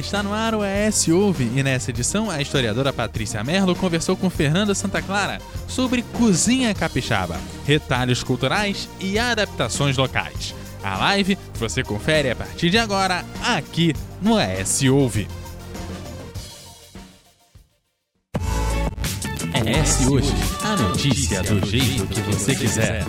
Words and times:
está 0.00 0.22
no 0.22 0.32
ar 0.32 0.54
o 0.54 0.64
ES 0.64 1.08
Ouve 1.08 1.44
e 1.54 1.62
nessa 1.62 1.90
edição 1.90 2.30
a 2.30 2.40
historiadora 2.40 2.92
Patrícia 2.92 3.44
Merlo 3.44 3.76
conversou 3.76 4.16
com 4.16 4.30
Fernanda 4.30 4.74
Santa 4.74 5.02
Clara 5.02 5.38
sobre 5.68 6.02
cozinha 6.02 6.74
capixaba, 6.74 7.38
retalhos 7.66 8.22
culturais 8.22 8.88
e 8.98 9.18
adaptações 9.18 9.96
locais. 9.96 10.54
A 10.82 10.96
live 10.96 11.36
você 11.54 11.84
confere 11.84 12.30
a 12.30 12.36
partir 12.36 12.70
de 12.70 12.78
agora 12.78 13.24
aqui 13.44 13.94
no 14.22 14.40
ES 14.40 14.82
Ouve. 14.84 15.28
ES 19.54 20.06
Hoje, 20.08 20.32
a 20.64 20.76
notícia 20.76 21.42
do 21.42 21.64
jeito 21.66 22.06
que 22.06 22.20
você 22.22 22.54
quiser. 22.54 23.04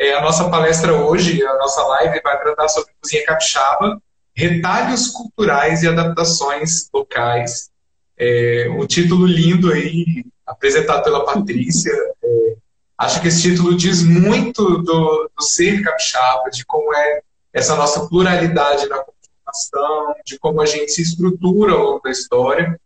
É, 0.00 0.14
a 0.14 0.22
nossa 0.22 0.48
palestra 0.48 0.94
hoje, 0.94 1.44
a 1.44 1.58
nossa 1.58 1.82
live, 1.82 2.22
vai 2.22 2.40
tratar 2.40 2.68
sobre 2.68 2.90
cozinha 3.02 3.22
capixaba, 3.26 4.00
retalhos 4.34 5.08
culturais 5.08 5.82
e 5.82 5.88
adaptações 5.88 6.88
locais. 6.90 7.68
É, 8.16 8.66
um 8.70 8.86
título 8.86 9.26
lindo 9.26 9.70
aí, 9.70 10.24
apresentado 10.46 11.04
pela 11.04 11.26
Patrícia. 11.26 11.92
É, 12.24 12.56
acho 12.96 13.20
que 13.20 13.28
esse 13.28 13.42
título 13.42 13.76
diz 13.76 14.02
muito 14.02 14.78
do, 14.78 15.30
do 15.36 15.42
ser 15.44 15.82
capixaba, 15.82 16.48
de 16.48 16.64
como 16.64 16.94
é 16.94 17.20
essa 17.52 17.76
nossa 17.76 18.08
pluralidade 18.08 18.88
na 18.88 19.04
comunicação, 19.04 20.14
de 20.24 20.38
como 20.38 20.62
a 20.62 20.66
gente 20.66 20.92
se 20.92 21.02
estrutura 21.02 21.74
ao 21.74 21.84
longo 21.84 22.00
da 22.02 22.10
história. 22.10 22.80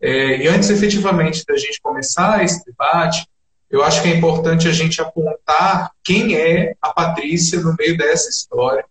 É, 0.00 0.38
e 0.38 0.48
antes, 0.48 0.68
efetivamente, 0.68 1.44
da 1.46 1.56
gente 1.56 1.80
começar 1.80 2.42
esse 2.42 2.64
debate, 2.64 3.24
eu 3.76 3.84
acho 3.84 4.02
que 4.02 4.08
é 4.08 4.16
importante 4.16 4.66
a 4.68 4.72
gente 4.72 5.00
apontar 5.00 5.92
quem 6.02 6.34
é 6.34 6.74
a 6.80 6.92
Patrícia 6.92 7.60
no 7.60 7.74
meio 7.78 7.96
dessa 7.96 8.30
história. 8.30 8.84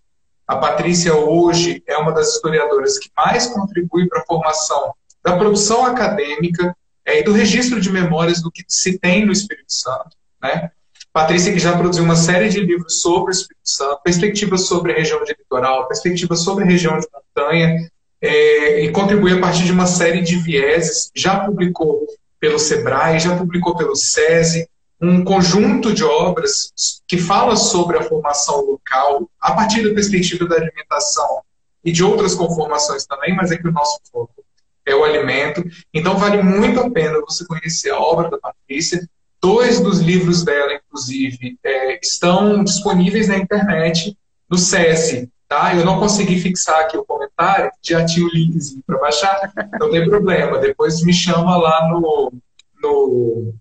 A 0.47 0.57
Patrícia 0.57 1.15
hoje 1.15 1.83
é 1.87 1.97
uma 1.97 2.11
das 2.11 2.35
historiadoras 2.35 2.99
que 2.99 3.09
mais 3.17 3.47
contribui 3.47 4.07
para 4.07 4.21
a 4.21 4.25
formação 4.25 4.93
da 5.23 5.35
produção 5.35 5.85
acadêmica 5.85 6.75
é, 7.03 7.19
e 7.19 7.23
do 7.23 7.33
registro 7.33 7.81
de 7.81 7.91
memórias 7.91 8.41
do 8.41 8.51
que 8.51 8.63
se 8.67 8.99
tem 8.99 9.25
no 9.25 9.31
Espírito 9.31 9.73
Santo. 9.73 10.15
Né? 10.41 10.69
Patrícia 11.11 11.51
que 11.51 11.59
já 11.59 11.75
produziu 11.75 12.03
uma 12.03 12.15
série 12.15 12.49
de 12.49 12.59
livros 12.59 13.01
sobre 13.01 13.31
o 13.31 13.33
Espírito 13.33 13.67
Santo, 13.67 14.01
perspectivas 14.03 14.67
sobre 14.67 14.91
a 14.91 14.95
região 14.95 15.23
de 15.23 15.33
litoral, 15.33 15.87
perspectivas 15.87 16.43
sobre 16.43 16.63
a 16.63 16.67
região 16.67 16.99
de 16.99 17.07
montanha, 17.11 17.89
é, 18.21 18.83
e 18.83 18.91
contribui 18.91 19.33
a 19.33 19.39
partir 19.39 19.63
de 19.63 19.71
uma 19.71 19.87
série 19.87 20.21
de 20.21 20.35
vieses, 20.35 21.09
já 21.15 21.39
publicou 21.39 22.05
pelo 22.39 22.59
SEBRAE, 22.59 23.19
já 23.19 23.35
publicou 23.35 23.75
pelo 23.75 23.95
SESI, 23.95 24.67
um 25.01 25.23
conjunto 25.23 25.93
de 25.93 26.03
obras 26.03 26.71
que 27.07 27.17
fala 27.17 27.55
sobre 27.55 27.97
a 27.97 28.03
formação 28.03 28.61
local 28.61 29.29
a 29.39 29.53
partir 29.53 29.87
da 29.87 29.93
perspectiva 29.93 30.45
da 30.45 30.55
alimentação 30.55 31.41
e 31.83 31.91
de 31.91 32.03
outras 32.03 32.33
conformações 32.33 33.05
também, 33.05 33.35
mas 33.35 33.51
é 33.51 33.57
que 33.57 33.67
o 33.67 33.71
nosso 33.71 33.99
foco 34.11 34.43
é 34.85 34.95
o 34.95 35.03
alimento. 35.03 35.63
Então 35.93 36.17
vale 36.17 36.41
muito 36.41 36.79
a 36.79 36.89
pena 36.89 37.19
você 37.21 37.45
conhecer 37.45 37.91
a 37.91 37.99
obra 37.99 38.29
da 38.29 38.37
Patrícia. 38.37 39.07
Dois 39.41 39.79
dos 39.79 39.99
livros 39.99 40.43
dela, 40.43 40.73
inclusive, 40.73 41.57
é, 41.63 41.99
estão 41.99 42.63
disponíveis 42.63 43.27
na 43.27 43.37
internet 43.37 44.17
no 44.49 44.57
SESI. 44.57 45.29
Tá? 45.47 45.75
Eu 45.75 45.85
não 45.85 45.99
consegui 45.99 46.39
fixar 46.39 46.81
aqui 46.81 46.97
o 46.97 47.05
comentário, 47.05 47.69
já 47.81 48.03
tinha 48.03 48.25
o 48.25 48.29
linkzinho 48.29 48.81
para 48.85 48.97
baixar, 48.97 49.53
não 49.79 49.91
tem 49.91 50.09
problema. 50.09 50.57
Depois 50.57 51.03
me 51.03 51.13
chama 51.13 51.55
lá 51.57 51.87
no. 51.89 52.33
no 52.81 53.53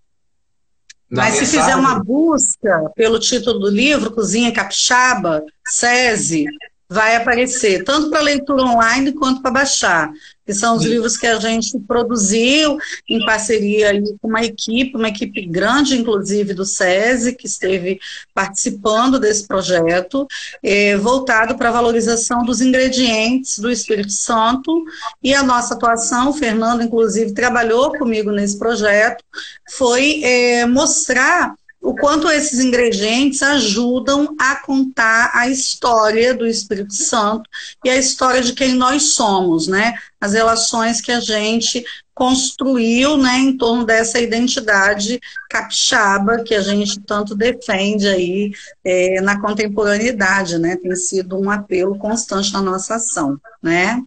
Mas 1.14 1.34
mensagem. 1.34 1.46
se 1.46 1.56
fizer 1.58 1.76
uma 1.76 2.02
busca 2.02 2.90
pelo 2.94 3.18
título 3.18 3.58
do 3.58 3.70
livro, 3.70 4.10
Cozinha 4.10 4.52
Capixaba, 4.52 5.44
SESI, 5.66 6.46
vai 6.88 7.16
aparecer, 7.16 7.82
tanto 7.84 8.10
para 8.10 8.20
leitura 8.20 8.62
online 8.62 9.12
quanto 9.12 9.42
para 9.42 9.50
baixar 9.50 10.12
que 10.44 10.52
são 10.52 10.76
os 10.76 10.82
Sim. 10.82 10.90
livros 10.90 11.16
que 11.16 11.26
a 11.26 11.38
gente 11.38 11.78
produziu 11.80 12.76
em 13.08 13.24
parceria 13.24 13.92
com 14.20 14.28
uma 14.28 14.44
equipe, 14.44 14.96
uma 14.96 15.08
equipe 15.08 15.46
grande, 15.46 15.96
inclusive 15.96 16.52
do 16.52 16.64
SESI, 16.64 17.34
que 17.34 17.46
esteve 17.46 17.98
participando 18.34 19.18
desse 19.18 19.46
projeto, 19.46 20.26
eh, 20.62 20.96
voltado 20.96 21.56
para 21.56 21.70
a 21.70 21.72
valorização 21.72 22.44
dos 22.44 22.60
ingredientes 22.60 23.58
do 23.58 23.70
Espírito 23.70 24.12
Santo. 24.12 24.84
E 25.22 25.34
a 25.34 25.42
nossa 25.42 25.74
atuação, 25.74 26.30
o 26.30 26.34
Fernando, 26.34 26.82
inclusive, 26.82 27.32
trabalhou 27.32 27.92
comigo 27.92 28.30
nesse 28.30 28.58
projeto, 28.58 29.24
foi 29.70 30.20
eh, 30.22 30.66
mostrar 30.66 31.54
o 31.84 31.94
quanto 31.94 32.30
esses 32.30 32.60
ingredientes 32.60 33.42
ajudam 33.42 34.34
a 34.40 34.56
contar 34.56 35.30
a 35.34 35.48
história 35.48 36.32
do 36.32 36.46
Espírito 36.46 36.94
Santo 36.94 37.48
e 37.84 37.90
a 37.90 37.96
história 37.96 38.40
de 38.40 38.54
quem 38.54 38.72
nós 38.74 39.12
somos, 39.12 39.68
né? 39.68 39.92
As 40.18 40.32
relações 40.32 41.02
que 41.02 41.12
a 41.12 41.20
gente 41.20 41.84
construiu, 42.14 43.18
né, 43.18 43.36
em 43.38 43.56
torno 43.58 43.84
dessa 43.84 44.18
identidade 44.18 45.20
capixaba 45.50 46.42
que 46.42 46.54
a 46.54 46.62
gente 46.62 47.00
tanto 47.00 47.34
defende 47.34 48.08
aí 48.08 48.52
é, 48.82 49.20
na 49.20 49.38
contemporaneidade, 49.40 50.56
né? 50.58 50.76
Tem 50.76 50.94
sido 50.96 51.38
um 51.38 51.50
apelo 51.50 51.98
constante 51.98 52.50
na 52.52 52.62
nossa 52.62 52.94
ação, 52.94 53.38
né? 53.62 54.02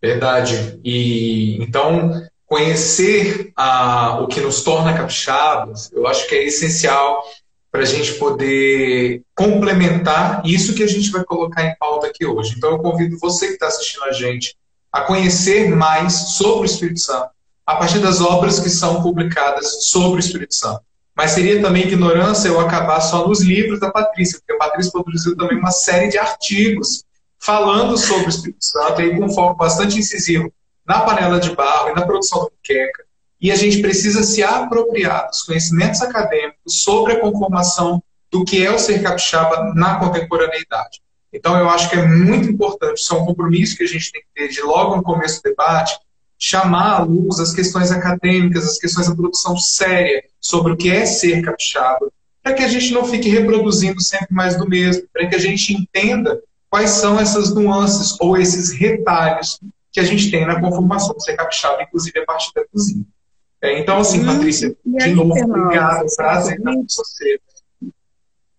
Verdade. 0.00 0.78
E 0.84 1.60
então 1.62 2.22
conhecer 2.50 3.52
a, 3.54 4.18
o 4.20 4.26
que 4.26 4.40
nos 4.40 4.64
torna 4.64 4.92
capixabas, 4.92 5.88
eu 5.92 6.04
acho 6.08 6.26
que 6.28 6.34
é 6.34 6.44
essencial 6.44 7.22
para 7.70 7.82
a 7.82 7.84
gente 7.84 8.14
poder 8.14 9.22
complementar 9.36 10.42
isso 10.44 10.74
que 10.74 10.82
a 10.82 10.86
gente 10.88 11.12
vai 11.12 11.22
colocar 11.22 11.64
em 11.64 11.76
pauta 11.76 12.08
aqui 12.08 12.26
hoje. 12.26 12.54
Então, 12.56 12.72
eu 12.72 12.80
convido 12.80 13.16
você 13.20 13.46
que 13.46 13.52
está 13.52 13.68
assistindo 13.68 14.02
a 14.02 14.12
gente 14.12 14.56
a 14.92 15.02
conhecer 15.02 15.70
mais 15.70 16.12
sobre 16.32 16.62
o 16.62 16.64
Espírito 16.64 16.98
Santo, 16.98 17.30
a 17.64 17.76
partir 17.76 18.00
das 18.00 18.20
obras 18.20 18.58
que 18.58 18.68
são 18.68 19.00
publicadas 19.00 19.84
sobre 19.84 20.18
o 20.18 20.18
Espírito 20.18 20.56
Santo. 20.56 20.80
Mas 21.14 21.30
seria 21.30 21.62
também 21.62 21.84
ignorância 21.84 22.48
eu 22.48 22.58
acabar 22.58 23.00
só 23.00 23.28
nos 23.28 23.42
livros 23.42 23.78
da 23.78 23.92
Patrícia, 23.92 24.40
porque 24.40 24.54
a 24.54 24.66
Patrícia 24.66 24.90
produziu 24.90 25.36
também 25.36 25.56
uma 25.56 25.70
série 25.70 26.08
de 26.08 26.18
artigos 26.18 27.04
falando 27.38 27.96
sobre 27.96 28.26
o 28.26 28.28
Espírito 28.28 28.64
Santo, 28.64 29.00
e 29.02 29.16
com 29.16 29.26
um 29.26 29.30
foco 29.30 29.56
bastante 29.56 29.96
incisivo 29.96 30.52
na 30.90 31.02
panela 31.02 31.38
de 31.38 31.54
barro 31.54 31.90
e 31.90 31.94
na 31.94 32.04
produção 32.04 32.40
da 32.40 32.46
muqueca. 32.46 33.04
E 33.40 33.52
a 33.52 33.54
gente 33.54 33.80
precisa 33.80 34.24
se 34.24 34.42
apropriar 34.42 35.28
dos 35.28 35.44
conhecimentos 35.44 36.02
acadêmicos 36.02 36.82
sobre 36.82 37.12
a 37.12 37.20
conformação 37.20 38.02
do 38.28 38.44
que 38.44 38.66
é 38.66 38.72
o 38.72 38.78
ser 38.78 39.00
capixaba 39.00 39.72
na 39.76 40.00
contemporaneidade. 40.00 41.00
Então, 41.32 41.56
eu 41.56 41.70
acho 41.70 41.88
que 41.88 41.94
é 41.94 42.04
muito 42.04 42.50
importante, 42.50 42.98
isso 42.98 43.14
é 43.14 43.18
um 43.18 43.24
compromisso 43.24 43.76
que 43.76 43.84
a 43.84 43.86
gente 43.86 44.10
tem 44.10 44.20
que 44.20 44.28
ter 44.34 44.48
de 44.48 44.60
logo 44.62 44.96
no 44.96 45.02
começo 45.04 45.40
do 45.40 45.48
debate, 45.48 45.96
chamar 46.36 46.96
à 46.96 46.98
luz 47.04 47.38
as 47.38 47.54
questões 47.54 47.92
acadêmicas, 47.92 48.64
as 48.64 48.78
questões 48.78 49.08
da 49.08 49.14
produção 49.14 49.56
séria 49.56 50.24
sobre 50.40 50.72
o 50.72 50.76
que 50.76 50.90
é 50.90 51.06
ser 51.06 51.40
capixaba, 51.40 52.10
para 52.42 52.54
que 52.54 52.64
a 52.64 52.68
gente 52.68 52.92
não 52.92 53.04
fique 53.04 53.28
reproduzindo 53.28 54.02
sempre 54.02 54.34
mais 54.34 54.56
do 54.56 54.68
mesmo, 54.68 55.04
para 55.12 55.28
que 55.28 55.36
a 55.36 55.38
gente 55.38 55.72
entenda 55.72 56.42
quais 56.68 56.90
são 56.90 57.20
essas 57.20 57.54
nuances 57.54 58.16
ou 58.20 58.36
esses 58.36 58.72
retalhos 58.72 59.60
que 59.92 60.00
a 60.00 60.04
gente 60.04 60.30
tem 60.30 60.46
na 60.46 60.60
conformação 60.60 61.18
ser 61.18 61.36
capixaba, 61.36 61.82
inclusive 61.82 62.18
a 62.20 62.24
partir 62.24 62.52
da 62.54 62.64
cozinha. 62.66 63.04
É, 63.62 63.78
então, 63.78 63.98
assim, 63.98 64.24
Patrícia, 64.24 64.74
de 64.84 65.14
novo, 65.14 65.32
obrigado, 65.32 66.06
prazer 66.16 66.58
estar 66.58 66.72
com 66.72 66.86
você. 66.88 67.40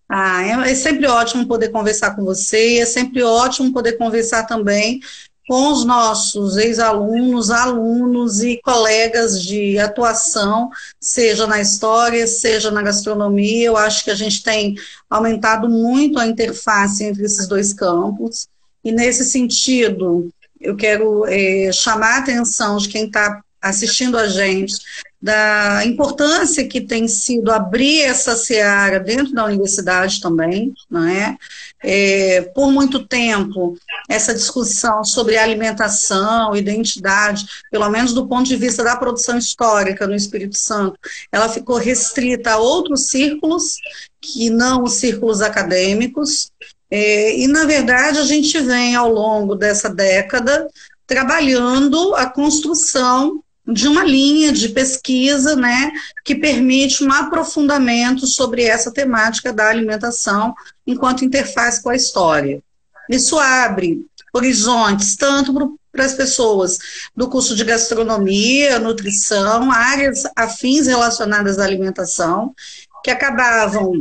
Ah, 0.08 0.42
é, 0.42 0.70
é 0.70 0.74
sempre 0.74 1.06
ótimo 1.06 1.48
poder 1.48 1.70
conversar 1.70 2.14
com 2.14 2.24
você, 2.24 2.78
é 2.78 2.86
sempre 2.86 3.22
ótimo 3.22 3.72
poder 3.72 3.92
conversar 3.92 4.44
também 4.44 5.00
com 5.48 5.72
os 5.72 5.84
nossos 5.84 6.56
ex-alunos, 6.56 7.50
alunos 7.50 8.42
e 8.42 8.60
colegas 8.62 9.42
de 9.42 9.78
atuação, 9.78 10.70
seja 11.00 11.46
na 11.46 11.60
história, 11.60 12.26
seja 12.26 12.70
na 12.70 12.82
gastronomia. 12.82 13.66
Eu 13.66 13.76
acho 13.76 14.04
que 14.04 14.10
a 14.10 14.14
gente 14.14 14.42
tem 14.42 14.76
aumentado 15.10 15.68
muito 15.68 16.18
a 16.18 16.26
interface 16.26 17.04
entre 17.04 17.24
esses 17.24 17.48
dois 17.48 17.72
campos. 17.72 18.46
E 18.84 18.92
nesse 18.92 19.24
sentido, 19.24 20.30
eu 20.62 20.76
quero 20.76 21.26
é, 21.26 21.70
chamar 21.72 22.14
a 22.14 22.18
atenção 22.18 22.76
de 22.78 22.88
quem 22.88 23.06
está 23.06 23.42
assistindo 23.60 24.18
a 24.18 24.28
gente 24.28 24.74
da 25.22 25.86
importância 25.86 26.66
que 26.66 26.80
tem 26.80 27.06
sido 27.06 27.52
abrir 27.52 28.00
essa 28.00 28.34
seara 28.34 28.98
dentro 28.98 29.32
da 29.32 29.44
universidade 29.44 30.20
também, 30.20 30.74
não 30.90 31.06
é? 31.06 31.38
é? 31.80 32.42
por 32.52 32.72
muito 32.72 33.06
tempo, 33.06 33.78
essa 34.08 34.34
discussão 34.34 35.04
sobre 35.04 35.38
alimentação, 35.38 36.56
identidade, 36.56 37.46
pelo 37.70 37.88
menos 37.88 38.12
do 38.12 38.26
ponto 38.26 38.48
de 38.48 38.56
vista 38.56 38.82
da 38.82 38.96
produção 38.96 39.38
histórica 39.38 40.08
no 40.08 40.14
Espírito 40.16 40.56
Santo, 40.56 40.98
ela 41.30 41.48
ficou 41.48 41.76
restrita 41.76 42.54
a 42.54 42.58
outros 42.58 43.06
círculos, 43.06 43.76
que 44.20 44.50
não 44.50 44.82
os 44.82 44.94
círculos 44.94 45.40
acadêmicos, 45.40 46.50
é, 46.94 47.38
e, 47.38 47.46
na 47.46 47.64
verdade, 47.64 48.18
a 48.18 48.22
gente 48.22 48.60
vem, 48.60 48.94
ao 48.94 49.10
longo 49.10 49.54
dessa 49.54 49.88
década, 49.88 50.68
trabalhando 51.06 52.14
a 52.14 52.26
construção 52.26 53.42
de 53.66 53.88
uma 53.88 54.04
linha 54.04 54.52
de 54.52 54.68
pesquisa 54.68 55.56
né, 55.56 55.90
que 56.22 56.34
permite 56.34 57.02
um 57.02 57.10
aprofundamento 57.10 58.26
sobre 58.26 58.64
essa 58.64 58.92
temática 58.92 59.54
da 59.54 59.70
alimentação 59.70 60.54
enquanto 60.86 61.24
interface 61.24 61.82
com 61.82 61.88
a 61.88 61.96
história. 61.96 62.62
Isso 63.08 63.38
abre 63.38 64.04
horizontes 64.34 65.16
tanto 65.16 65.78
para 65.90 66.04
as 66.04 66.12
pessoas 66.12 66.76
do 67.16 67.26
curso 67.26 67.56
de 67.56 67.64
gastronomia, 67.64 68.78
nutrição, 68.78 69.72
áreas 69.72 70.24
afins 70.36 70.86
relacionadas 70.86 71.58
à 71.58 71.64
alimentação, 71.64 72.54
que 73.02 73.10
acabavam 73.10 73.94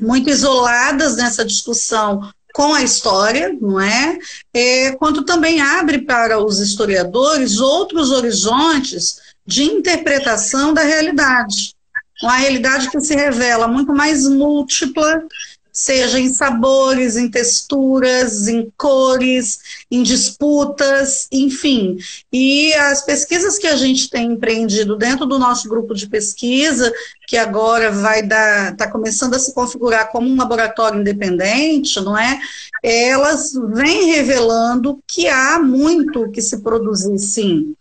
muito 0.00 0.30
isoladas 0.30 1.16
nessa 1.16 1.44
discussão 1.44 2.20
com 2.52 2.74
a 2.74 2.82
história, 2.82 3.56
não 3.60 3.80
é? 3.80 4.18
é? 4.52 4.92
Quanto 4.92 5.24
também 5.24 5.60
abre 5.60 6.02
para 6.02 6.42
os 6.42 6.58
historiadores 6.60 7.58
outros 7.58 8.10
horizontes 8.10 9.20
de 9.46 9.64
interpretação 9.64 10.72
da 10.72 10.82
realidade. 10.82 11.74
Uma 12.22 12.36
realidade 12.36 12.90
que 12.90 13.00
se 13.00 13.14
revela 13.14 13.66
muito 13.66 13.92
mais 13.92 14.28
múltipla, 14.28 15.24
seja 15.72 16.20
em 16.20 16.28
sabores, 16.28 17.16
em 17.16 17.30
texturas, 17.30 18.46
em 18.46 18.70
cores, 18.76 19.58
em 19.90 20.02
disputas, 20.02 21.26
enfim. 21.32 21.96
E 22.30 22.74
as 22.74 23.02
pesquisas 23.02 23.58
que 23.58 23.66
a 23.66 23.76
gente 23.76 24.10
tem 24.10 24.32
empreendido 24.32 24.96
dentro 24.96 25.24
do 25.24 25.38
nosso 25.38 25.68
grupo 25.68 25.94
de 25.94 26.06
pesquisa, 26.06 26.92
que 27.26 27.36
agora 27.36 27.90
vai 27.90 28.22
dar, 28.22 28.72
está 28.72 28.90
começando 28.90 29.34
a 29.34 29.38
se 29.38 29.54
configurar 29.54 30.10
como 30.10 30.28
um 30.28 30.36
laboratório 30.36 31.00
independente, 31.00 31.98
não 32.00 32.18
é? 32.18 32.38
Elas 32.82 33.52
vêm 33.72 34.12
revelando 34.12 35.02
que 35.06 35.26
há 35.26 35.58
muito 35.58 36.30
que 36.30 36.42
se 36.42 36.58
produzir, 36.60 37.18
sim. 37.18 37.74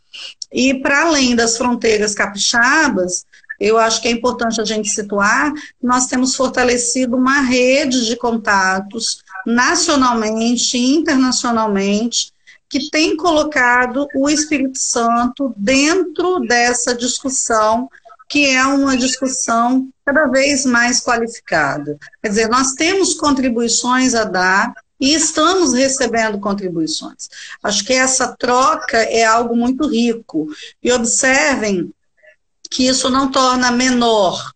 E 0.53 0.73
para 0.75 1.03
além 1.03 1.35
das 1.35 1.57
fronteiras 1.57 2.13
capixabas, 2.13 3.25
eu 3.61 3.77
acho 3.77 4.01
que 4.01 4.07
é 4.07 4.11
importante 4.11 4.59
a 4.59 4.65
gente 4.65 4.89
situar, 4.89 5.53
nós 5.81 6.07
temos 6.07 6.35
fortalecido 6.35 7.15
uma 7.15 7.41
rede 7.41 8.07
de 8.07 8.15
contatos 8.15 9.23
nacionalmente 9.45 10.77
e 10.77 10.95
internacionalmente 10.95 12.33
que 12.67 12.89
tem 12.89 13.15
colocado 13.15 14.07
o 14.15 14.29
Espírito 14.29 14.79
Santo 14.79 15.53
dentro 15.57 16.39
dessa 16.39 16.95
discussão, 16.95 17.89
que 18.27 18.45
é 18.47 18.65
uma 18.65 18.97
discussão 18.97 19.89
cada 20.05 20.25
vez 20.27 20.65
mais 20.65 21.01
qualificada. 21.01 21.99
Quer 22.21 22.29
dizer, 22.29 22.49
nós 22.49 22.73
temos 22.73 23.13
contribuições 23.13 24.15
a 24.15 24.23
dar 24.23 24.73
e 25.01 25.13
estamos 25.13 25.73
recebendo 25.73 26.39
contribuições. 26.39 27.27
Acho 27.61 27.83
que 27.83 27.93
essa 27.93 28.35
troca 28.37 28.97
é 28.97 29.25
algo 29.25 29.55
muito 29.55 29.87
rico. 29.87 30.47
E 30.81 30.91
observem 30.91 31.91
que 32.71 32.87
isso 32.87 33.09
não 33.09 33.29
torna 33.29 33.69
menor 33.71 34.51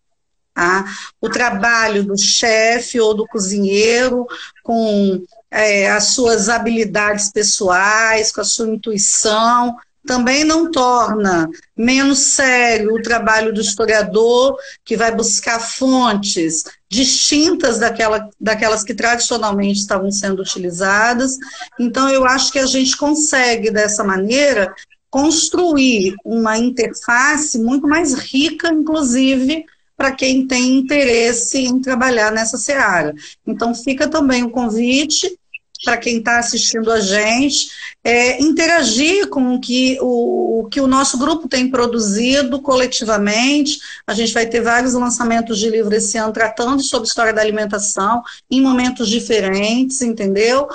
tá? 0.54 0.86
o 1.20 1.28
trabalho 1.28 2.02
do 2.02 2.16
chefe 2.16 2.98
ou 2.98 3.14
do 3.14 3.26
cozinheiro 3.26 4.26
com 4.64 5.22
é, 5.50 5.90
as 5.90 6.04
suas 6.06 6.48
habilidades 6.48 7.30
pessoais, 7.30 8.32
com 8.32 8.40
a 8.40 8.44
sua 8.44 8.68
intuição, 8.68 9.76
também 10.06 10.44
não 10.44 10.70
torna 10.70 11.48
menos 11.76 12.18
sério 12.18 12.94
o 12.94 13.02
trabalho 13.02 13.52
do 13.52 13.60
historiador, 13.60 14.56
que 14.84 14.96
vai 14.96 15.14
buscar 15.14 15.58
fontes 15.58 16.64
distintas 16.88 17.78
daquela, 17.78 18.30
daquelas 18.40 18.84
que 18.84 18.94
tradicionalmente 18.94 19.80
estavam 19.80 20.10
sendo 20.10 20.40
utilizadas. 20.40 21.36
Então, 21.78 22.08
eu 22.08 22.24
acho 22.24 22.52
que 22.52 22.60
a 22.60 22.66
gente 22.66 22.96
consegue, 22.96 23.70
dessa 23.70 24.04
maneira, 24.04 24.72
construir 25.16 26.14
uma 26.22 26.58
interface 26.58 27.58
muito 27.58 27.88
mais 27.88 28.12
rica, 28.12 28.68
inclusive, 28.68 29.64
para 29.96 30.12
quem 30.12 30.46
tem 30.46 30.76
interesse 30.76 31.56
em 31.56 31.80
trabalhar 31.80 32.30
nessa 32.30 32.58
seara. 32.58 33.14
Então, 33.46 33.74
fica 33.74 34.06
também 34.06 34.42
o 34.42 34.50
convite 34.50 35.34
para 35.82 35.96
quem 35.96 36.18
está 36.18 36.38
assistindo 36.38 36.90
a 36.90 37.00
gente, 37.00 37.70
é, 38.04 38.42
interagir 38.42 39.28
com 39.28 39.54
o 39.54 39.60
que 39.60 39.98
o, 40.00 40.60
o, 40.60 40.68
que 40.68 40.80
o 40.80 40.86
nosso 40.86 41.18
grupo 41.18 41.48
tem 41.48 41.70
produzido 41.70 42.60
coletivamente. 42.60 43.78
A 44.06 44.12
gente 44.12 44.34
vai 44.34 44.46
ter 44.46 44.60
vários 44.60 44.94
lançamentos 44.94 45.58
de 45.58 45.70
livro 45.70 45.94
esse 45.94 46.18
ano 46.18 46.32
tratando 46.32 46.82
sobre 46.82 47.08
história 47.08 47.32
da 47.32 47.40
alimentação 47.40 48.22
em 48.50 48.60
momentos 48.60 49.08
diferentes, 49.08 50.02
entendeu? 50.02 50.68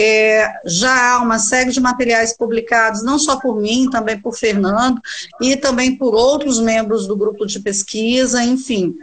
É, 0.00 0.60
já 0.64 1.14
há 1.14 1.18
uma 1.20 1.40
série 1.40 1.72
de 1.72 1.80
materiais 1.80 2.36
publicados, 2.36 3.02
não 3.02 3.18
só 3.18 3.40
por 3.40 3.60
mim, 3.60 3.90
também 3.90 4.16
por 4.16 4.36
Fernando, 4.36 5.00
e 5.40 5.56
também 5.56 5.96
por 5.96 6.14
outros 6.14 6.60
membros 6.60 7.08
do 7.08 7.16
grupo 7.16 7.44
de 7.44 7.58
pesquisa, 7.58 8.40
enfim. 8.42 8.94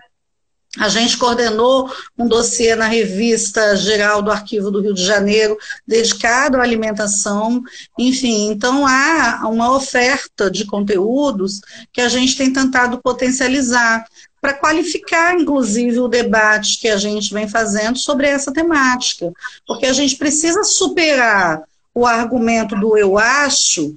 A 0.78 0.90
gente 0.90 1.18
coordenou 1.18 1.90
um 2.18 2.28
dossiê 2.28 2.76
na 2.76 2.88
revista 2.88 3.76
geral 3.76 4.22
do 4.22 4.32
Arquivo 4.32 4.70
do 4.70 4.82
Rio 4.82 4.94
de 4.94 5.04
Janeiro, 5.04 5.58
dedicado 5.88 6.58
à 6.58 6.62
alimentação. 6.62 7.62
Enfim, 7.98 8.50
então 8.50 8.86
há 8.86 9.48
uma 9.48 9.74
oferta 9.76 10.52
de 10.52 10.66
conteúdos 10.66 11.62
que 11.94 12.02
a 12.02 12.10
gente 12.10 12.38
tem 12.38 12.52
tentado 12.52 13.02
potencializar 13.02 14.06
para 14.46 14.54
qualificar, 14.54 15.34
inclusive, 15.34 16.00
o 16.00 16.08
debate 16.08 16.80
que 16.80 16.88
a 16.88 16.98
gente 16.98 17.34
vem 17.34 17.48
fazendo 17.48 17.98
sobre 17.98 18.28
essa 18.28 18.54
temática. 18.54 19.34
Porque 19.66 19.88
a 19.88 19.94
gente 19.94 20.16
precisa 20.18 20.64
superar 20.64 21.64
o 21.96 22.06
argumento 22.06 22.76
do 22.76 22.96
eu 22.96 23.18
acho 23.18 23.96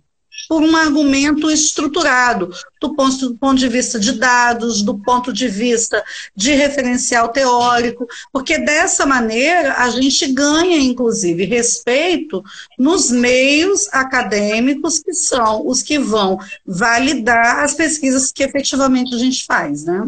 por 0.48 0.62
um 0.62 0.74
argumento 0.74 1.50
estruturado, 1.50 2.50
do 2.80 2.94
ponto, 2.94 3.28
do 3.28 3.36
ponto 3.36 3.58
de 3.58 3.68
vista 3.68 4.00
de 4.00 4.12
dados, 4.12 4.82
do 4.82 4.98
ponto 4.98 5.32
de 5.32 5.46
vista 5.46 6.02
de 6.34 6.52
referencial 6.54 7.28
teórico, 7.28 8.06
porque 8.32 8.58
dessa 8.58 9.04
maneira 9.04 9.74
a 9.74 9.90
gente 9.90 10.32
ganha, 10.32 10.78
inclusive, 10.78 11.44
respeito 11.44 12.42
nos 12.78 13.10
meios 13.10 13.88
acadêmicos, 13.92 15.00
que 15.00 15.12
são 15.12 15.66
os 15.66 15.82
que 15.82 15.98
vão 15.98 16.38
validar 16.66 17.62
as 17.62 17.74
pesquisas 17.74 18.32
que 18.32 18.42
efetivamente 18.42 19.14
a 19.14 19.18
gente 19.18 19.44
faz, 19.44 19.84
né? 19.84 20.02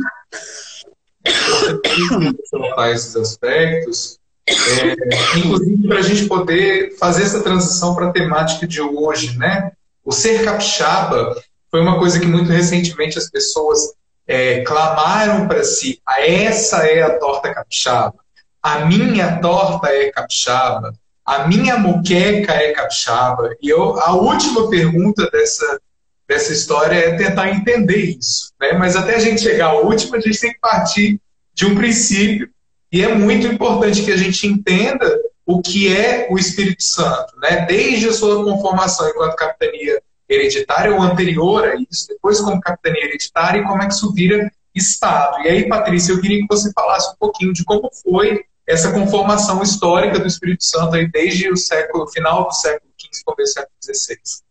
esses 2.92 3.14
aspectos, 3.14 4.18
é, 4.48 5.38
inclusive 5.38 5.86
para 5.86 5.98
a 5.98 6.02
gente 6.02 6.26
poder 6.26 6.96
fazer 6.96 7.24
essa 7.24 7.42
transição 7.42 7.94
para 7.94 8.08
a 8.08 8.12
temática 8.12 8.66
de 8.66 8.80
hoje, 8.80 9.36
né? 9.36 9.72
O 10.10 10.12
ser 10.12 10.44
capixaba 10.44 11.40
foi 11.70 11.80
uma 11.80 11.96
coisa 11.96 12.18
que 12.18 12.26
muito 12.26 12.50
recentemente 12.50 13.16
as 13.16 13.30
pessoas 13.30 13.78
é, 14.26 14.60
clamaram 14.62 15.46
para 15.46 15.62
si: 15.62 16.00
ah, 16.04 16.20
essa 16.20 16.78
é 16.78 17.00
a 17.00 17.16
torta 17.16 17.54
capixaba, 17.54 18.16
a 18.60 18.86
minha 18.86 19.36
torta 19.40 19.86
é 19.86 20.10
capixaba, 20.10 20.92
a 21.24 21.46
minha 21.46 21.78
moqueca 21.78 22.52
é 22.52 22.72
capixaba. 22.72 23.54
E 23.62 23.68
eu, 23.68 24.00
a 24.00 24.10
última 24.16 24.68
pergunta 24.68 25.30
dessa, 25.30 25.80
dessa 26.26 26.52
história 26.52 26.96
é 26.96 27.16
tentar 27.16 27.48
entender 27.50 28.18
isso. 28.18 28.52
Né? 28.60 28.72
Mas 28.72 28.96
até 28.96 29.14
a 29.14 29.20
gente 29.20 29.40
chegar 29.40 29.66
à 29.66 29.78
última, 29.78 30.16
a 30.16 30.20
gente 30.20 30.40
tem 30.40 30.52
que 30.52 30.58
partir 30.58 31.20
de 31.54 31.66
um 31.66 31.76
princípio. 31.76 32.50
E 32.90 33.00
é 33.00 33.14
muito 33.14 33.46
importante 33.46 34.02
que 34.02 34.10
a 34.10 34.16
gente 34.16 34.44
entenda 34.44 35.20
o 35.50 35.60
que 35.60 35.92
é 35.92 36.28
o 36.30 36.38
Espírito 36.38 36.82
Santo, 36.84 37.36
né? 37.38 37.66
desde 37.66 38.08
a 38.08 38.12
sua 38.12 38.44
conformação 38.44 39.08
enquanto 39.08 39.34
capitania 39.34 40.00
hereditária 40.28 40.94
ou 40.94 41.02
anterior 41.02 41.64
a 41.64 41.74
isso, 41.74 42.06
depois 42.08 42.40
como 42.40 42.60
capitania 42.60 43.04
hereditária 43.04 43.58
e 43.58 43.64
como 43.64 43.82
é 43.82 43.86
que 43.88 43.94
isso 43.94 44.12
vira 44.12 44.50
Estado. 44.72 45.40
E 45.40 45.48
aí, 45.48 45.68
Patrícia, 45.68 46.12
eu 46.12 46.20
queria 46.20 46.38
que 46.38 46.46
você 46.48 46.72
falasse 46.72 47.12
um 47.12 47.16
pouquinho 47.18 47.52
de 47.52 47.64
como 47.64 47.90
foi 48.04 48.44
essa 48.64 48.92
conformação 48.92 49.60
histórica 49.60 50.20
do 50.20 50.28
Espírito 50.28 50.62
Santo 50.62 50.94
aí 50.94 51.10
desde 51.10 51.50
o 51.50 51.56
século 51.56 52.06
final 52.06 52.46
do 52.46 52.54
século 52.54 52.88
XV, 52.96 53.24
começo 53.24 53.54
do 53.54 53.54
século 53.54 53.74
XVI. 53.82 54.49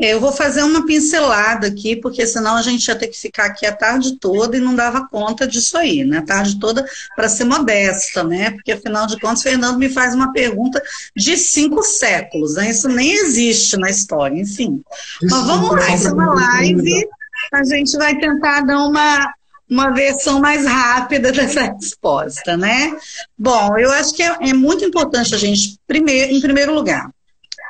É, 0.00 0.12
eu 0.12 0.20
vou 0.20 0.32
fazer 0.32 0.62
uma 0.62 0.84
pincelada 0.86 1.66
aqui, 1.66 1.96
porque 1.96 2.26
senão 2.26 2.56
a 2.56 2.62
gente 2.62 2.86
ia 2.86 2.96
ter 2.96 3.08
que 3.08 3.18
ficar 3.18 3.46
aqui 3.46 3.66
a 3.66 3.74
tarde 3.74 4.18
toda 4.18 4.56
e 4.56 4.60
não 4.60 4.74
dava 4.74 5.06
conta 5.08 5.46
disso 5.46 5.76
aí, 5.76 6.04
né? 6.04 6.18
A 6.18 6.22
tarde 6.22 6.58
toda 6.58 6.84
para 7.14 7.28
ser 7.28 7.44
modesta, 7.44 8.24
né? 8.24 8.50
Porque 8.50 8.72
afinal 8.72 9.06
de 9.06 9.18
contas, 9.20 9.42
Fernando 9.42 9.78
me 9.78 9.88
faz 9.88 10.14
uma 10.14 10.32
pergunta 10.32 10.82
de 11.14 11.36
cinco 11.36 11.82
séculos, 11.82 12.54
né? 12.54 12.70
Isso 12.70 12.88
nem 12.88 13.12
existe 13.12 13.76
na 13.76 13.90
história, 13.90 14.40
enfim. 14.40 14.82
Isso 15.22 15.34
Mas 15.34 15.46
vamos 15.46 15.70
lá, 15.70 15.94
isso 15.94 16.08
é 16.08 16.12
uma 16.12 16.34
live, 16.34 17.08
a 17.52 17.64
gente 17.64 17.96
vai 17.96 18.16
tentar 18.16 18.62
dar 18.62 18.86
uma, 18.86 19.32
uma 19.68 19.90
versão 19.90 20.40
mais 20.40 20.64
rápida 20.64 21.30
dessa 21.32 21.62
resposta, 21.62 22.56
né? 22.56 22.96
Bom, 23.38 23.78
eu 23.78 23.92
acho 23.92 24.14
que 24.14 24.22
é, 24.22 24.36
é 24.40 24.52
muito 24.52 24.84
importante 24.84 25.34
a 25.34 25.38
gente, 25.38 25.78
primeiro, 25.86 26.32
em 26.32 26.40
primeiro 26.40 26.74
lugar, 26.74 27.10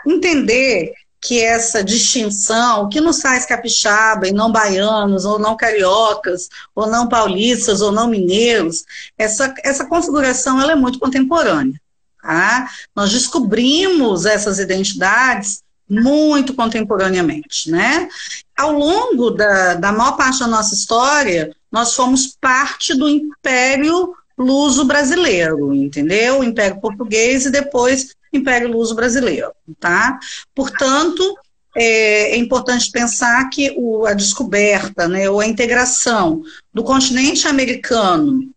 entender 0.06 0.92
que 1.24 1.40
essa 1.40 1.82
distinção, 1.82 2.86
que 2.90 3.00
nos 3.00 3.22
faz 3.22 3.46
capixaba 3.46 4.28
e 4.28 4.32
não 4.32 4.52
baianos, 4.52 5.24
ou 5.24 5.38
não 5.38 5.56
cariocas, 5.56 6.50
ou 6.74 6.86
não 6.86 7.08
paulistas, 7.08 7.80
ou 7.80 7.90
não 7.90 8.06
mineiros, 8.06 8.84
essa, 9.16 9.54
essa 9.64 9.86
configuração 9.86 10.60
ela 10.60 10.72
é 10.72 10.76
muito 10.76 10.98
contemporânea. 10.98 11.80
Tá? 12.22 12.68
Nós 12.94 13.10
descobrimos 13.10 14.26
essas 14.26 14.58
identidades 14.58 15.62
muito 15.88 16.52
contemporaneamente. 16.52 17.70
Né? 17.70 18.06
Ao 18.54 18.72
longo 18.72 19.30
da, 19.30 19.74
da 19.74 19.92
maior 19.92 20.18
parte 20.18 20.40
da 20.40 20.46
nossa 20.46 20.74
história, 20.74 21.56
nós 21.72 21.94
fomos 21.94 22.36
parte 22.38 22.94
do 22.94 23.08
Império 23.08 24.14
Luso 24.36 24.84
Brasileiro, 24.84 25.72
entendeu? 25.72 26.40
O 26.40 26.44
Império 26.44 26.80
Português 26.80 27.46
e 27.46 27.50
depois 27.50 28.14
Império 28.36 28.70
Luso 28.70 28.94
Brasileiro, 28.94 29.52
tá? 29.78 30.18
Portanto, 30.54 31.36
é, 31.76 32.32
é 32.32 32.36
importante 32.36 32.90
pensar 32.90 33.48
que 33.50 33.74
o, 33.76 34.06
a 34.06 34.14
descoberta, 34.14 35.08
né, 35.08 35.28
ou 35.28 35.40
a 35.40 35.46
integração 35.46 36.42
do 36.72 36.84
continente 36.84 37.48
americano 37.48 38.48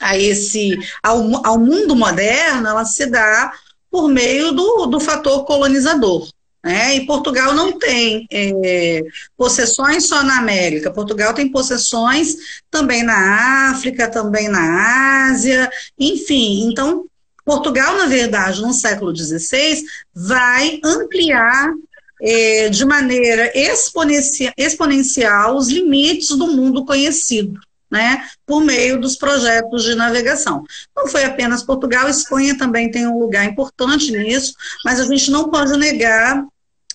a 0.00 0.16
esse 0.16 0.78
ao, 1.02 1.46
ao 1.46 1.58
mundo 1.58 1.94
moderno, 1.94 2.68
ela 2.68 2.84
se 2.84 3.06
dá 3.06 3.52
por 3.90 4.08
meio 4.08 4.52
do, 4.52 4.86
do 4.86 5.00
fator 5.00 5.44
colonizador. 5.44 6.28
Né? 6.64 6.96
E 6.96 7.06
Portugal 7.06 7.54
não 7.54 7.78
tem 7.78 8.26
é, 8.30 9.02
possessões 9.36 10.06
só 10.06 10.22
na 10.22 10.38
América, 10.38 10.92
Portugal 10.92 11.32
tem 11.32 11.50
possessões 11.50 12.36
também 12.70 13.02
na 13.02 13.70
África, 13.70 14.10
também 14.10 14.48
na 14.48 15.28
Ásia, 15.30 15.70
enfim. 15.98 16.68
Então, 16.70 17.06
Portugal, 17.44 17.96
na 17.96 18.06
verdade, 18.06 18.62
no 18.62 18.72
século 18.72 19.14
XVI, 19.16 19.82
vai 20.14 20.80
ampliar 20.84 21.72
é, 22.22 22.68
de 22.68 22.84
maneira 22.84 23.50
exponencial, 23.54 24.52
exponencial 24.56 25.56
os 25.56 25.68
limites 25.68 26.36
do 26.36 26.46
mundo 26.48 26.84
conhecido 26.84 27.58
né, 27.90 28.24
por 28.46 28.62
meio 28.62 29.00
dos 29.00 29.16
projetos 29.16 29.82
de 29.82 29.94
navegação. 29.94 30.64
Não 30.96 31.08
foi 31.08 31.24
apenas 31.24 31.62
Portugal, 31.62 32.08
Espanha 32.08 32.56
também 32.56 32.90
tem 32.90 33.06
um 33.06 33.18
lugar 33.18 33.44
importante 33.44 34.12
nisso, 34.12 34.54
mas 34.84 35.00
a 35.00 35.04
gente 35.04 35.30
não 35.30 35.50
pode 35.50 35.76
negar 35.76 36.44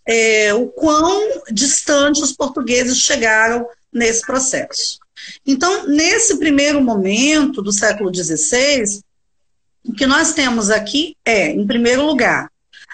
é, 0.08 0.54
o 0.54 0.68
quão 0.68 1.42
distante 1.52 2.22
os 2.22 2.32
portugueses 2.32 2.98
chegaram 2.98 3.68
nesse 3.92 4.22
processo. 4.22 5.00
Então, 5.46 5.88
nesse 5.88 6.38
primeiro 6.38 6.82
momento 6.82 7.62
do 7.62 7.72
século 7.72 8.14
XVI, 8.14 9.02
o 9.88 9.94
que 9.94 10.06
nós 10.08 10.34
temos 10.34 10.70
aqui 10.70 11.16
é, 11.24 11.52
em 11.52 11.66
primeiro 11.66 12.06
lugar, 12.06 12.50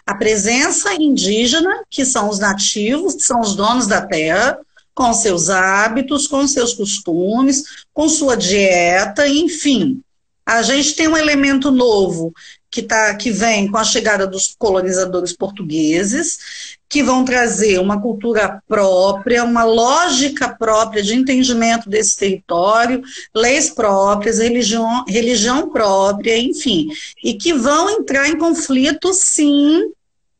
a 0.05 0.15
presença 0.15 0.93
indígena, 0.93 1.83
que 1.89 2.03
são 2.05 2.29
os 2.29 2.39
nativos, 2.39 3.15
que 3.15 3.23
são 3.23 3.39
os 3.39 3.55
donos 3.55 3.87
da 3.87 4.01
terra, 4.01 4.59
com 4.93 5.13
seus 5.13 5.49
hábitos, 5.49 6.27
com 6.27 6.45
seus 6.47 6.73
costumes, 6.73 7.85
com 7.93 8.09
sua 8.09 8.35
dieta, 8.35 9.27
enfim. 9.27 10.01
A 10.45 10.61
gente 10.61 10.93
tem 10.95 11.07
um 11.07 11.17
elemento 11.17 11.71
novo 11.71 12.33
que, 12.69 12.81
tá, 12.81 13.15
que 13.15 13.31
vem 13.31 13.69
com 13.69 13.77
a 13.77 13.83
chegada 13.83 14.27
dos 14.27 14.53
colonizadores 14.57 15.33
portugueses, 15.33 16.77
que 16.91 17.01
vão 17.01 17.23
trazer 17.23 17.79
uma 17.79 18.01
cultura 18.01 18.61
própria, 18.67 19.45
uma 19.45 19.63
lógica 19.63 20.49
própria 20.49 21.01
de 21.01 21.15
entendimento 21.15 21.89
desse 21.89 22.17
território, 22.17 23.01
leis 23.33 23.69
próprias, 23.69 24.39
religião, 24.39 25.05
religião 25.07 25.69
própria, 25.69 26.37
enfim, 26.37 26.89
e 27.23 27.33
que 27.33 27.53
vão 27.53 27.89
entrar 27.89 28.27
em 28.27 28.37
conflito, 28.37 29.13
sim, 29.13 29.89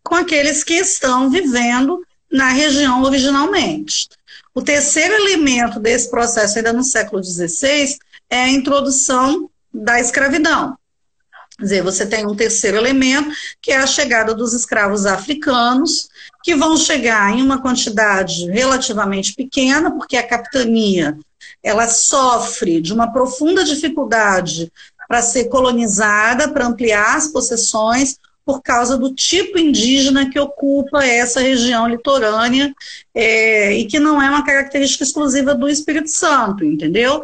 com 0.04 0.14
aqueles 0.14 0.62
que 0.62 0.74
estão 0.74 1.30
vivendo 1.30 2.02
na 2.30 2.50
região 2.50 3.02
originalmente. 3.02 4.10
O 4.54 4.62
terceiro 4.62 5.14
elemento 5.14 5.80
desse 5.80 6.12
processo, 6.12 6.58
ainda 6.58 6.74
no 6.74 6.84
século 6.84 7.24
XVI, 7.24 7.98
é 8.30 8.44
a 8.44 8.50
introdução 8.50 9.50
da 9.74 10.02
escravidão. 10.02 10.78
Quer 11.62 11.66
dizer, 11.66 11.84
você 11.84 12.08
tem 12.08 12.26
um 12.26 12.36
terceiro 12.36 12.76
elemento, 12.76 13.30
que 13.62 13.72
é 13.72 13.78
a 13.78 13.86
chegada 13.86 14.34
dos 14.34 14.52
escravos 14.52 15.06
africanos, 15.06 16.10
que 16.44 16.56
vão 16.56 16.76
chegar 16.76 17.32
em 17.38 17.44
uma 17.44 17.62
quantidade 17.62 18.50
relativamente 18.50 19.36
pequena, 19.36 19.92
porque 19.92 20.18
a 20.18 20.28
capitania 20.28 21.16
ela 21.62 21.88
sofre 21.88 22.82
de 22.82 22.92
uma 22.92 23.14
profunda 23.14 23.64
dificuldade 23.64 24.72
para 25.08 25.22
ser 25.22 25.50
colonizada, 25.50 26.50
para 26.50 26.66
ampliar 26.66 27.16
as 27.16 27.28
possessões, 27.28 28.18
por 28.44 28.64
causa 28.64 28.98
do 28.98 29.14
tipo 29.14 29.60
indígena 29.60 30.32
que 30.32 30.40
ocupa 30.40 31.06
essa 31.06 31.40
região 31.40 31.88
litorânea 31.88 32.74
é, 33.14 33.74
e 33.74 33.86
que 33.86 34.00
não 34.00 34.20
é 34.20 34.28
uma 34.28 34.44
característica 34.44 35.04
exclusiva 35.04 35.54
do 35.54 35.70
Espírito 35.70 36.10
Santo, 36.10 36.66
entendeu? 36.66 37.24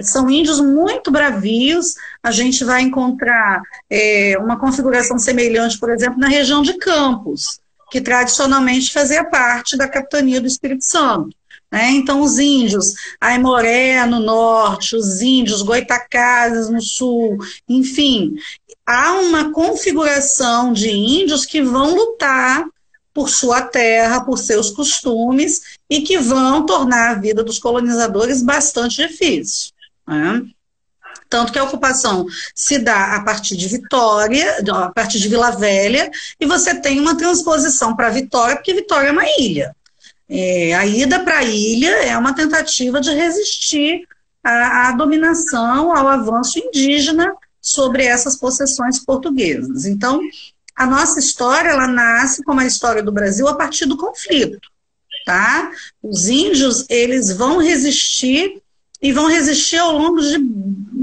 São 0.00 0.28
índios 0.30 0.60
muito 0.60 1.10
bravios. 1.10 1.94
A 2.22 2.30
gente 2.30 2.64
vai 2.64 2.82
encontrar 2.82 3.62
é, 3.88 4.36
uma 4.38 4.58
configuração 4.58 5.18
semelhante, 5.18 5.78
por 5.78 5.90
exemplo, 5.90 6.18
na 6.18 6.28
região 6.28 6.62
de 6.62 6.74
Campos, 6.74 7.60
que 7.90 8.00
tradicionalmente 8.00 8.92
fazia 8.92 9.24
parte 9.24 9.76
da 9.76 9.88
capitania 9.88 10.40
do 10.40 10.46
Espírito 10.46 10.84
Santo. 10.84 11.34
Né? 11.70 11.90
Então, 11.90 12.20
os 12.20 12.38
índios 12.38 12.94
Aimoré 13.20 14.04
no 14.06 14.20
norte, 14.20 14.96
os 14.96 15.20
índios 15.20 15.62
Goitacazes 15.62 16.68
no 16.68 16.80
sul, 16.80 17.38
enfim, 17.68 18.34
há 18.86 19.14
uma 19.14 19.52
configuração 19.52 20.72
de 20.72 20.90
índios 20.90 21.44
que 21.44 21.62
vão 21.62 21.94
lutar 21.94 22.64
por 23.12 23.30
sua 23.30 23.62
terra, 23.62 24.24
por 24.24 24.38
seus 24.38 24.70
costumes 24.70 25.78
e 25.88 26.02
que 26.02 26.18
vão 26.18 26.66
tornar 26.66 27.10
a 27.12 27.14
vida 27.14 27.42
dos 27.42 27.58
colonizadores 27.58 28.42
bastante 28.42 29.06
difícil. 29.06 29.72
Né? 30.06 30.42
Tanto 31.28 31.52
que 31.52 31.58
a 31.58 31.64
ocupação 31.64 32.26
se 32.54 32.78
dá 32.78 33.16
a 33.16 33.24
partir 33.24 33.56
de 33.56 33.66
Vitória, 33.66 34.58
a 34.72 34.90
partir 34.90 35.18
de 35.18 35.28
Vila 35.28 35.50
Velha, 35.50 36.10
e 36.38 36.46
você 36.46 36.74
tem 36.74 37.00
uma 37.00 37.16
transposição 37.16 37.96
para 37.96 38.10
Vitória, 38.10 38.56
porque 38.56 38.74
Vitória 38.74 39.08
é 39.08 39.12
uma 39.12 39.26
ilha. 39.38 39.74
É, 40.28 40.74
a 40.74 40.84
ida 40.86 41.20
para 41.20 41.38
a 41.38 41.44
ilha 41.44 41.90
é 42.04 42.16
uma 42.16 42.34
tentativa 42.34 43.00
de 43.00 43.10
resistir 43.12 44.06
à, 44.42 44.88
à 44.88 44.92
dominação, 44.92 45.96
ao 45.96 46.08
avanço 46.08 46.58
indígena 46.58 47.34
sobre 47.60 48.04
essas 48.04 48.36
possessões 48.36 48.98
portuguesas. 49.04 49.84
Então, 49.84 50.20
a 50.76 50.86
nossa 50.86 51.18
história, 51.18 51.70
ela 51.70 51.86
nasce 51.86 52.44
como 52.44 52.60
a 52.60 52.66
história 52.66 53.02
do 53.02 53.10
Brasil 53.12 53.48
a 53.48 53.54
partir 53.54 53.86
do 53.86 53.96
conflito, 53.96 54.68
tá? 55.24 55.70
Os 56.02 56.28
índios, 56.28 56.84
eles 56.88 57.32
vão 57.32 57.58
resistir 57.58 58.62
e 59.06 59.12
vão 59.12 59.28
resistir 59.28 59.76
ao 59.76 59.92
longo 59.92 60.20
de, 60.20 60.36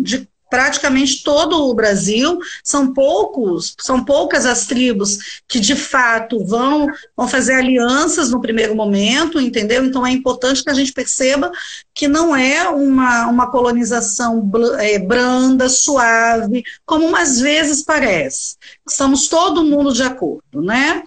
de 0.03 0.27
praticamente 0.49 1.23
todo 1.23 1.69
o 1.69 1.73
Brasil, 1.73 2.37
são 2.61 2.93
poucos, 2.93 3.73
são 3.79 4.03
poucas 4.03 4.45
as 4.45 4.65
tribos 4.65 5.41
que 5.47 5.57
de 5.57 5.73
fato 5.73 6.45
vão, 6.45 6.85
vão 7.15 7.29
fazer 7.29 7.53
alianças 7.53 8.29
no 8.29 8.41
primeiro 8.41 8.75
momento, 8.75 9.39
entendeu? 9.39 9.85
Então 9.85 10.05
é 10.05 10.11
importante 10.11 10.61
que 10.61 10.69
a 10.69 10.73
gente 10.73 10.91
perceba 10.91 11.49
que 11.95 12.09
não 12.09 12.35
é 12.35 12.67
uma, 12.67 13.27
uma 13.27 13.49
colonização 13.49 14.51
é, 14.79 14.99
branda, 14.99 15.69
suave, 15.69 16.61
como 16.85 17.15
às 17.15 17.39
vezes 17.39 17.81
parece. 17.81 18.57
Estamos 18.85 19.29
todo 19.29 19.63
mundo 19.63 19.93
de 19.93 20.03
acordo, 20.03 20.61
né? 20.61 21.03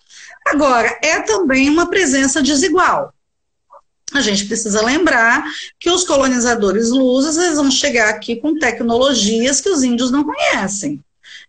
Agora, 0.46 0.98
é 1.02 1.20
também 1.20 1.68
uma 1.68 1.90
presença 1.90 2.42
desigual 2.42 3.12
a 4.16 4.20
gente 4.20 4.46
precisa 4.46 4.84
lembrar 4.84 5.44
que 5.78 5.90
os 5.90 6.04
colonizadores 6.04 6.90
lusos 6.90 7.36
eles 7.36 7.56
vão 7.56 7.70
chegar 7.70 8.08
aqui 8.08 8.36
com 8.36 8.58
tecnologias 8.58 9.60
que 9.60 9.68
os 9.68 9.82
índios 9.82 10.10
não 10.10 10.24
conhecem. 10.24 11.02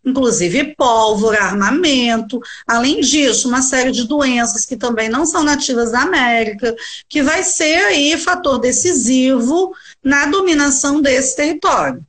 Inclusive 0.05 0.75
pólvora, 0.75 1.43
armamento, 1.43 2.39
além 2.65 3.01
disso, 3.01 3.49
uma 3.49 3.61
série 3.61 3.91
de 3.91 4.07
doenças 4.07 4.65
que 4.65 4.77
também 4.77 5.09
não 5.09 5.25
são 5.25 5.43
nativas 5.43 5.91
da 5.91 6.01
América, 6.01 6.75
que 7.09 7.21
vai 7.21 7.43
ser 7.43 7.75
aí 7.85 8.17
fator 8.17 8.59
decisivo 8.59 9.73
na 10.03 10.25
dominação 10.27 11.01
desse 11.01 11.35
território. 11.35 12.05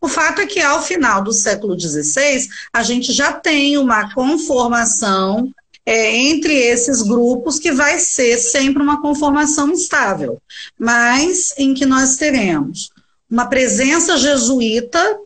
O 0.00 0.08
fato 0.08 0.40
é 0.40 0.46
que 0.46 0.60
ao 0.60 0.82
final 0.82 1.22
do 1.22 1.32
século 1.32 1.78
XVI, 1.78 2.48
a 2.72 2.82
gente 2.82 3.12
já 3.12 3.32
tem 3.32 3.76
uma 3.76 4.14
conformação 4.14 5.52
é, 5.90 6.16
entre 6.16 6.54
esses 6.54 7.02
grupos 7.02 7.58
que 7.58 7.72
vai 7.72 7.98
ser 7.98 8.38
sempre 8.38 8.80
uma 8.80 9.02
conformação 9.02 9.68
instável, 9.70 10.40
mas 10.78 11.52
em 11.58 11.74
que 11.74 11.84
nós 11.84 12.16
teremos 12.16 12.92
uma 13.28 13.46
presença 13.46 14.16
jesuíta 14.16 15.18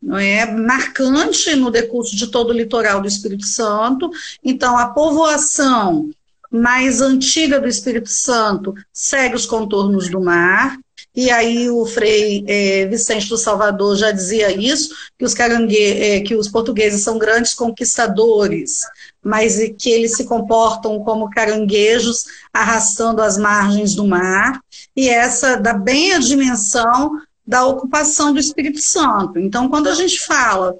não 0.00 0.16
é, 0.16 0.46
marcante 0.46 1.56
no 1.56 1.72
decurso 1.72 2.14
de 2.14 2.28
todo 2.28 2.50
o 2.50 2.52
litoral 2.52 3.00
do 3.00 3.08
Espírito 3.08 3.46
Santo. 3.46 4.10
Então, 4.44 4.78
a 4.78 4.90
povoação 4.90 6.08
mais 6.48 7.00
antiga 7.00 7.60
do 7.60 7.66
Espírito 7.66 8.08
Santo 8.08 8.74
segue 8.92 9.34
os 9.34 9.46
contornos 9.46 10.08
do 10.08 10.20
mar. 10.20 10.78
E 11.14 11.30
aí 11.30 11.68
o 11.68 11.84
Frei 11.84 12.44
é, 12.46 12.86
Vicente 12.86 13.28
do 13.28 13.36
Salvador 13.36 13.96
já 13.96 14.10
dizia 14.12 14.50
isso, 14.50 14.94
que 15.18 15.24
os, 15.24 15.34
é, 15.38 16.20
que 16.20 16.34
os 16.34 16.48
portugueses 16.48 17.02
são 17.02 17.18
grandes 17.18 17.54
conquistadores, 17.54 18.82
mas 19.24 19.56
que 19.78 19.90
eles 19.90 20.16
se 20.16 20.24
comportam 20.24 20.98
como 21.04 21.30
caranguejos 21.30 22.24
arrastando 22.52 23.22
as 23.22 23.38
margens 23.38 23.94
do 23.94 24.06
mar, 24.06 24.60
e 24.96 25.08
essa 25.08 25.56
dá 25.56 25.72
bem 25.72 26.12
a 26.12 26.18
dimensão 26.18 27.20
da 27.46 27.64
ocupação 27.64 28.32
do 28.32 28.40
Espírito 28.40 28.80
Santo. 28.80 29.38
Então, 29.38 29.68
quando 29.68 29.88
a 29.88 29.94
gente 29.94 30.20
fala 30.20 30.76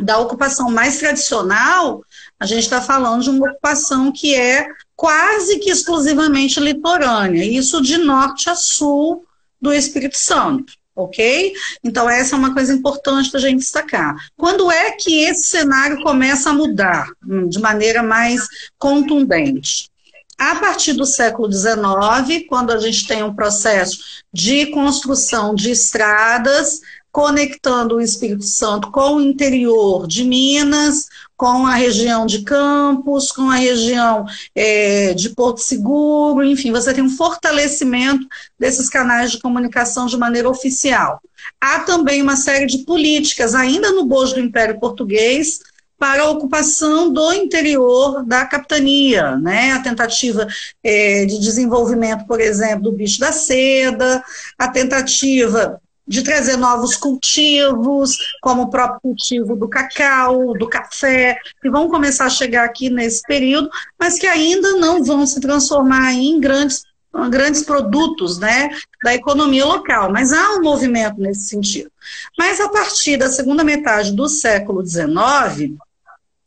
da 0.00 0.18
ocupação 0.18 0.70
mais 0.70 0.98
tradicional, 0.98 2.02
a 2.38 2.46
gente 2.46 2.64
está 2.64 2.80
falando 2.80 3.22
de 3.22 3.30
uma 3.30 3.48
ocupação 3.48 4.10
que 4.10 4.34
é 4.34 4.66
quase 4.96 5.58
que 5.58 5.70
exclusivamente 5.70 6.58
litorânea, 6.58 7.44
isso 7.44 7.80
de 7.80 7.98
norte 7.98 8.50
a 8.50 8.56
sul 8.56 9.24
do 9.60 9.72
Espírito 9.72 10.18
Santo. 10.18 10.72
Ok? 10.94 11.52
Então, 11.82 12.08
essa 12.08 12.34
é 12.34 12.38
uma 12.38 12.54
coisa 12.54 12.72
importante 12.72 13.30
para 13.30 13.38
a 13.38 13.42
gente 13.42 13.58
destacar. 13.58 14.14
Quando 14.36 14.70
é 14.70 14.92
que 14.92 15.22
esse 15.22 15.44
cenário 15.44 16.02
começa 16.02 16.50
a 16.50 16.52
mudar 16.52 17.10
hum, 17.26 17.48
de 17.48 17.58
maneira 17.58 18.02
mais 18.02 18.46
contundente? 18.78 19.90
A 20.36 20.56
partir 20.56 20.94
do 20.94 21.06
século 21.06 21.50
XIX, 21.50 22.44
quando 22.48 22.72
a 22.72 22.78
gente 22.78 23.06
tem 23.06 23.22
um 23.22 23.34
processo 23.34 24.24
de 24.32 24.66
construção 24.66 25.54
de 25.54 25.70
estradas, 25.70 26.80
conectando 27.14 27.94
o 27.94 28.00
Espírito 28.00 28.42
Santo 28.42 28.90
com 28.90 29.14
o 29.14 29.20
interior 29.20 30.04
de 30.08 30.24
Minas, 30.24 31.06
com 31.36 31.64
a 31.64 31.76
região 31.76 32.26
de 32.26 32.42
Campos, 32.42 33.30
com 33.30 33.48
a 33.48 33.54
região 33.54 34.26
é, 34.52 35.14
de 35.14 35.28
Porto 35.28 35.58
Seguro, 35.58 36.44
enfim, 36.44 36.72
você 36.72 36.92
tem 36.92 37.04
um 37.04 37.16
fortalecimento 37.16 38.26
desses 38.58 38.88
canais 38.88 39.30
de 39.30 39.38
comunicação 39.38 40.06
de 40.06 40.16
maneira 40.16 40.50
oficial. 40.50 41.20
Há 41.60 41.78
também 41.80 42.20
uma 42.20 42.34
série 42.34 42.66
de 42.66 42.78
políticas, 42.78 43.54
ainda 43.54 43.92
no 43.92 44.06
bojo 44.06 44.34
do 44.34 44.40
Império 44.40 44.80
Português, 44.80 45.60
para 45.96 46.24
a 46.24 46.30
ocupação 46.30 47.12
do 47.12 47.32
interior 47.32 48.24
da 48.26 48.44
capitania, 48.44 49.36
né? 49.36 49.70
A 49.70 49.78
tentativa 49.78 50.48
é, 50.82 51.24
de 51.26 51.38
desenvolvimento, 51.38 52.26
por 52.26 52.40
exemplo, 52.40 52.82
do 52.82 52.92
bicho 52.92 53.20
da 53.20 53.30
seda, 53.30 54.20
a 54.58 54.66
tentativa 54.66 55.80
de 56.06 56.22
trazer 56.22 56.56
novos 56.56 56.96
cultivos, 56.96 58.18
como 58.42 58.62
o 58.62 58.70
próprio 58.70 59.00
cultivo 59.00 59.56
do 59.56 59.68
cacau, 59.68 60.52
do 60.54 60.68
café, 60.68 61.38
que 61.62 61.70
vão 61.70 61.88
começar 61.88 62.26
a 62.26 62.30
chegar 62.30 62.64
aqui 62.64 62.90
nesse 62.90 63.22
período, 63.22 63.70
mas 63.98 64.18
que 64.18 64.26
ainda 64.26 64.72
não 64.72 65.02
vão 65.02 65.26
se 65.26 65.40
transformar 65.40 66.12
em 66.12 66.38
grandes, 66.38 66.82
grandes 67.30 67.62
produtos 67.62 68.38
né, 68.38 68.68
da 69.02 69.14
economia 69.14 69.64
local. 69.64 70.12
Mas 70.12 70.32
há 70.32 70.56
um 70.56 70.62
movimento 70.62 71.18
nesse 71.18 71.48
sentido. 71.48 71.90
Mas 72.38 72.60
a 72.60 72.68
partir 72.68 73.16
da 73.16 73.30
segunda 73.30 73.64
metade 73.64 74.12
do 74.12 74.28
século 74.28 74.86
XIX, 74.86 75.74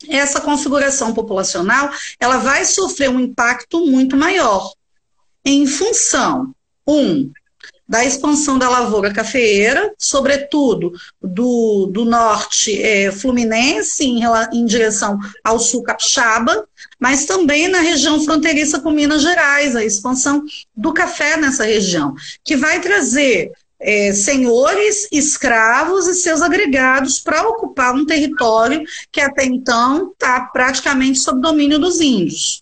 essa 0.08 0.40
configuração 0.40 1.12
populacional 1.12 1.90
ela 2.20 2.36
vai 2.36 2.64
sofrer 2.64 3.10
um 3.10 3.18
impacto 3.18 3.84
muito 3.84 4.16
maior 4.16 4.72
em 5.44 5.66
função 5.66 6.54
um 6.86 7.30
da 7.88 8.04
expansão 8.04 8.58
da 8.58 8.68
lavoura 8.68 9.12
cafeeira, 9.12 9.94
sobretudo 9.96 10.92
do, 11.22 11.88
do 11.90 12.04
norte 12.04 12.82
é, 12.82 13.10
fluminense, 13.10 14.04
em, 14.04 14.20
em 14.52 14.66
direção 14.66 15.18
ao 15.42 15.58
sul 15.58 15.82
capixaba, 15.82 16.68
mas 17.00 17.24
também 17.24 17.66
na 17.68 17.80
região 17.80 18.22
fronteiriça 18.22 18.80
com 18.80 18.90
Minas 18.90 19.22
Gerais, 19.22 19.74
a 19.74 19.84
expansão 19.84 20.44
do 20.76 20.92
café 20.92 21.38
nessa 21.38 21.64
região, 21.64 22.14
que 22.44 22.56
vai 22.56 22.80
trazer 22.80 23.52
é, 23.80 24.12
senhores, 24.12 25.08
escravos 25.10 26.06
e 26.08 26.14
seus 26.14 26.42
agregados 26.42 27.20
para 27.20 27.48
ocupar 27.48 27.94
um 27.94 28.04
território 28.04 28.82
que 29.10 29.20
até 29.20 29.44
então 29.44 30.10
está 30.12 30.40
praticamente 30.40 31.20
sob 31.20 31.40
domínio 31.40 31.78
dos 31.78 32.00
índios. 32.00 32.60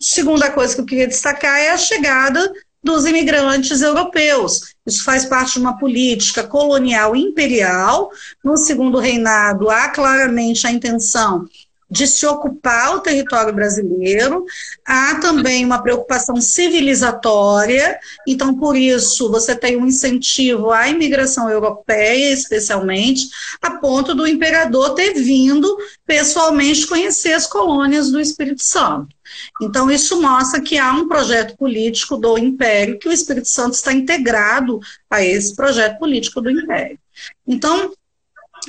Segunda 0.00 0.50
coisa 0.50 0.74
que 0.74 0.80
eu 0.80 0.86
queria 0.86 1.08
destacar 1.08 1.58
é 1.58 1.70
a 1.70 1.76
chegada 1.76 2.52
dos 2.84 3.06
imigrantes 3.06 3.80
europeus. 3.80 4.74
Isso 4.86 5.02
faz 5.02 5.24
parte 5.24 5.54
de 5.54 5.60
uma 5.60 5.78
política 5.78 6.44
colonial 6.44 7.16
imperial. 7.16 8.10
No 8.44 8.56
segundo 8.56 8.98
reinado, 8.98 9.70
há 9.70 9.88
claramente 9.88 10.66
a 10.66 10.70
intenção 10.70 11.48
de 11.90 12.06
se 12.06 12.26
ocupar 12.26 12.96
o 12.96 13.00
território 13.00 13.54
brasileiro, 13.54 14.44
há 14.84 15.16
também 15.16 15.64
uma 15.64 15.82
preocupação 15.82 16.40
civilizatória, 16.40 17.98
então, 18.26 18.54
por 18.54 18.76
isso, 18.76 19.30
você 19.30 19.54
tem 19.54 19.76
um 19.76 19.86
incentivo 19.86 20.70
à 20.70 20.88
imigração 20.88 21.48
europeia, 21.48 22.32
especialmente, 22.32 23.28
a 23.60 23.72
ponto 23.72 24.14
do 24.14 24.26
imperador 24.26 24.94
ter 24.94 25.14
vindo 25.14 25.76
pessoalmente 26.06 26.86
conhecer 26.86 27.32
as 27.32 27.46
colônias 27.46 28.10
do 28.10 28.20
Espírito 28.20 28.62
Santo. 28.62 29.14
Então, 29.60 29.90
isso 29.90 30.20
mostra 30.20 30.60
que 30.60 30.78
há 30.78 30.92
um 30.92 31.08
projeto 31.08 31.56
político 31.56 32.16
do 32.16 32.36
Império, 32.38 32.98
que 32.98 33.08
o 33.08 33.12
Espírito 33.12 33.48
Santo 33.48 33.74
está 33.74 33.92
integrado 33.92 34.80
a 35.10 35.22
esse 35.24 35.54
projeto 35.54 35.98
político 35.98 36.40
do 36.40 36.50
Império. 36.50 36.98
Então, 37.46 37.92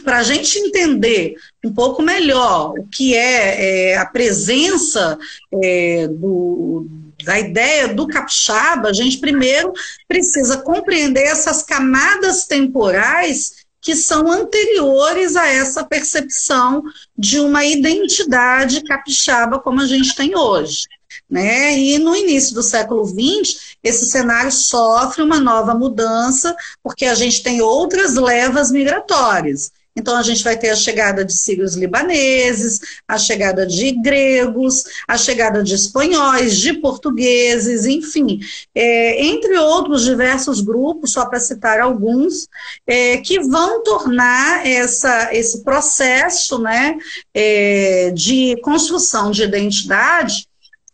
para 0.04 0.20
a 0.20 0.24
gente 0.24 0.58
entender 0.60 1.36
um 1.64 1.74
pouco 1.74 2.02
melhor 2.02 2.74
o 2.78 2.88
que 2.88 3.16
é, 3.16 3.92
é 3.92 3.98
a 3.98 4.06
presença 4.06 5.18
é, 5.64 6.08
do, 6.08 6.88
da 7.24 7.40
ideia 7.40 7.88
do 7.88 8.08
capixaba, 8.08 8.90
a 8.90 8.94
gente 8.94 9.18
primeiro 9.18 9.74
precisa 10.08 10.58
compreender 10.58 11.24
essas 11.24 11.64
camadas 11.64 12.46
temporais 12.46 13.66
que 13.82 13.96
são 13.96 14.32
anteriores 14.32 15.36
a 15.36 15.48
essa 15.48 15.84
percepção 15.84 16.84
de 17.16 17.40
uma 17.40 17.64
identidade 17.64 18.84
capixaba 18.84 19.60
como 19.60 19.80
a 19.82 19.86
gente 19.86 20.16
tem 20.16 20.36
hoje. 20.36 20.86
Né? 21.30 21.78
E 21.78 22.00
no 22.00 22.16
início 22.16 22.54
do 22.54 22.64
século 22.64 23.06
XX, 23.06 23.76
esse 23.84 24.06
cenário 24.06 24.52
sofre 24.52 25.22
uma 25.22 25.40
nova 25.40 25.76
mudança, 25.76 26.56
porque 26.84 27.06
a 27.06 27.14
gente 27.14 27.44
tem 27.44 27.62
outras 27.62 28.16
levas 28.16 28.72
migratórias. 28.72 29.72
Então, 29.96 30.18
a 30.18 30.22
gente 30.22 30.44
vai 30.44 30.58
ter 30.58 30.70
a 30.70 30.76
chegada 30.76 31.24
de 31.24 31.34
sírios 31.34 31.76
libaneses, 31.76 32.80
a 33.08 33.18
chegada 33.18 33.66
de 33.66 33.92
gregos, 34.02 34.84
a 35.08 35.18
chegada 35.18 35.64
de 35.64 35.74
espanhóis, 35.74 36.58
de 36.58 36.74
portugueses, 36.74 37.86
enfim, 37.86 38.40
é, 38.74 39.26
entre 39.26 39.58
outros 39.58 40.04
diversos 40.04 40.60
grupos, 40.60 41.14
só 41.14 41.26
para 41.26 41.40
citar 41.40 41.80
alguns, 41.80 42.48
é, 42.86 43.18
que 43.18 43.40
vão 43.40 43.84
tornar 43.84 44.68
essa, 44.68 45.34
esse 45.34 45.64
processo 45.64 46.60
né, 46.60 46.98
é, 47.34 48.12
de 48.12 48.60
construção 48.62 49.32
de 49.32 49.44
identidade 49.44 50.48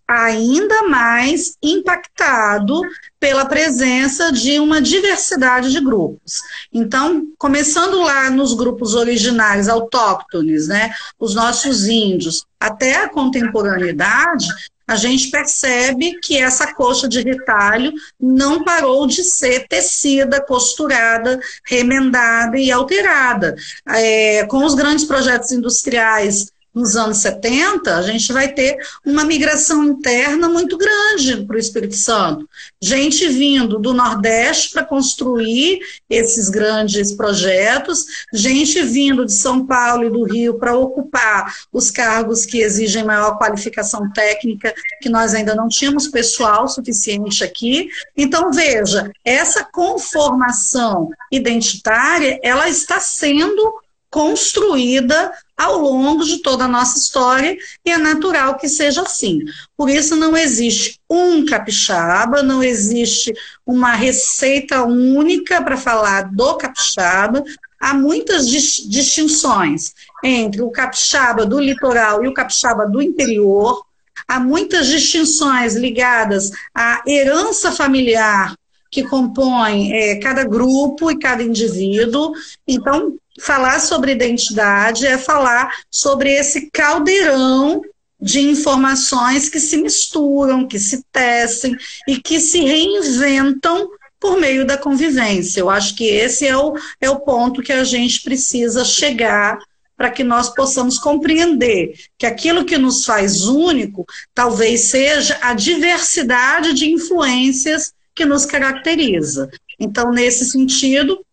ainda 0.07 0.83
mais 0.83 1.57
impactado 1.63 2.81
pela 3.21 3.45
presença 3.45 4.31
de 4.31 4.59
uma 4.59 4.81
diversidade 4.81 5.71
de 5.71 5.79
grupos. 5.79 6.41
Então, 6.73 7.27
começando 7.37 8.01
lá 8.01 8.31
nos 8.31 8.55
grupos 8.55 8.95
originários, 8.95 9.69
autóctones, 9.69 10.67
né, 10.67 10.91
os 11.19 11.35
nossos 11.35 11.85
índios, 11.85 12.47
até 12.59 12.95
a 12.95 13.09
contemporaneidade, 13.09 14.47
a 14.87 14.95
gente 14.95 15.29
percebe 15.29 16.19
que 16.19 16.35
essa 16.35 16.73
coxa 16.73 17.07
de 17.07 17.21
retalho 17.21 17.93
não 18.19 18.63
parou 18.63 19.05
de 19.05 19.23
ser 19.23 19.67
tecida, 19.67 20.41
costurada, 20.41 21.39
remendada 21.63 22.57
e 22.57 22.71
alterada. 22.71 23.55
É, 23.87 24.47
com 24.47 24.65
os 24.65 24.73
grandes 24.73 25.05
projetos 25.05 25.51
industriais 25.51 26.51
nos 26.73 26.95
anos 26.95 27.17
70, 27.17 27.95
a 27.95 28.01
gente 28.01 28.31
vai 28.31 28.53
ter 28.53 28.77
uma 29.05 29.25
migração 29.25 29.83
interna 29.83 30.47
muito 30.47 30.77
grande 30.77 31.45
para 31.45 31.57
o 31.57 31.59
Espírito 31.59 31.95
Santo. 31.95 32.49
Gente 32.81 33.27
vindo 33.27 33.77
do 33.77 33.93
Nordeste 33.93 34.71
para 34.71 34.85
construir 34.85 35.79
esses 36.09 36.49
grandes 36.49 37.11
projetos, 37.11 38.05
gente 38.33 38.81
vindo 38.83 39.25
de 39.25 39.33
São 39.33 39.65
Paulo 39.65 40.05
e 40.05 40.09
do 40.09 40.23
Rio 40.23 40.57
para 40.57 40.77
ocupar 40.77 41.53
os 41.73 41.91
cargos 41.91 42.45
que 42.45 42.61
exigem 42.61 43.03
maior 43.03 43.37
qualificação 43.37 44.09
técnica, 44.11 44.73
que 45.01 45.09
nós 45.09 45.33
ainda 45.33 45.53
não 45.53 45.67
tínhamos 45.67 46.07
pessoal 46.07 46.67
suficiente 46.67 47.43
aqui. 47.43 47.89
Então, 48.15 48.51
veja, 48.51 49.11
essa 49.25 49.63
conformação 49.63 51.09
identitária, 51.29 52.39
ela 52.41 52.69
está 52.69 52.99
sendo 52.99 53.81
construída 54.09 55.31
ao 55.61 55.77
longo 55.77 56.23
de 56.25 56.39
toda 56.41 56.65
a 56.65 56.67
nossa 56.67 56.97
história 56.97 57.55
e 57.85 57.91
é 57.91 57.97
natural 57.97 58.57
que 58.57 58.67
seja 58.67 59.03
assim. 59.03 59.41
Por 59.77 59.89
isso 59.89 60.15
não 60.15 60.35
existe 60.35 60.99
um 61.07 61.45
capixaba, 61.45 62.41
não 62.41 62.63
existe 62.63 63.31
uma 63.65 63.93
receita 63.93 64.83
única 64.83 65.61
para 65.61 65.77
falar 65.77 66.33
do 66.33 66.55
capixaba. 66.55 67.43
Há 67.79 67.93
muitas 67.93 68.47
distinções 68.47 69.93
entre 70.23 70.63
o 70.63 70.71
capixaba 70.71 71.45
do 71.45 71.59
litoral 71.59 72.23
e 72.23 72.27
o 72.27 72.33
capixaba 72.33 72.87
do 72.87 73.01
interior. 73.01 73.85
Há 74.27 74.39
muitas 74.39 74.87
distinções 74.87 75.75
ligadas 75.75 76.49
à 76.73 77.03
herança 77.05 77.71
familiar 77.71 78.55
que 78.89 79.03
compõe 79.03 79.93
é, 79.93 80.15
cada 80.17 80.43
grupo 80.43 81.09
e 81.09 81.17
cada 81.17 81.41
indivíduo. 81.41 82.33
Então, 82.67 83.15
falar 83.41 83.79
sobre 83.79 84.11
identidade 84.11 85.05
é 85.05 85.17
falar 85.17 85.73
sobre 85.89 86.31
esse 86.31 86.69
caldeirão 86.71 87.81
de 88.19 88.39
informações 88.39 89.49
que 89.49 89.59
se 89.59 89.77
misturam, 89.77 90.67
que 90.67 90.79
se 90.79 91.03
tecem 91.11 91.75
e 92.07 92.17
que 92.17 92.39
se 92.39 92.61
reinventam 92.61 93.89
por 94.19 94.39
meio 94.39 94.63
da 94.63 94.77
convivência. 94.77 95.59
Eu 95.59 95.69
acho 95.69 95.95
que 95.95 96.05
esse 96.05 96.45
é 96.45 96.55
o, 96.55 96.75
é 97.01 97.09
o 97.09 97.21
ponto 97.21 97.63
que 97.63 97.73
a 97.73 97.83
gente 97.83 98.21
precisa 98.21 98.85
chegar 98.85 99.57
para 99.97 100.11
que 100.11 100.23
nós 100.23 100.49
possamos 100.49 100.99
compreender 100.99 101.95
que 102.17 102.27
aquilo 102.27 102.65
que 102.65 102.77
nos 102.77 103.05
faz 103.05 103.47
único 103.47 104.05
talvez 104.33 104.81
seja 104.81 105.37
a 105.41 105.53
diversidade 105.55 106.73
de 106.73 106.91
influências 106.91 107.91
que 108.13 108.25
nos 108.25 108.45
caracteriza. 108.45 109.49
Então, 109.79 110.11
nesse 110.11 110.45
sentido, 110.45 111.25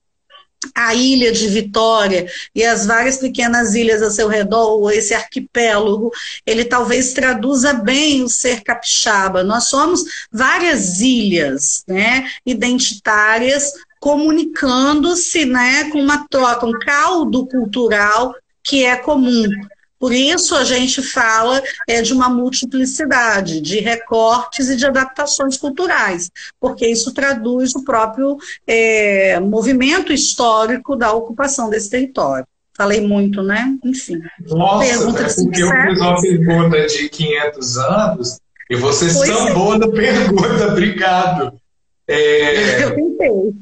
a 0.75 0.95
ilha 0.95 1.33
de 1.33 1.47
Vitória 1.49 2.31
e 2.55 2.65
as 2.65 2.87
várias 2.87 3.19
pequenas 3.19 3.75
ilhas 3.75 4.03
a 4.03 4.11
seu 4.11 4.29
redor, 4.29 4.91
esse 4.91 5.15
arquipélago, 5.15 6.11
ele 6.47 6.65
talvez 6.65 7.13
traduza 7.13 7.73
bem 7.73 8.23
o 8.23 8.29
ser 8.29 8.63
capixaba. 8.63 9.45
Nós 9.45 9.65
somos 9.65 10.05
várias 10.33 11.01
ilhas 11.01 11.85
né, 11.87 12.29
identitárias 12.45 13.73
comunicando-se 14.01 15.45
né, 15.45 15.91
com 15.91 16.01
uma 16.01 16.27
troca, 16.29 16.67
um 16.67 16.79
caldo 16.79 17.47
cultural 17.47 18.35
que 18.63 18.85
é 18.85 18.97
comum. 18.97 19.49
Por 19.99 20.13
isso 20.13 20.55
a 20.55 20.65
gente 20.65 21.03
fala 21.03 21.63
é, 21.89 22.01
de 22.01 22.13
uma 22.13 22.29
multiplicidade 22.29 23.61
de 23.61 23.81
recortes 23.81 24.69
e 24.69 24.77
de 24.77 24.87
adaptações 24.87 25.57
culturais, 25.57 26.31
porque 26.61 26.87
isso 26.87 27.13
traduz 27.13 27.75
o 27.75 27.85
próprio 27.85 28.37
é, 28.67 29.41
movimento 29.41 30.13
histórico 30.13 30.95
da 30.95 31.13
ocupação 31.13 31.69
desse 31.69 31.91
território. 31.91 32.47
Falei 32.77 33.01
muito, 33.01 33.43
né? 33.43 33.77
Enfim. 33.85 34.21
Nossa, 34.47 34.87
pergunta 34.87 35.23
é 35.23 35.35
porque 35.35 35.63
eu 35.63 35.69
fiz 35.69 36.01
uma 36.01 36.21
pergunta 36.21 36.87
de 36.87 37.09
500 37.09 37.79
anos 37.79 38.39
e 38.71 38.77
você 38.77 39.13
pois 39.13 39.29
sambou 39.29 39.75
é. 39.75 39.79
na 39.79 39.89
pergunta. 39.89 40.69
Obrigado. 40.71 41.61
É, 42.07 42.85
eu 42.85 42.95
tentei. 42.95 43.53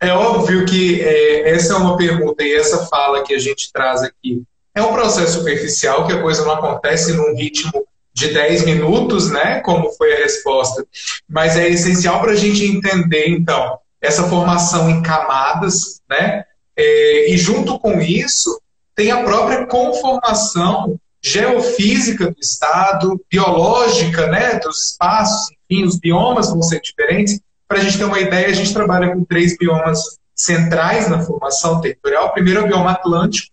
É 0.00 0.12
óbvio 0.14 0.64
que 0.64 1.02
é, 1.02 1.50
essa 1.50 1.74
é 1.74 1.76
uma 1.76 1.98
pergunta 1.98 2.42
e 2.42 2.54
essa 2.54 2.86
fala 2.86 3.22
que 3.22 3.34
a 3.34 3.38
gente 3.38 3.70
traz 3.70 4.02
aqui 4.02 4.42
é 4.74 4.82
um 4.82 4.92
processo 4.92 5.38
superficial, 5.38 6.06
que 6.06 6.12
a 6.12 6.22
coisa 6.22 6.44
não 6.44 6.52
acontece 6.52 7.12
num 7.12 7.34
ritmo 7.34 7.86
de 8.12 8.32
10 8.32 8.64
minutos, 8.64 9.30
né? 9.30 9.60
Como 9.60 9.90
foi 9.92 10.12
a 10.12 10.18
resposta. 10.18 10.86
Mas 11.28 11.56
é 11.56 11.68
essencial 11.68 12.20
para 12.20 12.32
a 12.32 12.36
gente 12.36 12.64
entender, 12.64 13.28
então, 13.28 13.78
essa 14.00 14.24
formação 14.24 14.90
em 14.90 15.02
camadas, 15.02 16.00
né? 16.08 16.44
É, 16.76 17.32
e 17.32 17.36
junto 17.36 17.78
com 17.78 18.00
isso, 18.00 18.60
tem 18.94 19.10
a 19.10 19.22
própria 19.22 19.66
conformação 19.66 20.98
geofísica 21.22 22.30
do 22.30 22.40
Estado, 22.40 23.20
biológica, 23.30 24.26
né? 24.28 24.58
Dos 24.58 24.90
espaços, 24.90 25.50
enfim, 25.68 25.84
os 25.84 25.98
biomas 25.98 26.50
vão 26.50 26.62
ser 26.62 26.80
diferentes. 26.80 27.40
Para 27.68 27.78
a 27.78 27.82
gente 27.82 27.98
ter 27.98 28.04
uma 28.04 28.20
ideia, 28.20 28.48
a 28.48 28.52
gente 28.52 28.72
trabalha 28.72 29.12
com 29.12 29.24
três 29.24 29.56
biomas 29.56 30.18
centrais 30.34 31.08
na 31.08 31.20
formação 31.20 31.80
territorial. 31.80 32.26
O 32.26 32.32
primeiro 32.32 32.60
é 32.60 32.64
o 32.64 32.66
bioma 32.66 32.92
atlântico, 32.92 33.52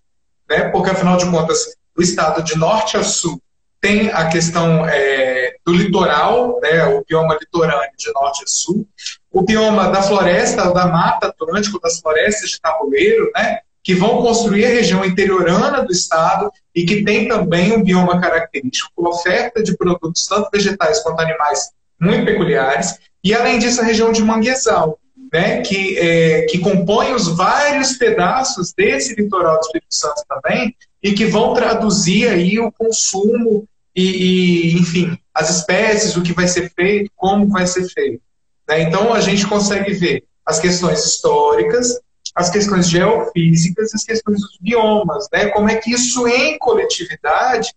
né? 0.50 0.70
porque 0.70 0.90
afinal 0.90 1.18
de 1.18 1.30
contas 1.30 1.76
o 1.98 2.02
estado 2.02 2.44
de 2.44 2.58
norte 2.58 2.98
a 2.98 3.04
sul 3.04 3.42
tem 3.80 4.10
a 4.12 4.28
questão 4.28 4.86
é, 4.88 5.56
do 5.66 5.72
litoral, 5.72 6.60
né, 6.62 6.86
o 6.86 7.04
bioma 7.08 7.38
litorâneo 7.40 7.92
de 7.98 8.12
norte 8.14 8.44
a 8.44 8.48
sul, 8.48 8.88
o 9.32 9.44
bioma 9.44 9.90
da 9.90 10.02
floresta, 10.02 10.74
da 10.74 10.88
mata 10.88 11.28
atlântica, 11.28 11.80
das 11.82 12.00
florestas 12.00 12.50
de 12.50 12.60
tabuleiro, 12.60 13.32
né, 13.36 13.60
que 13.84 13.94
vão 13.94 14.22
construir 14.22 14.66
a 14.66 14.70
região 14.70 15.06
interiorana 15.06 15.84
do 15.86 15.92
estado 15.92 16.52
e 16.76 16.86
que 16.86 17.04
tem 17.04 17.28
também 17.28 17.72
um 17.72 17.84
bioma 17.84 18.20
característico, 18.20 18.92
com 18.96 19.08
oferta 19.08 19.64
de 19.64 19.78
produtos 19.78 20.26
tanto 20.26 20.50
vegetais 20.52 21.02
quanto 21.02 21.22
animais 21.22 21.70
muito 22.00 22.26
peculiares, 22.26 22.98
e 23.24 23.34
além 23.34 23.60
disso 23.60 23.82
a 23.82 23.86
região 23.86 24.12
de 24.12 24.24
manguezal, 24.24 25.00
né, 25.32 25.62
que, 25.62 25.98
é, 25.98 26.44
que 26.44 26.60
compõem 26.60 27.14
os 27.14 27.28
vários 27.28 27.94
pedaços 27.94 28.74
desse 28.74 29.16
litoral 29.16 29.56
do 29.56 29.62
Espírito 29.62 29.94
Santo 29.94 30.24
também, 30.28 30.76
e 31.02 31.14
que 31.14 31.26
vão 31.26 31.54
traduzir 31.54 32.28
aí 32.28 32.60
o 32.60 32.72
consumo 32.72 33.68
e, 33.96 34.04
e, 34.04 34.74
enfim, 34.80 35.18
as 35.34 35.50
espécies, 35.50 36.16
o 36.16 36.22
que 36.22 36.34
vai 36.34 36.48
ser 36.48 36.72
feito, 36.74 37.12
como 37.16 37.48
vai 37.48 37.66
ser 37.66 37.88
feito. 37.90 38.22
Né? 38.68 38.82
Então, 38.82 39.14
a 39.14 39.20
gente 39.20 39.46
consegue 39.48 39.94
ver 39.94 40.24
as 40.46 40.60
questões 40.60 41.04
históricas, 41.04 42.00
as 42.36 42.50
questões 42.50 42.90
geofísicas, 42.90 43.94
as 43.94 44.04
questões 44.04 44.40
dos 44.40 44.58
biomas, 44.62 45.28
né? 45.32 45.48
como 45.48 45.70
é 45.70 45.76
que 45.76 45.92
isso, 45.92 46.28
em 46.28 46.58
coletividade, 46.58 47.74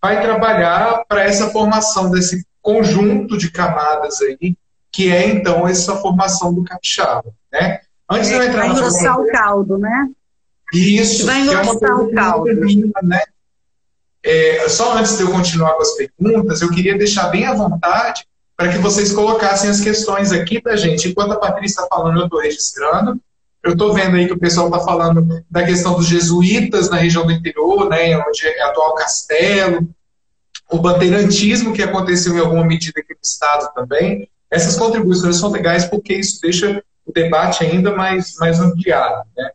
vai 0.00 0.20
trabalhar 0.20 1.04
para 1.08 1.24
essa 1.24 1.48
formação 1.50 2.10
desse 2.10 2.44
conjunto 2.60 3.38
de 3.38 3.50
camadas 3.50 4.20
aí 4.20 4.56
que 4.92 5.10
é 5.10 5.26
então 5.26 5.66
essa 5.66 5.96
formação 5.96 6.52
do 6.52 6.62
capixaba, 6.62 7.32
né? 7.50 7.80
Antes 8.10 8.30
é, 8.30 8.32
de 8.32 8.38
eu 8.38 8.48
entrar 8.48 8.60
vai 8.60 8.70
engrossar 8.70 9.20
o 9.20 9.32
caldo, 9.32 9.78
né? 9.78 10.08
Isso. 10.72 11.24
Vai 11.26 11.40
engrossar 11.40 11.90
é 11.90 11.94
o 11.94 12.12
caldo. 12.12 12.54
né? 13.02 13.22
É, 14.22 14.68
só 14.68 14.96
antes 14.96 15.16
de 15.16 15.22
eu 15.22 15.30
continuar 15.32 15.72
com 15.74 15.82
as 15.82 15.92
perguntas, 15.92 16.60
eu 16.60 16.70
queria 16.70 16.96
deixar 16.96 17.28
bem 17.28 17.46
à 17.46 17.54
vontade 17.54 18.26
para 18.56 18.70
que 18.70 18.78
vocês 18.78 19.12
colocassem 19.12 19.70
as 19.70 19.80
questões 19.80 20.30
aqui 20.30 20.60
para 20.60 20.76
gente. 20.76 21.08
Enquanto 21.08 21.32
a 21.32 21.40
Patrícia 21.40 21.82
está 21.82 21.96
falando, 21.96 22.20
eu 22.20 22.24
estou 22.26 22.40
registrando. 22.40 23.20
Eu 23.62 23.72
estou 23.72 23.94
vendo 23.94 24.16
aí 24.16 24.26
que 24.26 24.32
o 24.32 24.38
pessoal 24.38 24.66
está 24.66 24.80
falando 24.80 25.44
da 25.48 25.64
questão 25.64 25.94
dos 25.94 26.06
jesuítas 26.06 26.90
na 26.90 26.96
região 26.96 27.24
do 27.24 27.32
interior, 27.32 27.88
né, 27.88 28.18
onde 28.18 28.44
é 28.44 28.62
atual 28.64 28.94
Castelo, 28.96 29.88
o 30.68 30.78
bandeirantismo 30.78 31.72
que 31.72 31.82
aconteceu 31.82 32.34
em 32.34 32.40
alguma 32.40 32.64
medida 32.64 33.00
aqui 33.00 33.14
no 33.14 33.20
estado 33.22 33.72
também. 33.72 34.28
Essas 34.52 34.76
contribuições 34.76 35.36
são 35.36 35.50
legais 35.50 35.86
porque 35.86 36.14
isso 36.14 36.38
deixa 36.42 36.82
o 37.06 37.12
debate 37.12 37.64
ainda 37.64 37.96
mais, 37.96 38.36
mais 38.36 38.60
ampliado. 38.60 39.26
Né? 39.36 39.50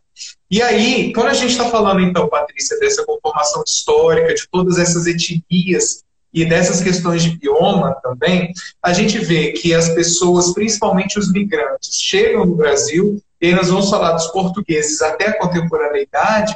E 0.50 0.62
aí, 0.62 1.14
quando 1.14 1.28
a 1.28 1.34
gente 1.34 1.52
está 1.52 1.66
falando, 1.66 2.02
então, 2.02 2.28
Patrícia, 2.28 2.80
dessa 2.80 3.06
conformação 3.06 3.64
histórica, 3.66 4.34
de 4.34 4.48
todas 4.52 4.80
essas 4.80 5.06
etnias 5.06 6.04
e 6.34 6.46
dessas 6.46 6.82
questões 6.82 7.24
de 7.24 7.38
bioma 7.38 7.96
também, 8.02 8.52
a 8.82 8.92
gente 8.92 9.20
vê 9.20 9.52
que 9.52 9.74
as 9.74 9.90
pessoas, 9.90 10.54
principalmente 10.54 11.20
os 11.20 11.32
migrantes, 11.32 11.96
chegam 11.96 12.46
no 12.46 12.56
Brasil, 12.56 13.22
e 13.40 13.54
nós 13.54 13.70
vamos 13.70 13.90
falar 13.90 14.14
dos 14.14 14.28
portugueses 14.28 15.02
até 15.02 15.28
a 15.28 15.38
contemporaneidade, 15.38 16.56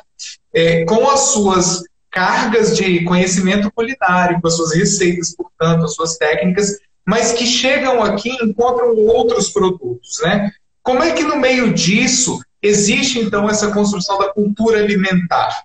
é, 0.53 0.83
com 0.85 1.07
as 1.09 1.19
suas 1.31 1.83
cargas 2.09 2.75
de 2.75 3.03
conhecimento 3.03 3.71
culinário, 3.71 4.41
com 4.41 4.47
as 4.47 4.55
suas 4.55 4.73
receitas, 4.73 5.35
portanto, 5.35 5.85
as 5.85 5.93
suas 5.93 6.17
técnicas, 6.17 6.77
mas 7.05 7.31
que 7.31 7.45
chegam 7.45 8.03
aqui 8.03 8.29
e 8.29 8.45
encontram 8.45 8.95
outros 8.95 9.49
produtos, 9.49 10.19
né? 10.21 10.51
Como 10.83 11.03
é 11.03 11.11
que 11.13 11.23
no 11.23 11.37
meio 11.37 11.73
disso 11.73 12.39
existe 12.61 13.19
então 13.19 13.49
essa 13.49 13.71
construção 13.71 14.17
da 14.19 14.33
cultura 14.33 14.79
alimentar? 14.79 15.63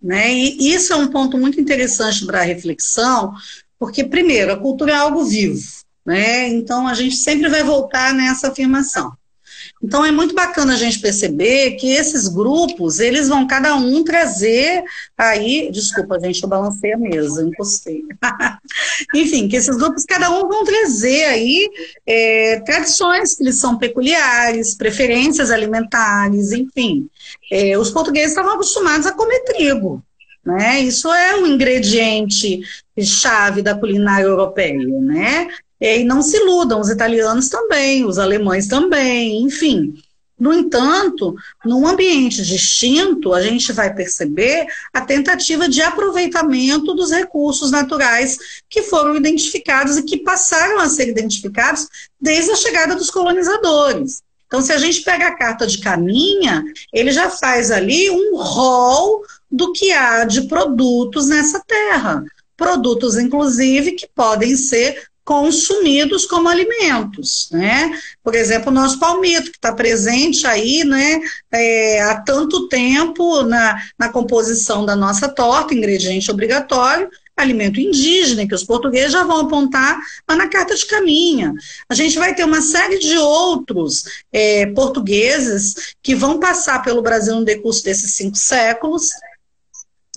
Né? 0.00 0.32
E 0.32 0.72
isso 0.72 0.92
é 0.92 0.96
um 0.96 1.08
ponto 1.08 1.38
muito 1.38 1.60
interessante 1.60 2.26
para 2.26 2.40
a 2.40 2.44
reflexão, 2.44 3.32
porque 3.78 4.02
primeiro 4.02 4.52
a 4.52 4.58
cultura 4.58 4.92
é 4.92 4.96
algo 4.96 5.24
vivo, 5.24 5.62
né? 6.04 6.48
Então 6.48 6.88
a 6.88 6.94
gente 6.94 7.16
sempre 7.16 7.48
vai 7.48 7.62
voltar 7.62 8.12
nessa 8.12 8.48
afirmação. 8.48 9.12
Então 9.82 10.04
é 10.04 10.12
muito 10.12 10.34
bacana 10.34 10.74
a 10.74 10.76
gente 10.76 11.00
perceber 11.00 11.72
que 11.72 11.88
esses 11.92 12.28
grupos, 12.28 13.00
eles 13.00 13.28
vão 13.28 13.46
cada 13.46 13.74
um 13.74 14.04
trazer 14.04 14.84
aí, 15.18 15.70
desculpa, 15.72 16.20
gente, 16.20 16.42
eu 16.42 16.48
balancei 16.48 16.92
a 16.92 16.96
mesa, 16.96 17.42
encostei. 17.42 18.04
Enfim, 19.14 19.48
que 19.48 19.56
esses 19.56 19.76
grupos, 19.76 20.04
cada 20.04 20.30
um 20.30 20.48
vão 20.48 20.64
trazer 20.64 21.24
aí 21.24 21.68
é, 22.06 22.60
tradições 22.60 23.34
que 23.34 23.42
lhes 23.42 23.58
são 23.58 23.76
peculiares, 23.76 24.76
preferências 24.76 25.50
alimentares, 25.50 26.52
enfim. 26.52 27.08
É, 27.50 27.76
os 27.76 27.90
portugueses 27.90 28.30
estavam 28.30 28.54
acostumados 28.54 29.06
a 29.06 29.12
comer 29.12 29.40
trigo, 29.40 30.02
né? 30.44 30.80
Isso 30.80 31.12
é 31.12 31.36
um 31.36 31.46
ingrediente 31.46 32.60
chave 33.00 33.62
da 33.62 33.74
culinária 33.74 34.26
europeia, 34.26 34.86
né? 35.00 35.48
E 35.84 36.04
não 36.04 36.22
se 36.22 36.36
iludam, 36.36 36.80
os 36.80 36.88
italianos 36.88 37.48
também, 37.48 38.04
os 38.04 38.16
alemães 38.16 38.68
também, 38.68 39.42
enfim. 39.42 40.00
No 40.38 40.52
entanto, 40.52 41.34
num 41.64 41.84
ambiente 41.84 42.40
distinto, 42.44 43.34
a 43.34 43.42
gente 43.42 43.72
vai 43.72 43.92
perceber 43.92 44.64
a 44.94 45.00
tentativa 45.00 45.68
de 45.68 45.82
aproveitamento 45.82 46.94
dos 46.94 47.10
recursos 47.10 47.72
naturais 47.72 48.38
que 48.70 48.82
foram 48.82 49.16
identificados 49.16 49.96
e 49.96 50.04
que 50.04 50.18
passaram 50.18 50.78
a 50.78 50.88
ser 50.88 51.08
identificados 51.08 51.88
desde 52.20 52.52
a 52.52 52.56
chegada 52.56 52.94
dos 52.94 53.10
colonizadores. 53.10 54.22
Então, 54.46 54.62
se 54.62 54.72
a 54.72 54.78
gente 54.78 55.00
pega 55.00 55.26
a 55.26 55.36
carta 55.36 55.66
de 55.66 55.78
caminha, 55.78 56.62
ele 56.92 57.10
já 57.10 57.28
faz 57.28 57.72
ali 57.72 58.08
um 58.08 58.36
rol 58.36 59.24
do 59.50 59.72
que 59.72 59.90
há 59.90 60.24
de 60.24 60.42
produtos 60.42 61.26
nessa 61.26 61.60
terra. 61.66 62.24
Produtos, 62.56 63.18
inclusive, 63.18 63.92
que 63.92 64.06
podem 64.14 64.54
ser 64.54 65.10
consumidos 65.32 66.26
como 66.26 66.46
alimentos, 66.46 67.48
né? 67.52 67.98
Por 68.22 68.34
exemplo, 68.34 68.70
o 68.70 68.74
nosso 68.74 68.98
palmito, 68.98 69.50
que 69.50 69.56
está 69.56 69.72
presente 69.72 70.46
aí, 70.46 70.84
né, 70.84 71.20
é, 71.50 72.02
há 72.02 72.20
tanto 72.20 72.68
tempo 72.68 73.42
na, 73.42 73.82
na 73.98 74.10
composição 74.10 74.84
da 74.84 74.94
nossa 74.94 75.30
torta, 75.30 75.72
ingrediente 75.72 76.30
obrigatório, 76.30 77.08
alimento 77.34 77.80
indígena, 77.80 78.46
que 78.46 78.54
os 78.54 78.62
portugueses 78.62 79.12
já 79.12 79.24
vão 79.24 79.40
apontar 79.40 79.98
lá 80.28 80.36
na 80.36 80.48
carta 80.48 80.74
de 80.74 80.84
caminha. 80.84 81.54
A 81.88 81.94
gente 81.94 82.18
vai 82.18 82.34
ter 82.34 82.44
uma 82.44 82.60
série 82.60 82.98
de 82.98 83.16
outros 83.16 84.04
é, 84.30 84.66
portugueses 84.66 85.94
que 86.02 86.14
vão 86.14 86.38
passar 86.38 86.82
pelo 86.82 87.00
Brasil 87.00 87.36
no 87.36 87.44
decurso 87.44 87.82
desses 87.82 88.12
cinco 88.12 88.36
séculos, 88.36 89.08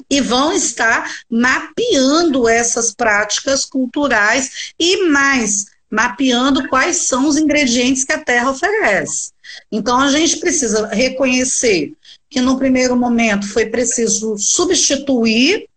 e 0.10 0.22
vão 0.22 0.54
estar 0.54 1.12
mapeando 1.30 2.48
essas 2.48 2.94
práticas 2.94 3.66
culturais 3.66 4.74
e 4.80 5.08
mais 5.08 5.66
mapeando 5.90 6.68
quais 6.68 6.98
são 6.98 7.28
os 7.28 7.38
ingredientes 7.38 8.04
que 8.04 8.12
a 8.12 8.24
terra 8.24 8.52
oferece. 8.52 9.32
Então, 9.72 10.00
a 10.00 10.12
gente 10.12 10.38
precisa 10.38 10.88
reconhecer 10.88 11.94
que, 12.30 12.42
no 12.42 12.58
primeiro 12.58 12.96
momento, 12.96 13.48
foi 13.48 13.68
preciso 13.68 14.38
substituir 14.38 15.68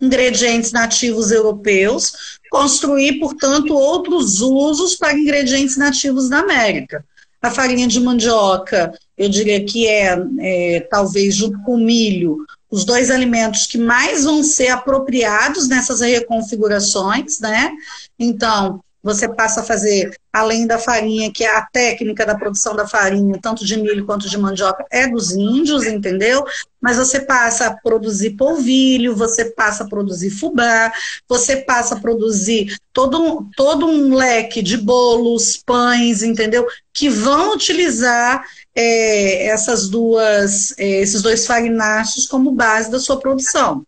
ingredientes 0.00 0.72
nativos 0.72 1.30
europeus, 1.30 2.38
construir, 2.50 3.18
portanto, 3.18 3.74
outros 3.74 4.40
usos 4.40 4.94
para 4.94 5.18
ingredientes 5.18 5.76
nativos 5.76 6.28
da 6.28 6.38
América. 6.38 7.04
A 7.42 7.50
farinha 7.50 7.86
de 7.86 8.00
mandioca, 8.00 8.92
eu 9.16 9.28
diria 9.28 9.64
que 9.64 9.86
é, 9.86 10.16
é 10.40 10.80
talvez 10.90 11.34
junto 11.34 11.60
com 11.62 11.76
milho, 11.76 12.38
os 12.70 12.84
dois 12.84 13.10
alimentos 13.10 13.66
que 13.66 13.78
mais 13.78 14.24
vão 14.24 14.42
ser 14.42 14.68
apropriados 14.68 15.68
nessas 15.68 16.00
reconfigurações, 16.00 17.40
né? 17.40 17.72
Então, 18.18 18.82
você 19.02 19.28
passa 19.28 19.60
a 19.60 19.64
fazer, 19.64 20.10
além 20.32 20.66
da 20.66 20.78
farinha, 20.78 21.32
que 21.32 21.44
é 21.44 21.56
a 21.56 21.62
técnica 21.62 22.26
da 22.26 22.34
produção 22.34 22.74
da 22.74 22.86
farinha, 22.86 23.38
tanto 23.40 23.64
de 23.64 23.76
milho 23.76 24.04
quanto 24.04 24.28
de 24.28 24.36
mandioca, 24.36 24.84
é 24.90 25.06
dos 25.06 25.32
índios, 25.32 25.86
entendeu? 25.86 26.44
Mas 26.80 26.96
você 26.96 27.20
passa 27.20 27.66
a 27.66 27.76
produzir 27.76 28.30
polvilho, 28.30 29.14
você 29.14 29.44
passa 29.46 29.84
a 29.84 29.88
produzir 29.88 30.30
fubá, 30.30 30.92
você 31.28 31.56
passa 31.56 31.94
a 31.94 32.00
produzir 32.00 32.76
todo 32.92 33.20
um, 33.20 33.50
todo 33.56 33.86
um 33.86 34.14
leque 34.14 34.62
de 34.62 34.76
bolos, 34.76 35.56
pães, 35.64 36.22
entendeu? 36.22 36.66
Que 36.92 37.08
vão 37.08 37.54
utilizar 37.54 38.44
é, 38.74 39.46
essas 39.46 39.88
duas, 39.88 40.74
é, 40.76 41.00
esses 41.00 41.22
dois 41.22 41.46
farináceos 41.46 42.26
como 42.26 42.52
base 42.52 42.90
da 42.90 42.98
sua 42.98 43.18
produção. 43.18 43.84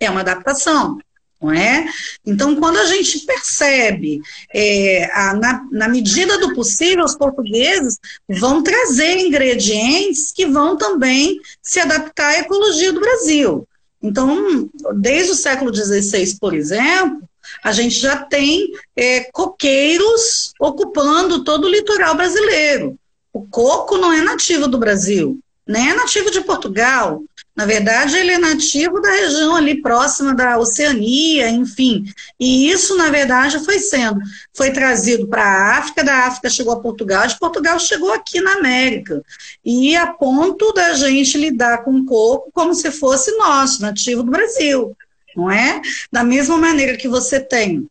É 0.00 0.08
uma 0.10 0.20
adaptação 0.20 0.98
não 1.40 1.52
é? 1.52 1.86
Então, 2.26 2.56
quando 2.56 2.78
a 2.78 2.86
gente 2.86 3.20
percebe, 3.20 4.20
é, 4.52 5.10
a, 5.12 5.34
na, 5.34 5.66
na, 5.70 5.88
medida 5.88 6.38
do 6.38 6.52
possível, 6.54 7.04
os 7.04 7.14
portugueses 7.14 7.98
vão 8.28 8.62
trazer 8.62 9.18
ingredientes 9.18 10.32
que 10.32 10.46
vão 10.46 10.76
também 10.76 11.38
se 11.62 11.78
adaptar 11.78 12.28
à 12.28 12.38
ecologia 12.40 12.92
do 12.92 13.00
Brasil. 13.00 13.66
Então, 14.02 14.68
desde 14.96 15.32
o 15.32 15.36
século 15.36 15.74
XVI, 15.74 16.36
por 16.40 16.54
exemplo, 16.54 17.22
a 17.62 17.72
gente 17.72 17.98
já 17.98 18.16
tem 18.16 18.72
é, 18.96 19.28
coqueiros 19.32 20.52
ocupando 20.60 21.44
todo 21.44 21.66
o 21.66 21.70
litoral 21.70 22.16
brasileiro. 22.16 22.98
O 23.32 23.46
coco 23.46 23.96
não 23.96 24.12
é 24.12 24.22
nativo 24.22 24.66
do 24.68 24.78
Brasil, 24.78 25.38
nem 25.66 25.90
é 25.90 25.94
nativo 25.94 26.30
de 26.30 26.40
Portugal. 26.40 27.22
Na 27.58 27.66
verdade, 27.66 28.16
ele 28.16 28.30
é 28.30 28.38
nativo 28.38 29.00
da 29.00 29.10
região 29.10 29.56
ali 29.56 29.82
próxima 29.82 30.32
da 30.32 30.56
Oceania, 30.58 31.50
enfim. 31.50 32.04
E 32.38 32.70
isso, 32.70 32.96
na 32.96 33.10
verdade, 33.10 33.58
foi 33.64 33.80
sendo, 33.80 34.20
foi 34.54 34.70
trazido 34.70 35.26
para 35.26 35.42
a 35.42 35.78
África, 35.78 36.04
da 36.04 36.18
África 36.26 36.48
chegou 36.48 36.72
a 36.72 36.80
Portugal, 36.80 37.26
de 37.26 37.36
Portugal 37.36 37.76
chegou 37.80 38.12
aqui 38.12 38.40
na 38.40 38.52
América. 38.52 39.20
E 39.64 39.96
a 39.96 40.06
ponto 40.06 40.72
da 40.72 40.94
gente 40.94 41.36
lidar 41.36 41.78
com 41.78 41.96
o 41.96 42.04
coco 42.06 42.48
como 42.54 42.72
se 42.74 42.92
fosse 42.92 43.36
nosso, 43.36 43.82
nativo 43.82 44.22
do 44.22 44.30
Brasil, 44.30 44.96
não 45.34 45.50
é? 45.50 45.82
Da 46.12 46.22
mesma 46.22 46.56
maneira 46.56 46.96
que 46.96 47.08
você 47.08 47.40
tem 47.40 47.90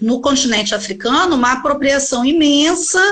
no 0.00 0.20
continente 0.20 0.72
africano 0.72 1.34
uma 1.34 1.54
apropriação 1.54 2.24
imensa 2.24 3.02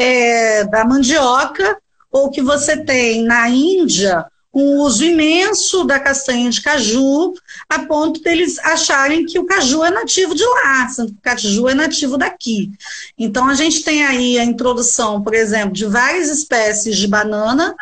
é, 0.00 0.64
da 0.64 0.86
mandioca, 0.86 1.76
ou 2.10 2.30
que 2.30 2.40
você 2.40 2.82
tem 2.82 3.22
na 3.24 3.46
Índia 3.50 4.26
um 4.54 4.80
uso 4.80 5.04
imenso 5.04 5.84
da 5.84 5.98
castanha 5.98 6.50
de 6.50 6.60
caju, 6.60 7.32
a 7.68 7.80
ponto 7.80 8.20
deles 8.20 8.58
acharem 8.58 9.24
que 9.24 9.38
o 9.38 9.46
caju 9.46 9.82
é 9.82 9.90
nativo 9.90 10.34
de 10.34 10.44
lá, 10.44 10.88
sendo 10.88 11.12
que 11.12 11.18
o 11.18 11.22
caju 11.22 11.68
é 11.68 11.74
nativo 11.74 12.18
daqui. 12.18 12.70
Então, 13.18 13.48
a 13.48 13.54
gente 13.54 13.82
tem 13.82 14.04
aí 14.04 14.38
a 14.38 14.44
introdução, 14.44 15.22
por 15.22 15.34
exemplo, 15.34 15.72
de 15.72 15.86
várias 15.86 16.28
espécies 16.28 16.96
de 16.96 17.08
banana. 17.08 17.74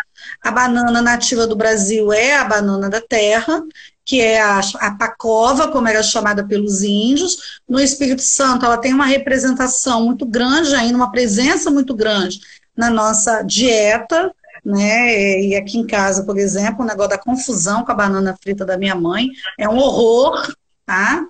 A 0.42 0.50
banana 0.50 1.02
nativa 1.02 1.46
do 1.46 1.56
Brasil 1.56 2.12
é 2.12 2.36
a 2.36 2.44
banana 2.44 2.88
da 2.88 3.00
terra, 3.00 3.62
que 4.04 4.20
é 4.20 4.40
a, 4.40 4.60
a 4.76 4.90
pacova, 4.92 5.68
como 5.68 5.88
era 5.88 6.02
chamada 6.02 6.44
pelos 6.46 6.82
índios. 6.82 7.60
No 7.68 7.80
Espírito 7.80 8.22
Santo, 8.22 8.64
ela 8.64 8.78
tem 8.78 8.94
uma 8.94 9.06
representação 9.06 10.04
muito 10.04 10.24
grande 10.24 10.74
ainda, 10.74 10.96
uma 10.96 11.10
presença 11.10 11.70
muito 11.70 11.94
grande 11.94 12.40
na 12.76 12.90
nossa 12.90 13.42
dieta, 13.42 14.32
né? 14.64 15.40
E 15.42 15.56
aqui 15.56 15.78
em 15.78 15.86
casa, 15.86 16.24
por 16.24 16.38
exemplo, 16.38 16.84
o 16.84 16.88
negócio 16.88 17.10
da 17.10 17.18
confusão 17.18 17.84
com 17.84 17.92
a 17.92 17.94
banana 17.94 18.36
frita 18.40 18.64
da 18.64 18.78
minha 18.78 18.94
mãe 18.94 19.28
é 19.58 19.68
um 19.68 19.78
horror, 19.78 20.54
tá? 20.86 21.24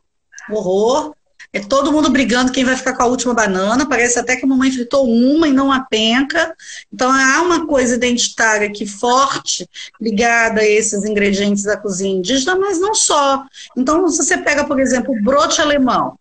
Horror. 0.51 1.15
É 1.53 1.59
todo 1.59 1.91
mundo 1.91 2.11
brigando 2.11 2.53
quem 2.53 2.65
vai 2.65 2.77
ficar 2.77 2.95
com 2.95 3.03
a 3.03 3.07
última 3.07 3.35
banana. 3.35 3.89
Parece 3.89 4.21
até 4.21 4.37
que 4.37 4.45
a 4.45 4.49
mamãe 4.49 4.71
fritou 4.71 5.05
uma 5.05 5.49
e 5.49 5.53
não 5.53 5.73
a 5.73 5.81
penca. 5.81 6.55
Então 6.93 7.11
há 7.11 7.43
uma 7.43 7.67
coisa 7.67 7.97
identitária 7.97 8.69
aqui 8.69 8.87
forte 8.87 9.69
ligada 10.01 10.61
a 10.61 10.67
esses 10.67 11.05
ingredientes 11.05 11.65
da 11.65 11.77
cozinha 11.77 12.17
indígena, 12.17 12.57
mas 12.57 12.81
não 12.81 12.95
só. 12.95 13.45
Então, 13.77 14.09
se 14.09 14.19
você 14.19 14.39
pega, 14.39 14.65
por 14.65 14.79
exemplo, 14.79 15.13
o 15.13 15.23
brote 15.25 15.61
alemão, 15.61 16.17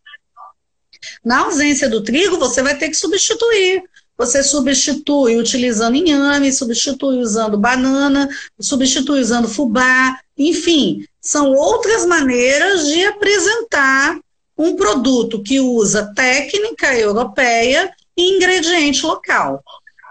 na 1.23 1.39
ausência 1.39 1.89
do 1.89 2.03
trigo, 2.03 2.37
você 2.37 2.61
vai 2.61 2.75
ter 2.75 2.89
que 2.89 2.95
substituir 2.95 3.83
você 4.19 4.43
substitui 4.43 5.37
utilizando 5.37 5.95
inhame, 5.95 6.51
substitui 6.51 7.19
usando 7.19 7.57
banana, 7.57 8.27
substitui 8.59 9.21
usando 9.21 9.47
fubá, 9.47 10.19
enfim, 10.37 11.05
são 11.21 11.53
outras 11.53 12.05
maneiras 12.05 12.85
de 12.87 13.05
apresentar 13.05 14.19
um 14.57 14.75
produto 14.75 15.41
que 15.41 15.61
usa 15.61 16.13
técnica 16.13 16.93
europeia 16.93 17.89
e 18.17 18.35
ingrediente 18.35 19.05
local. 19.05 19.63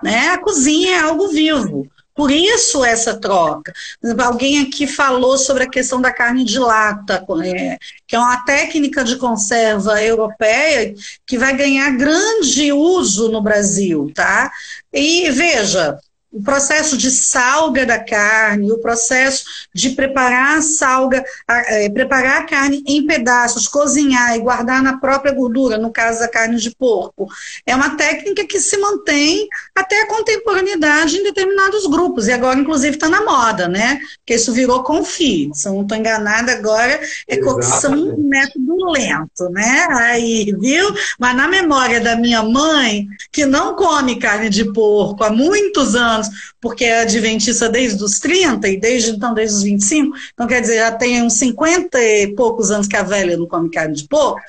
Né? 0.02 0.28
A 0.28 0.38
cozinha 0.38 0.96
é 0.96 1.00
algo 1.00 1.28
vivo. 1.28 1.86
Por 2.18 2.32
isso 2.32 2.84
essa 2.84 3.14
troca. 3.14 3.72
Alguém 4.18 4.60
aqui 4.60 4.88
falou 4.88 5.38
sobre 5.38 5.62
a 5.62 5.70
questão 5.70 6.00
da 6.00 6.12
carne 6.12 6.42
de 6.42 6.58
lata, 6.58 7.24
é, 7.44 7.78
que 8.08 8.16
é 8.16 8.18
uma 8.18 8.44
técnica 8.44 9.04
de 9.04 9.14
conserva 9.14 10.02
europeia 10.02 10.96
que 11.24 11.38
vai 11.38 11.56
ganhar 11.56 11.96
grande 11.96 12.72
uso 12.72 13.28
no 13.28 13.40
Brasil, 13.40 14.10
tá? 14.12 14.50
E 14.92 15.30
veja, 15.30 15.96
o 16.30 16.42
processo 16.42 16.96
de 16.96 17.10
salga 17.10 17.86
da 17.86 17.98
carne, 17.98 18.70
o 18.70 18.78
processo 18.78 19.44
de 19.74 19.90
preparar 19.90 20.58
a 20.58 20.62
salga, 20.62 21.24
é, 21.48 21.88
preparar 21.88 22.42
a 22.42 22.44
carne 22.44 22.82
em 22.86 23.06
pedaços, 23.06 23.66
cozinhar 23.66 24.36
e 24.36 24.40
guardar 24.40 24.82
na 24.82 24.98
própria 24.98 25.32
gordura, 25.32 25.78
no 25.78 25.90
caso 25.90 26.20
da 26.20 26.28
carne 26.28 26.56
de 26.56 26.70
porco, 26.74 27.28
é 27.64 27.74
uma 27.74 27.96
técnica 27.96 28.46
que 28.46 28.60
se 28.60 28.76
mantém 28.76 29.48
até 29.74 30.02
a 30.02 30.06
contemporaneidade 30.06 31.16
em 31.16 31.22
determinados 31.22 31.86
grupos, 31.86 32.28
e 32.28 32.32
agora, 32.32 32.58
inclusive, 32.58 32.96
está 32.96 33.08
na 33.08 33.24
moda, 33.24 33.66
né? 33.66 33.98
Porque 34.18 34.34
isso 34.34 34.52
virou 34.52 34.82
confi. 34.82 35.50
Se 35.54 35.68
eu 35.68 35.72
não 35.72 35.82
estou 35.82 35.96
enganada 35.96 36.52
agora, 36.52 37.00
é 37.26 37.36
cocção 37.38 38.16
método 38.18 38.90
lento, 38.90 39.48
né? 39.50 39.86
Aí, 39.90 40.54
viu? 40.60 40.94
Mas 41.18 41.36
na 41.36 41.48
memória 41.48 42.00
da 42.00 42.16
minha 42.16 42.42
mãe, 42.42 43.06
que 43.32 43.46
não 43.46 43.74
come 43.74 44.18
carne 44.18 44.50
de 44.50 44.72
porco 44.72 45.24
há 45.24 45.30
muitos 45.30 45.94
anos, 45.94 46.17
anos, 46.18 46.52
porque 46.60 46.84
é 46.84 47.00
adventista 47.00 47.68
desde 47.68 48.02
os 48.02 48.18
30 48.18 48.68
e 48.68 48.78
desde 48.78 49.10
então 49.10 49.34
desde 49.34 49.56
os 49.56 49.62
25, 49.62 50.16
então 50.32 50.46
quer 50.46 50.60
dizer, 50.60 50.76
já 50.76 50.92
tem 50.92 51.22
uns 51.22 51.34
50 51.34 51.98
e 52.00 52.34
poucos 52.34 52.70
anos 52.70 52.86
que 52.86 52.96
a 52.96 53.02
velha 53.02 53.36
não 53.36 53.46
come 53.46 53.70
carne 53.70 53.94
de 53.94 54.06
porco. 54.06 54.40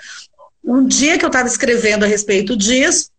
Um 0.64 0.86
dia 0.86 1.18
que 1.18 1.26
eu 1.26 1.30
estava 1.30 1.48
escrevendo 1.48 2.04
a 2.04 2.08
respeito 2.08 2.56
disso, 2.56 3.10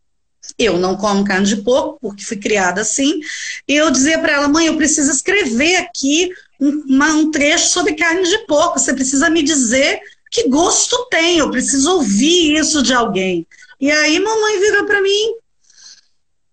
eu 0.59 0.79
não 0.79 0.97
como 0.97 1.25
carne 1.25 1.47
de 1.47 1.57
porco, 1.57 1.99
porque 2.01 2.25
fui 2.25 2.37
criada 2.37 2.81
assim, 2.81 3.21
e 3.67 3.75
eu 3.75 3.91
dizia 3.91 4.19
para 4.19 4.33
ela, 4.33 4.49
mãe, 4.49 4.67
eu 4.67 4.77
preciso 4.77 5.11
escrever 5.11 5.77
aqui 5.77 6.31
um, 6.61 6.85
um 6.89 7.31
trecho 7.31 7.69
sobre 7.69 7.95
carne 7.95 8.23
de 8.23 8.39
porco, 8.47 8.79
você 8.79 8.93
precisa 8.93 9.31
me 9.31 9.43
dizer 9.43 10.01
que 10.31 10.49
gosto 10.49 11.09
tem, 11.11 11.39
eu 11.39 11.51
preciso 11.51 11.91
ouvir 11.95 12.57
isso 12.57 12.83
de 12.83 12.95
alguém. 12.95 13.47
E 13.81 13.91
aí 13.91 14.21
mamãe 14.21 14.61
virou 14.61 14.85
para 14.87 15.03
mim, 15.03 15.35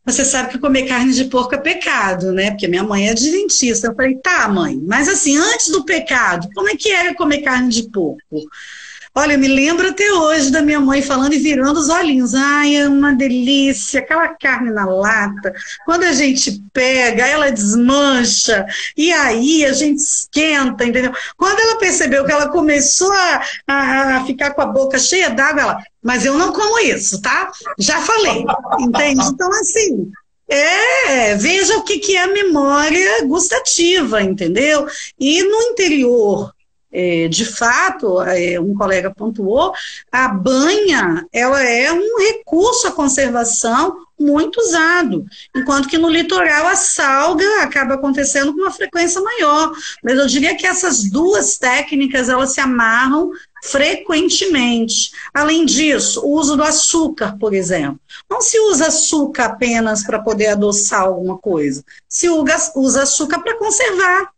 você 0.07 0.23
sabe 0.23 0.51
que 0.51 0.57
comer 0.57 0.87
carne 0.87 1.13
de 1.13 1.25
porco 1.25 1.53
é 1.53 1.57
pecado, 1.57 2.31
né? 2.31 2.51
Porque 2.51 2.67
minha 2.67 2.83
mãe 2.83 3.07
é 3.07 3.11
adventista. 3.11 3.87
Eu 3.87 3.95
falei, 3.95 4.15
tá, 4.15 4.47
mãe, 4.47 4.81
mas 4.87 5.09
assim, 5.09 5.35
antes 5.35 5.69
do 5.69 5.83
pecado, 5.83 6.47
como 6.55 6.69
é 6.69 6.77
que 6.77 6.89
era 6.89 7.13
comer 7.13 7.41
carne 7.41 7.69
de 7.69 7.89
porco? 7.89 8.47
Olha, 9.19 9.33
eu 9.33 9.39
me 9.39 9.47
lembro 9.47 9.89
até 9.89 10.13
hoje 10.13 10.51
da 10.51 10.61
minha 10.61 10.79
mãe 10.79 11.01
falando 11.01 11.33
e 11.33 11.39
virando 11.39 11.79
os 11.79 11.89
olhinhos. 11.89 12.35
Ai, 12.35 12.75
é 12.75 12.87
uma 12.87 13.15
delícia, 13.15 13.99
aquela 13.99 14.27
carne 14.27 14.69
na 14.69 14.85
lata. 14.85 15.51
Quando 15.85 16.03
a 16.03 16.11
gente 16.11 16.61
pega, 16.71 17.25
ela 17.25 17.49
desmancha, 17.51 18.63
e 18.95 19.11
aí 19.11 19.65
a 19.65 19.73
gente 19.73 19.97
esquenta, 19.97 20.85
entendeu? 20.85 21.11
Quando 21.35 21.59
ela 21.59 21.79
percebeu 21.79 22.25
que 22.25 22.31
ela 22.31 22.49
começou 22.49 23.11
a, 23.11 23.41
a, 23.67 24.17
a 24.17 24.25
ficar 24.27 24.51
com 24.51 24.61
a 24.61 24.67
boca 24.67 24.99
cheia 24.99 25.31
d'água, 25.31 25.61
ela, 25.63 25.83
mas 26.03 26.23
eu 26.23 26.37
não 26.37 26.53
como 26.53 26.77
isso, 26.77 27.19
tá? 27.19 27.51
Já 27.79 27.99
falei, 27.99 28.45
entende? 28.79 29.25
Então, 29.25 29.49
assim, 29.49 30.11
é, 30.47 31.33
veja 31.33 31.75
o 31.75 31.83
que, 31.83 31.97
que 31.97 32.15
é 32.15 32.21
a 32.21 32.33
memória 32.33 33.25
gustativa, 33.25 34.21
entendeu? 34.21 34.87
E 35.19 35.41
no 35.41 35.59
interior 35.71 36.55
é, 36.91 37.27
de 37.27 37.45
fato, 37.45 38.21
é, 38.21 38.59
um 38.59 38.73
colega 38.73 39.13
pontuou, 39.13 39.73
a 40.11 40.27
banha 40.27 41.25
ela 41.33 41.61
é 41.61 41.91
um 41.91 42.19
recurso 42.19 42.87
à 42.87 42.91
conservação 42.91 44.07
muito 44.19 44.59
usado, 44.59 45.25
enquanto 45.55 45.87
que 45.87 45.97
no 45.97 46.09
litoral 46.09 46.65
a 46.67 46.75
salga 46.75 47.61
acaba 47.61 47.93
acontecendo 47.93 48.51
com 48.53 48.61
uma 48.61 48.71
frequência 48.71 49.21
maior. 49.21 49.71
Mas 50.03 50.17
eu 50.17 50.25
diria 50.25 50.55
que 50.55 50.65
essas 50.65 51.03
duas 51.03 51.57
técnicas 51.57 52.27
elas 52.27 52.53
se 52.53 52.59
amarram 52.59 53.31
frequentemente. 53.63 55.11
Além 55.33 55.65
disso, 55.65 56.25
o 56.25 56.31
uso 56.31 56.55
do 56.55 56.63
açúcar, 56.63 57.37
por 57.37 57.53
exemplo. 57.53 57.99
Não 58.29 58.41
se 58.41 58.59
usa 58.59 58.87
açúcar 58.87 59.45
apenas 59.45 60.03
para 60.03 60.19
poder 60.19 60.47
adoçar 60.47 61.01
alguma 61.01 61.37
coisa, 61.37 61.83
se 62.09 62.27
usa 62.29 63.03
açúcar 63.03 63.39
para 63.39 63.57
conservar. 63.57 64.31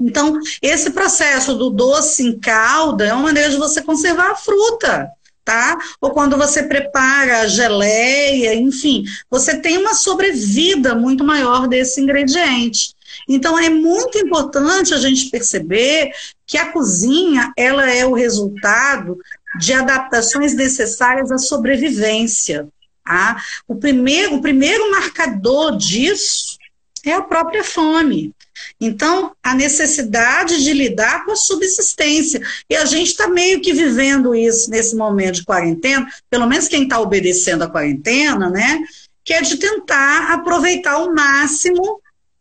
Então, 0.00 0.38
esse 0.62 0.90
processo 0.90 1.54
do 1.54 1.70
doce 1.70 2.22
em 2.22 2.38
calda 2.38 3.06
é 3.06 3.12
uma 3.12 3.24
maneira 3.24 3.50
de 3.50 3.56
você 3.56 3.82
conservar 3.82 4.30
a 4.30 4.36
fruta, 4.36 5.10
tá? 5.44 5.78
Ou 6.00 6.10
quando 6.10 6.36
você 6.36 6.62
prepara 6.62 7.40
a 7.40 7.46
geleia, 7.46 8.54
enfim, 8.54 9.04
você 9.30 9.58
tem 9.58 9.78
uma 9.78 9.94
sobrevida 9.94 10.94
muito 10.94 11.24
maior 11.24 11.68
desse 11.68 12.00
ingrediente. 12.00 12.94
Então, 13.28 13.58
é 13.58 13.68
muito 13.68 14.18
importante 14.18 14.94
a 14.94 14.98
gente 14.98 15.30
perceber 15.30 16.10
que 16.46 16.56
a 16.56 16.72
cozinha, 16.72 17.52
ela 17.56 17.90
é 17.90 18.04
o 18.04 18.14
resultado 18.14 19.18
de 19.58 19.72
adaptações 19.72 20.54
necessárias 20.54 21.30
à 21.30 21.38
sobrevivência. 21.38 22.68
Tá? 23.04 23.42
O, 23.66 23.74
primeiro, 23.74 24.36
o 24.36 24.40
primeiro 24.40 24.90
marcador 24.90 25.76
disso 25.76 26.58
é 27.04 27.12
a 27.12 27.22
própria 27.22 27.64
fome. 27.64 28.32
Então, 28.80 29.32
a 29.42 29.54
necessidade 29.54 30.62
de 30.62 30.72
lidar 30.72 31.24
com 31.24 31.32
a 31.32 31.36
subsistência. 31.36 32.40
E 32.68 32.76
a 32.76 32.84
gente 32.84 33.08
está 33.08 33.28
meio 33.28 33.60
que 33.60 33.72
vivendo 33.72 34.34
isso 34.34 34.70
nesse 34.70 34.96
momento 34.96 35.36
de 35.36 35.44
quarentena, 35.44 36.06
pelo 36.28 36.46
menos 36.46 36.68
quem 36.68 36.84
está 36.84 37.00
obedecendo 37.00 37.62
a 37.62 37.70
quarentena, 37.70 38.48
né? 38.50 38.80
Que 39.24 39.34
é 39.34 39.42
de 39.42 39.56
tentar 39.56 40.32
aproveitar 40.32 40.92
ao 40.92 41.14
máximo 41.14 42.00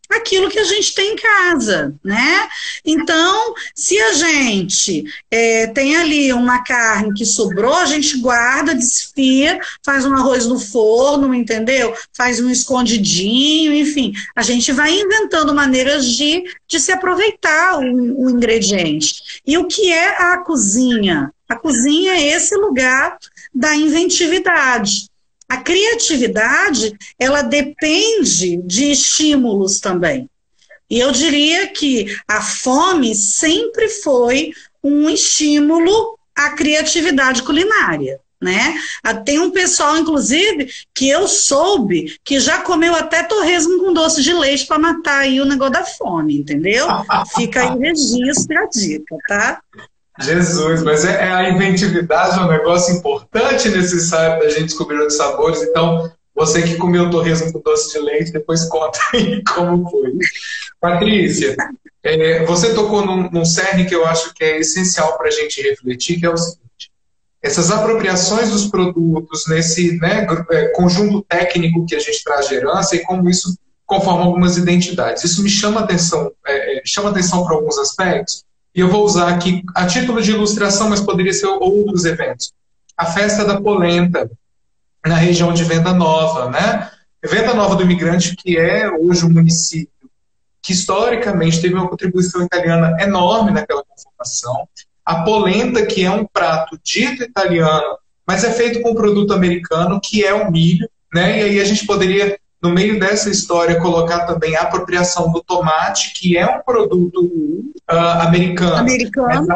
aquilo 0.09 0.49
que 0.49 0.57
a 0.57 0.63
gente 0.63 0.93
tem 0.95 1.13
em 1.13 1.15
casa, 1.15 1.93
né? 2.03 2.47
Então, 2.83 3.53
se 3.75 3.99
a 3.99 4.13
gente 4.13 5.03
é, 5.29 5.67
tem 5.67 5.95
ali 5.95 6.33
uma 6.33 6.63
carne 6.63 7.13
que 7.13 7.25
sobrou, 7.25 7.73
a 7.75 7.85
gente 7.85 8.17
guarda, 8.17 8.73
desfia, 8.73 9.59
faz 9.85 10.05
um 10.05 10.13
arroz 10.13 10.47
no 10.47 10.59
forno, 10.59 11.33
entendeu? 11.33 11.93
Faz 12.13 12.39
um 12.39 12.49
escondidinho, 12.49 13.73
enfim, 13.73 14.13
a 14.35 14.41
gente 14.41 14.71
vai 14.71 14.99
inventando 14.99 15.53
maneiras 15.53 16.05
de, 16.05 16.43
de 16.67 16.79
se 16.79 16.91
aproveitar 16.91 17.79
o, 17.79 18.25
o 18.25 18.29
ingrediente. 18.29 19.41
E 19.45 19.57
o 19.57 19.67
que 19.67 19.91
é 19.91 20.33
a 20.33 20.37
cozinha? 20.39 21.31
A 21.47 21.55
cozinha 21.55 22.13
é 22.13 22.27
esse 22.29 22.55
lugar 22.55 23.17
da 23.53 23.75
inventividade. 23.75 25.08
A 25.49 25.57
criatividade, 25.57 26.95
ela 27.17 27.41
depende 27.41 28.57
de 28.57 28.91
estímulos 28.91 29.79
também. 29.79 30.29
E 30.89 30.99
eu 30.99 31.11
diria 31.11 31.67
que 31.67 32.15
a 32.27 32.41
fome 32.41 33.15
sempre 33.15 33.89
foi 33.89 34.53
um 34.83 35.09
estímulo 35.09 36.17
à 36.35 36.51
criatividade 36.51 37.43
culinária. 37.43 38.19
Né? 38.41 38.79
Ah, 39.03 39.13
tem 39.13 39.37
um 39.37 39.51
pessoal, 39.51 39.97
inclusive, 39.97 40.69
que 40.93 41.09
eu 41.09 41.27
soube 41.27 42.17
que 42.23 42.39
já 42.39 42.61
comeu 42.61 42.95
até 42.95 43.21
torresmo 43.21 43.79
com 43.79 43.91
doce 43.91 44.23
de 44.23 44.33
leite 44.33 44.65
para 44.65 44.79
matar 44.79 45.19
aí 45.23 45.41
o 45.41 45.45
negócio 45.45 45.73
da 45.73 45.83
fome, 45.83 46.37
entendeu? 46.37 46.87
Fica 47.35 47.63
aí 47.63 47.77
registro 47.77 48.57
a 48.57 48.65
dica, 48.65 49.17
tá? 49.27 49.61
Jesus, 50.21 50.83
mas 50.83 51.05
é, 51.05 51.27
é, 51.27 51.31
a 51.31 51.49
inventividade 51.49 52.37
é 52.37 52.41
um 52.41 52.49
negócio 52.49 52.95
importante 52.95 53.67
e 53.67 53.71
necessário 53.71 54.43
da 54.43 54.49
gente 54.49 54.65
descobrir 54.65 54.97
outros 54.97 55.17
sabores. 55.17 55.61
Então, 55.61 56.11
você 56.35 56.61
que 56.61 56.75
comeu 56.75 57.09
torresmo 57.09 57.51
com 57.51 57.61
doce 57.61 57.91
de 57.91 57.99
leite, 57.99 58.31
depois 58.31 58.65
conta 58.65 58.99
aí 59.13 59.43
como 59.43 59.89
foi. 59.89 60.13
Patrícia, 60.79 61.55
é, 62.03 62.45
você 62.45 62.73
tocou 62.73 63.05
num, 63.05 63.29
num 63.29 63.45
cerne 63.45 63.85
que 63.85 63.95
eu 63.95 64.05
acho 64.05 64.33
que 64.33 64.43
é 64.43 64.59
essencial 64.59 65.17
para 65.17 65.27
a 65.27 65.31
gente 65.31 65.61
refletir, 65.61 66.19
que 66.19 66.25
é 66.25 66.29
o 66.29 66.37
seguinte. 66.37 66.91
Essas 67.41 67.71
apropriações 67.71 68.51
dos 68.51 68.67
produtos 68.67 69.47
nesse 69.47 69.97
né, 69.99 70.27
é, 70.51 70.67
conjunto 70.69 71.21
técnico 71.23 71.85
que 71.85 71.95
a 71.95 71.99
gente 71.99 72.23
traz 72.23 72.47
de 72.47 72.55
herança 72.55 72.95
e 72.95 73.03
como 73.03 73.29
isso 73.29 73.57
conforma 73.85 74.25
algumas 74.25 74.57
identidades. 74.57 75.23
Isso 75.23 75.41
me 75.41 75.49
chama 75.49 75.79
atenção, 75.81 76.31
é, 76.45 76.79
é 76.79 76.81
chama 76.85 77.09
atenção 77.09 77.45
para 77.45 77.55
alguns 77.55 77.77
aspectos, 77.77 78.43
e 78.73 78.79
eu 78.79 78.89
vou 78.89 79.03
usar 79.03 79.29
aqui 79.29 79.63
a 79.75 79.85
título 79.85 80.21
de 80.21 80.31
ilustração, 80.31 80.89
mas 80.89 81.01
poderia 81.01 81.33
ser 81.33 81.47
outros 81.47 82.05
eventos. 82.05 82.53
A 82.95 83.05
festa 83.05 83.45
da 83.45 83.59
polenta, 83.59 84.29
na 85.05 85.15
região 85.15 85.53
de 85.53 85.63
Venda 85.63 85.93
Nova, 85.93 86.49
né? 86.49 86.91
Venda 87.23 87.53
Nova 87.53 87.75
do 87.75 87.83
Imigrante, 87.83 88.35
que 88.35 88.57
é 88.57 88.89
hoje 88.89 89.25
um 89.25 89.29
município 89.29 89.89
que 90.61 90.73
historicamente 90.73 91.61
teve 91.61 91.73
uma 91.73 91.87
contribuição 91.87 92.43
italiana 92.43 92.95
enorme 92.99 93.51
naquela 93.51 93.83
conformação. 93.83 94.67
A 95.05 95.23
polenta, 95.23 95.85
que 95.85 96.03
é 96.03 96.11
um 96.11 96.25
prato 96.25 96.79
dito 96.83 97.23
italiano, 97.23 97.97
mas 98.27 98.43
é 98.43 98.51
feito 98.51 98.81
com 98.81 98.91
um 98.91 98.95
produto 98.95 99.33
americano, 99.33 99.99
que 99.99 100.23
é 100.23 100.33
o 100.33 100.51
milho, 100.51 100.87
né? 101.13 101.39
E 101.39 101.43
aí 101.43 101.59
a 101.59 101.65
gente 101.65 101.85
poderia 101.85 102.37
no 102.61 102.69
meio 102.71 102.99
dessa 102.99 103.29
história, 103.29 103.79
colocar 103.79 104.25
também 104.25 104.55
a 104.55 104.63
apropriação 104.63 105.31
do 105.31 105.41
tomate, 105.41 106.13
que 106.13 106.37
é 106.37 106.45
um 106.45 106.61
produto 106.61 107.23
uh, 107.23 108.21
americano. 108.21 108.75
Americano. 108.75 109.47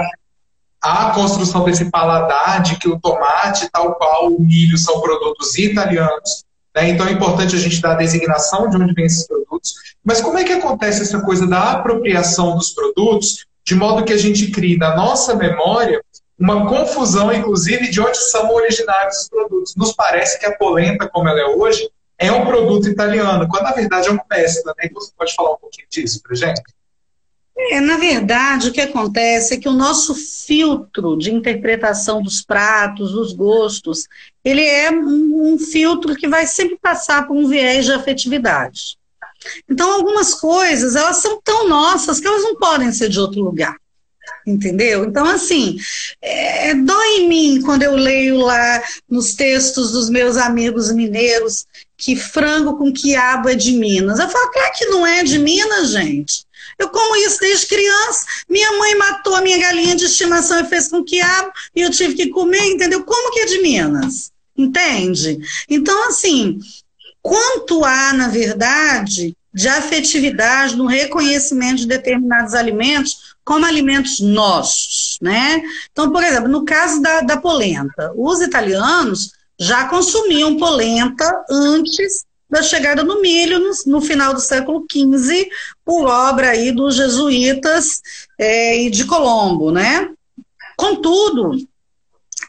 A, 0.81 1.09
a 1.09 1.11
construção 1.11 1.63
desse 1.65 1.89
paladar 1.91 2.61
de 2.61 2.77
que 2.77 2.87
o 2.87 2.99
tomate, 2.99 3.69
tal 3.71 3.95
qual 3.95 4.27
o 4.27 4.41
milho, 4.41 4.77
são 4.77 5.01
produtos 5.01 5.57
italianos. 5.57 6.45
Né? 6.75 6.89
Então 6.89 7.07
é 7.07 7.11
importante 7.11 7.55
a 7.55 7.59
gente 7.59 7.81
dar 7.81 7.91
a 7.91 7.95
designação 7.95 8.69
de 8.69 8.77
onde 8.77 8.93
vem 8.93 9.05
esses 9.05 9.27
produtos. 9.27 9.73
Mas 10.03 10.21
como 10.21 10.37
é 10.37 10.43
que 10.43 10.53
acontece 10.53 11.01
essa 11.01 11.21
coisa 11.21 11.45
da 11.45 11.73
apropriação 11.73 12.55
dos 12.55 12.71
produtos, 12.71 13.45
de 13.65 13.75
modo 13.75 14.03
que 14.03 14.13
a 14.13 14.17
gente 14.17 14.51
crie 14.51 14.77
na 14.77 14.95
nossa 14.95 15.35
memória 15.35 16.01
uma 16.37 16.67
confusão, 16.67 17.31
inclusive, 17.31 17.89
de 17.89 18.01
onde 18.01 18.17
são 18.17 18.53
originários 18.53 19.21
os 19.21 19.29
produtos. 19.29 19.75
Nos 19.75 19.93
parece 19.93 20.39
que 20.39 20.45
a 20.45 20.57
polenta, 20.57 21.07
como 21.07 21.29
ela 21.29 21.39
é 21.39 21.45
hoje, 21.45 21.89
é 22.17 22.31
um 22.31 22.45
produto 22.45 22.87
italiano, 22.87 23.47
quando 23.47 23.63
na 23.63 23.71
verdade 23.71 24.07
é 24.07 24.11
um 24.11 24.19
mescla, 24.29 24.73
né? 24.77 24.89
Você 24.93 25.11
pode 25.17 25.33
falar 25.33 25.53
um 25.53 25.57
pouquinho 25.57 25.87
disso 25.89 26.21
para 26.21 26.35
gente? 26.35 26.61
É, 27.55 27.79
na 27.79 27.97
verdade, 27.97 28.69
o 28.69 28.73
que 28.73 28.81
acontece 28.81 29.53
é 29.53 29.57
que 29.57 29.69
o 29.69 29.73
nosso 29.73 30.15
filtro 30.15 31.15
de 31.15 31.31
interpretação 31.31 32.21
dos 32.21 32.41
pratos, 32.41 33.11
dos 33.11 33.31
gostos, 33.31 34.07
ele 34.43 34.65
é 34.65 34.89
um, 34.91 35.53
um 35.53 35.59
filtro 35.59 36.15
que 36.15 36.27
vai 36.27 36.47
sempre 36.47 36.77
passar 36.81 37.27
por 37.27 37.37
um 37.37 37.47
viés 37.47 37.85
de 37.85 37.93
afetividade. 37.93 38.97
Então, 39.69 39.91
algumas 39.91 40.33
coisas, 40.33 40.95
elas 40.95 41.17
são 41.17 41.39
tão 41.43 41.67
nossas 41.67 42.19
que 42.19 42.27
elas 42.27 42.43
não 42.43 42.55
podem 42.55 42.91
ser 42.91 43.09
de 43.09 43.19
outro 43.19 43.41
lugar. 43.41 43.75
Entendeu? 44.47 45.05
Então, 45.05 45.25
assim, 45.25 45.77
é, 46.21 46.73
dói 46.73 47.07
em 47.17 47.29
mim 47.29 47.61
quando 47.61 47.83
eu 47.83 47.95
leio 47.95 48.37
lá 48.39 48.81
nos 49.07 49.35
textos 49.35 49.91
dos 49.91 50.09
meus 50.09 50.37
amigos 50.37 50.91
mineiros 50.91 51.65
que 52.03 52.17
frango 52.17 52.77
com 52.77 52.91
quiabo 52.91 53.47
é 53.47 53.55
de 53.55 53.71
Minas. 53.71 54.19
Eu 54.19 54.27
falo, 54.27 54.51
claro 54.51 54.73
que 54.75 54.85
não 54.87 55.07
é 55.07 55.23
de 55.23 55.39
Minas, 55.39 55.91
gente. 55.91 56.45
Eu 56.77 56.89
como 56.89 57.15
isso 57.15 57.39
desde 57.39 57.65
criança. 57.65 58.25
Minha 58.49 58.77
mãe 58.77 58.95
matou 58.95 59.35
a 59.35 59.41
minha 59.41 59.57
galinha 59.57 59.95
de 59.95 60.03
estimação 60.03 60.59
e 60.59 60.65
fez 60.65 60.89
com 60.89 61.01
quiabo 61.01 61.51
e 61.73 61.79
eu 61.79 61.89
tive 61.89 62.13
que 62.13 62.27
comer, 62.27 62.65
entendeu? 62.65 63.05
Como 63.05 63.31
que 63.31 63.39
é 63.39 63.45
de 63.45 63.61
Minas? 63.61 64.33
Entende? 64.57 65.39
Então, 65.69 66.09
assim, 66.09 66.59
quanto 67.21 67.85
há, 67.85 68.11
na 68.11 68.27
verdade, 68.27 69.33
de 69.53 69.69
afetividade 69.69 70.75
no 70.75 70.85
reconhecimento 70.85 71.77
de 71.77 71.87
determinados 71.87 72.53
alimentos 72.53 73.33
como 73.45 73.65
alimentos 73.65 74.19
nossos, 74.19 75.17
né? 75.21 75.61
Então, 75.91 76.11
por 76.11 76.21
exemplo, 76.21 76.49
no 76.49 76.65
caso 76.65 77.01
da, 77.01 77.21
da 77.21 77.37
polenta, 77.37 78.11
os 78.15 78.41
italianos 78.41 79.31
já 79.59 79.87
consumiam 79.87 80.57
polenta 80.57 81.45
antes 81.49 82.25
da 82.49 82.61
chegada 82.61 83.03
do 83.03 83.19
milho 83.21 83.59
no, 83.59 83.71
no 83.87 84.01
final 84.01 84.33
do 84.33 84.39
século 84.39 84.85
XV, 84.89 85.49
por 85.83 86.05
obra 86.05 86.51
aí 86.51 86.71
dos 86.71 86.95
jesuítas 86.95 88.01
é, 88.37 88.83
e 88.83 88.89
de 88.89 89.05
Colombo, 89.05 89.71
né? 89.71 90.11
Contudo, 90.77 91.57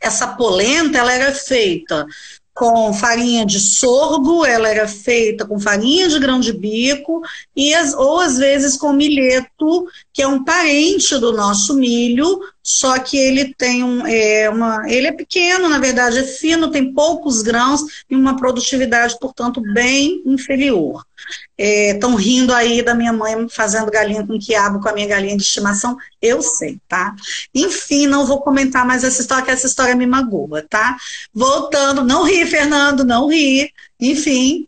essa 0.00 0.28
polenta 0.28 0.98
ela 0.98 1.12
era 1.12 1.32
feita 1.32 2.06
com 2.54 2.94
farinha 2.94 3.44
de 3.44 3.58
sorgo, 3.58 4.46
ela 4.46 4.68
era 4.68 4.86
feita 4.86 5.44
com 5.44 5.58
farinha 5.58 6.08
de 6.08 6.20
grão 6.20 6.38
de 6.38 6.52
bico, 6.52 7.20
e 7.54 7.74
as, 7.74 7.92
ou 7.94 8.20
às 8.20 8.38
vezes 8.38 8.76
com 8.76 8.92
milheto, 8.92 9.88
que 10.12 10.22
é 10.22 10.28
um 10.28 10.44
parente 10.44 11.18
do 11.18 11.32
nosso 11.32 11.74
milho, 11.74 12.40
só 12.62 12.98
que 13.00 13.18
ele 13.18 13.52
tem 13.52 13.82
um, 13.82 14.06
é, 14.06 14.48
uma. 14.48 14.88
Ele 14.88 15.08
é 15.08 15.12
pequeno, 15.12 15.68
na 15.68 15.78
verdade, 15.78 16.18
é 16.18 16.22
fino, 16.22 16.70
tem 16.70 16.94
poucos 16.94 17.42
grãos 17.42 17.82
e 18.08 18.14
uma 18.14 18.36
produtividade, 18.36 19.18
portanto, 19.18 19.60
bem 19.60 20.22
inferior. 20.24 21.04
Estão 21.56 22.18
é, 22.18 22.22
rindo 22.22 22.52
aí 22.52 22.82
da 22.82 22.94
minha 22.94 23.12
mãe 23.12 23.48
fazendo 23.48 23.90
galinha 23.90 24.26
com 24.26 24.38
quiabo 24.38 24.80
com 24.80 24.88
a 24.88 24.92
minha 24.92 25.06
galinha 25.06 25.36
de 25.36 25.42
estimação, 25.42 25.96
eu 26.20 26.42
sei, 26.42 26.80
tá? 26.88 27.14
Enfim, 27.54 28.06
não 28.06 28.26
vou 28.26 28.40
comentar 28.40 28.84
mais 28.84 29.04
essa 29.04 29.20
história, 29.20 29.44
que 29.44 29.50
essa 29.50 29.66
história 29.66 29.94
me 29.94 30.06
magoa, 30.06 30.62
tá? 30.68 30.96
Voltando, 31.32 32.02
não 32.02 32.24
ri, 32.24 32.44
Fernando, 32.46 33.04
não 33.04 33.28
ri. 33.28 33.72
Enfim. 34.00 34.66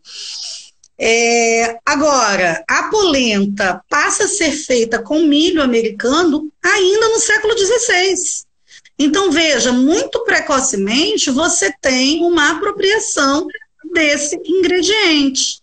É, 0.99 1.77
agora, 1.85 2.63
a 2.67 2.83
polenta 2.83 3.83
passa 3.87 4.23
a 4.23 4.27
ser 4.27 4.51
feita 4.51 4.99
com 4.99 5.19
milho 5.19 5.61
americano 5.61 6.51
ainda 6.63 7.09
no 7.09 7.19
século 7.19 7.55
XVI. 7.55 8.47
Então, 8.97 9.31
veja, 9.31 9.71
muito 9.71 10.23
precocemente 10.23 11.29
você 11.29 11.71
tem 11.79 12.23
uma 12.23 12.51
apropriação 12.51 13.45
desse 13.93 14.35
ingrediente. 14.43 15.59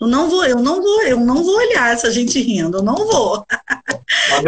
Eu 0.00 0.06
não 0.06 0.30
vou, 0.30 0.44
eu 0.44 0.60
não 0.60 0.80
vou, 0.80 1.02
eu 1.02 1.20
não 1.20 1.42
vou 1.42 1.56
olhar 1.56 1.92
essa 1.92 2.10
gente 2.10 2.40
rindo, 2.40 2.78
eu 2.78 2.82
não 2.82 2.94
vou. 2.94 3.44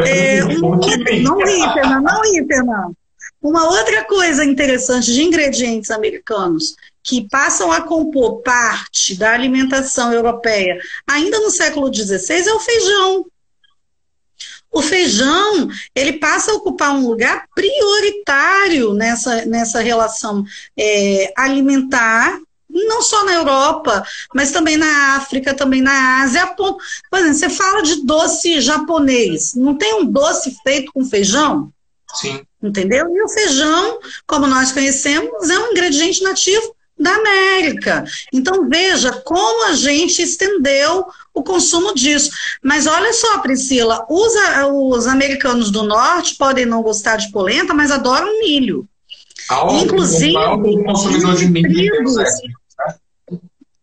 É, 0.07 0.44
um, 0.44 0.61
não 0.61 0.78
ri, 0.78 1.72
Fernando, 1.72 2.03
não 2.03 2.22
ri, 2.22 2.46
Fernando. 2.46 2.96
Uma 3.42 3.68
outra 3.68 4.05
coisa 4.05 4.44
interessante 4.44 5.12
de 5.12 5.22
ingredientes 5.22 5.90
americanos 5.90 6.76
que 7.03 7.26
passam 7.28 7.72
a 7.72 7.80
compor 7.80 8.42
parte 8.42 9.16
da 9.16 9.32
alimentação 9.32 10.12
europeia 10.12 10.78
ainda 11.07 11.40
no 11.40 11.51
século 11.51 11.92
XVI 11.92 12.48
é 12.48 12.53
o 12.53 12.61
feijão. 12.61 13.26
O 14.70 14.82
feijão 14.82 15.68
ele 15.94 16.12
passa 16.14 16.53
a 16.53 16.55
ocupar 16.55 16.94
um 16.94 17.09
lugar 17.09 17.48
prioritário 17.55 18.94
nessa, 18.94 19.44
nessa 19.46 19.80
relação 19.80 20.44
é, 20.78 21.32
alimentar 21.36 22.38
não 22.72 23.02
só 23.02 23.24
na 23.24 23.34
Europa, 23.34 24.02
mas 24.34 24.50
também 24.50 24.76
na 24.76 25.16
África, 25.16 25.54
também 25.54 25.82
na 25.82 26.22
Ásia. 26.22 26.46
Por 26.48 26.78
exemplo, 27.14 27.34
você 27.34 27.50
fala 27.50 27.82
de 27.82 28.04
doce 28.04 28.60
japonês, 28.60 29.54
não 29.54 29.76
tem 29.76 29.94
um 29.94 30.04
doce 30.04 30.56
feito 30.62 30.92
com 30.92 31.04
feijão? 31.04 31.72
Sim. 32.14 32.42
Entendeu? 32.62 33.06
E 33.08 33.22
o 33.22 33.28
feijão, 33.28 33.98
como 34.26 34.46
nós 34.46 34.72
conhecemos, 34.72 35.48
é 35.48 35.58
um 35.58 35.70
ingrediente 35.70 36.22
nativo 36.22 36.74
da 36.98 37.14
América. 37.14 38.04
Então 38.32 38.68
veja 38.68 39.12
como 39.24 39.66
a 39.66 39.72
gente 39.72 40.20
estendeu 40.20 41.06
o 41.32 41.42
consumo 41.42 41.94
disso. 41.94 42.30
Mas 42.62 42.86
olha 42.86 43.12
só, 43.14 43.38
Priscila, 43.38 44.06
os, 44.10 44.32
os 44.70 45.06
americanos 45.06 45.70
do 45.70 45.82
norte 45.82 46.36
podem 46.36 46.66
não 46.66 46.82
gostar 46.82 47.16
de 47.16 47.32
polenta, 47.32 47.72
mas 47.72 47.90
adoram 47.90 48.40
milho. 48.40 48.86
Inclusive, 49.82 50.34
consumidor 50.84 51.34
de 51.36 51.46
milho 51.46 51.72
tribos, 51.72 52.16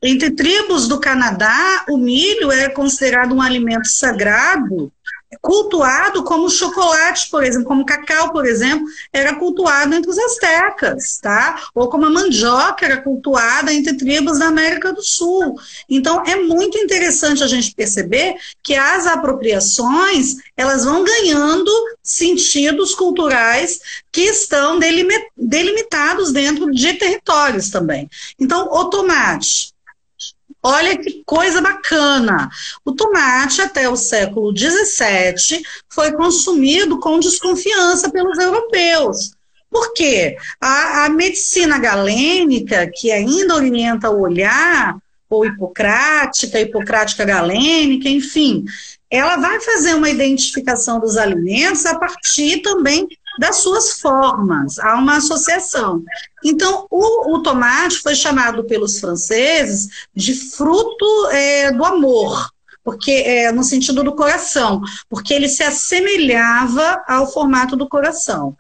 entre 0.01 0.31
tribos 0.31 0.87
do 0.87 0.99
Canadá, 0.99 1.85
o 1.89 1.97
milho 1.97 2.51
é 2.51 2.69
considerado 2.69 3.33
um 3.33 3.41
alimento 3.41 3.87
sagrado 3.87 4.91
cultuado 5.41 6.23
como 6.23 6.49
chocolate, 6.49 7.29
por 7.29 7.43
exemplo, 7.43 7.67
como 7.67 7.85
cacau, 7.85 8.31
por 8.31 8.45
exemplo, 8.45 8.87
era 9.11 9.35
cultuado 9.35 9.93
entre 9.93 10.09
os 10.09 10.17
astecas, 10.17 11.19
tá? 11.21 11.63
Ou 11.75 11.89
como 11.89 12.05
a 12.05 12.09
mandioca 12.09 12.85
era 12.85 13.01
cultuada 13.01 13.73
entre 13.73 13.97
tribos 13.97 14.39
da 14.39 14.47
América 14.47 14.93
do 14.93 15.03
Sul. 15.03 15.59
Então, 15.89 16.23
é 16.25 16.37
muito 16.37 16.77
interessante 16.77 17.43
a 17.43 17.47
gente 17.47 17.75
perceber 17.75 18.35
que 18.63 18.73
as 18.73 19.05
apropriações, 19.05 20.37
elas 20.55 20.85
vão 20.85 21.03
ganhando 21.03 21.71
sentidos 22.01 22.95
culturais 22.95 23.79
que 24.11 24.21
estão 24.21 24.79
delimitados 25.35 26.31
dentro 26.31 26.71
de 26.71 26.93
territórios 26.93 27.69
também. 27.69 28.09
Então, 28.39 28.69
o 28.71 28.85
tomate, 28.85 29.73
Olha 30.69 30.97
que 30.97 31.23
coisa 31.25 31.61
bacana. 31.61 32.49
O 32.83 32.91
tomate, 32.91 33.61
até 33.61 33.87
o 33.87 33.95
século 33.95 34.53
XVII, 34.53 35.63
foi 35.87 36.11
consumido 36.11 36.99
com 36.99 37.21
desconfiança 37.21 38.11
pelos 38.11 38.37
europeus. 38.37 39.31
Por 39.71 39.93
quê? 39.93 40.35
A, 40.59 41.05
a 41.05 41.09
medicina 41.09 41.79
galênica, 41.79 42.91
que 42.93 43.09
ainda 43.13 43.55
orienta 43.55 44.09
o 44.09 44.19
olhar, 44.19 44.97
ou 45.29 45.45
hipocrática, 45.45 46.59
hipocrática 46.59 47.23
galênica, 47.23 48.09
enfim, 48.09 48.65
ela 49.09 49.37
vai 49.37 49.61
fazer 49.61 49.93
uma 49.93 50.09
identificação 50.09 50.99
dos 50.99 51.15
alimentos 51.15 51.85
a 51.85 51.97
partir 51.97 52.61
também 52.61 53.07
das 53.37 53.57
suas 53.57 53.99
formas, 53.99 54.79
há 54.79 54.95
uma 54.95 55.17
associação. 55.17 56.03
Então, 56.43 56.87
o, 56.89 57.35
o 57.35 57.43
tomate 57.43 57.99
foi 57.99 58.15
chamado 58.15 58.63
pelos 58.63 58.99
franceses 58.99 59.87
de 60.15 60.33
fruto 60.33 61.27
é, 61.31 61.71
do 61.71 61.83
amor, 61.85 62.49
porque 62.83 63.11
é, 63.11 63.51
no 63.51 63.63
sentido 63.63 64.03
do 64.03 64.15
coração, 64.15 64.81
porque 65.09 65.33
ele 65.33 65.49
se 65.49 65.63
assemelhava 65.63 67.03
ao 67.07 67.31
formato 67.31 67.75
do 67.75 67.87
coração. 67.87 68.55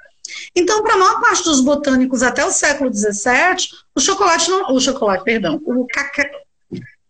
Então, 0.55 0.83
para 0.83 0.95
a 0.95 0.97
maior 0.97 1.21
parte 1.21 1.43
dos 1.43 1.61
botânicos 1.61 2.21
até 2.21 2.45
o 2.45 2.51
século 2.51 2.93
XVII, 2.93 3.69
o 3.95 3.99
chocolate 3.99 4.49
não, 4.49 4.73
o 4.73 4.79
chocolate, 4.79 5.23
perdão, 5.23 5.61
o 5.65 5.87
cacau, 5.87 6.25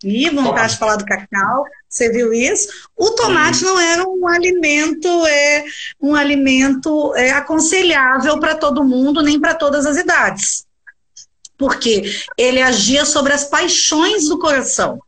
e 0.04 0.30
vontade 0.30 0.74
de 0.74 0.80
falar 0.80 0.96
do 0.96 1.06
cacau, 1.06 1.66
você 1.90 2.10
viu 2.12 2.32
isso? 2.34 2.68
O 2.96 3.12
tomate 3.12 3.58
Sim. 3.58 3.66
não 3.66 3.80
era 3.80 4.08
um 4.08 4.28
alimento, 4.28 5.08
é, 5.26 5.66
um 6.00 6.14
alimento 6.14 7.16
é, 7.16 7.32
aconselhável 7.32 8.40
para 8.40 8.56
todo 8.56 8.84
mundo, 8.84 9.22
nem 9.22 9.40
para 9.40 9.56
todas 9.56 9.86
as 9.86 9.98
idades. 9.98 10.66
Porque 11.58 12.04
ele 12.38 12.62
agia 12.62 13.06
sobre 13.06 13.34
as 13.34 13.46
paixões 13.46 14.28
do 14.28 14.38
coração. 14.38 15.00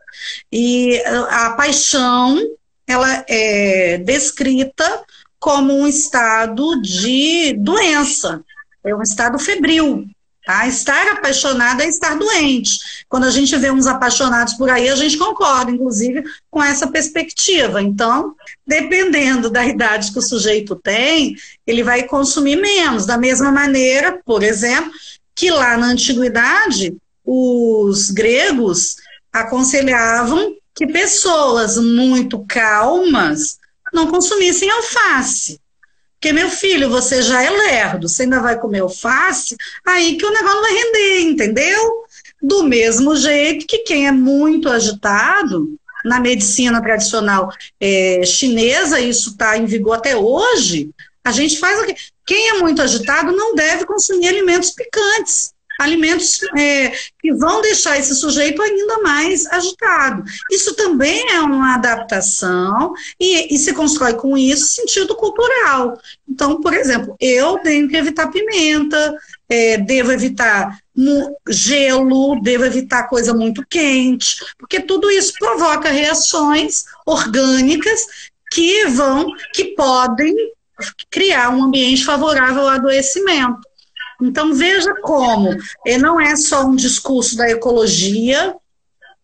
E 0.52 1.00
a 1.30 1.52
paixão, 1.52 2.40
ela 2.88 3.24
é 3.28 4.00
descrita 4.00 5.04
como 5.40 5.74
um 5.74 5.88
estado 5.88 6.82
de 6.82 7.54
doença, 7.54 8.44
é 8.84 8.94
um 8.96 9.02
estado 9.02 9.38
febril. 9.38 10.08
Tá? 10.46 10.68
Estar 10.68 11.14
apaixonado 11.14 11.82
é 11.82 11.88
estar 11.88 12.16
doente. 12.16 12.80
Quando 13.08 13.26
a 13.26 13.30
gente 13.30 13.56
vê 13.58 13.70
uns 13.70 13.88
apaixonados 13.88 14.54
por 14.56 14.70
aí, 14.70 14.90
a 14.90 14.96
gente 14.96 15.18
concorda, 15.18 15.72
inclusive, 15.72 16.24
com 16.50 16.64
essa 16.64 16.88
perspectiva. 16.88 17.82
Então, 17.82 18.36
dependendo 18.66 19.50
da 19.50 19.66
idade 19.66 20.12
que 20.12 20.20
o 20.20 20.24
sujeito 20.24 20.76
tem, 20.76 21.36
ele 21.68 21.84
vai 21.84 22.04
consumir 22.04 22.56
menos. 22.56 23.06
Da 23.06 23.18
mesma 23.18 23.52
maneira, 23.52 24.20
por 24.26 24.42
exemplo, 24.42 24.92
que 25.36 25.52
lá 25.52 25.78
na 25.78 25.88
antiguidade, 25.88 26.98
os 27.24 28.10
gregos 28.10 28.96
aconselhavam 29.32 30.56
que 30.74 30.88
pessoas 30.88 31.78
muito 31.78 32.44
calmas 32.48 33.60
não 33.94 34.08
consumissem 34.08 34.70
alface. 34.70 35.60
Porque, 36.20 36.34
meu 36.34 36.50
filho, 36.50 36.90
você 36.90 37.22
já 37.22 37.42
é 37.42 37.50
lerdo, 37.50 38.10
você 38.10 38.24
ainda 38.24 38.42
vai 38.42 38.60
comer 38.60 38.80
alface, 38.80 39.56
aí 39.86 40.18
que 40.18 40.26
o 40.26 40.34
negócio 40.34 40.62
vai 40.62 40.74
render, 40.74 41.22
entendeu? 41.22 42.04
Do 42.42 42.64
mesmo 42.64 43.16
jeito 43.16 43.66
que 43.66 43.80
quem 43.80 44.06
é 44.06 44.12
muito 44.12 44.68
agitado, 44.68 45.80
na 46.04 46.20
medicina 46.20 46.82
tradicional 46.82 47.50
é, 47.80 48.22
chinesa, 48.26 49.00
isso 49.00 49.32
está 49.32 49.58
em 49.58 49.66
vigor 49.66 49.98
até 49.98 50.16
hoje, 50.16 50.90
a 51.24 51.32
gente 51.32 51.58
faz 51.58 51.80
o 51.80 51.86
quê? 51.86 51.96
Quem 52.26 52.50
é 52.50 52.54
muito 52.60 52.82
agitado 52.82 53.32
não 53.32 53.56
deve 53.56 53.86
consumir 53.86 54.28
alimentos 54.28 54.72
picantes 54.72 55.54
alimentos 55.80 56.42
é, 56.58 56.92
que 57.20 57.34
vão 57.34 57.62
deixar 57.62 57.98
esse 57.98 58.14
sujeito 58.14 58.62
ainda 58.62 59.00
mais 59.02 59.48
agitado. 59.48 60.24
Isso 60.52 60.76
também 60.76 61.32
é 61.32 61.40
uma 61.40 61.76
adaptação 61.76 62.94
e, 63.20 63.56
e 63.56 63.58
se 63.58 63.74
constrói 63.74 64.14
com 64.14 64.38
isso 64.38 64.74
sentido 64.74 65.16
cultural. 65.16 65.98
Então, 66.28 66.60
por 66.62 66.74
exemplo, 66.74 67.16
eu 67.20 67.58
tenho 67.60 67.88
que 67.88 67.96
evitar 67.96 68.28
pimenta, 68.28 69.16
é, 69.48 69.78
devo 69.78 70.12
evitar 70.12 70.78
gelo, 71.48 72.42
devo 72.42 72.66
evitar 72.66 73.08
coisa 73.08 73.34
muito 73.34 73.66
quente, 73.68 74.36
porque 74.58 74.82
tudo 74.82 75.10
isso 75.10 75.34
provoca 75.40 75.90
reações 75.90 76.84
orgânicas 77.06 78.06
que 78.52 78.86
vão, 78.88 79.32
que 79.54 79.76
podem 79.76 80.36
criar 81.10 81.50
um 81.50 81.64
ambiente 81.64 82.04
favorável 82.04 82.64
ao 82.64 82.70
adoecimento. 82.70 83.69
Então, 84.22 84.54
veja 84.54 84.94
como 85.02 85.56
não 86.00 86.20
é 86.20 86.36
só 86.36 86.66
um 86.66 86.76
discurso 86.76 87.38
da 87.38 87.50
ecologia, 87.50 88.56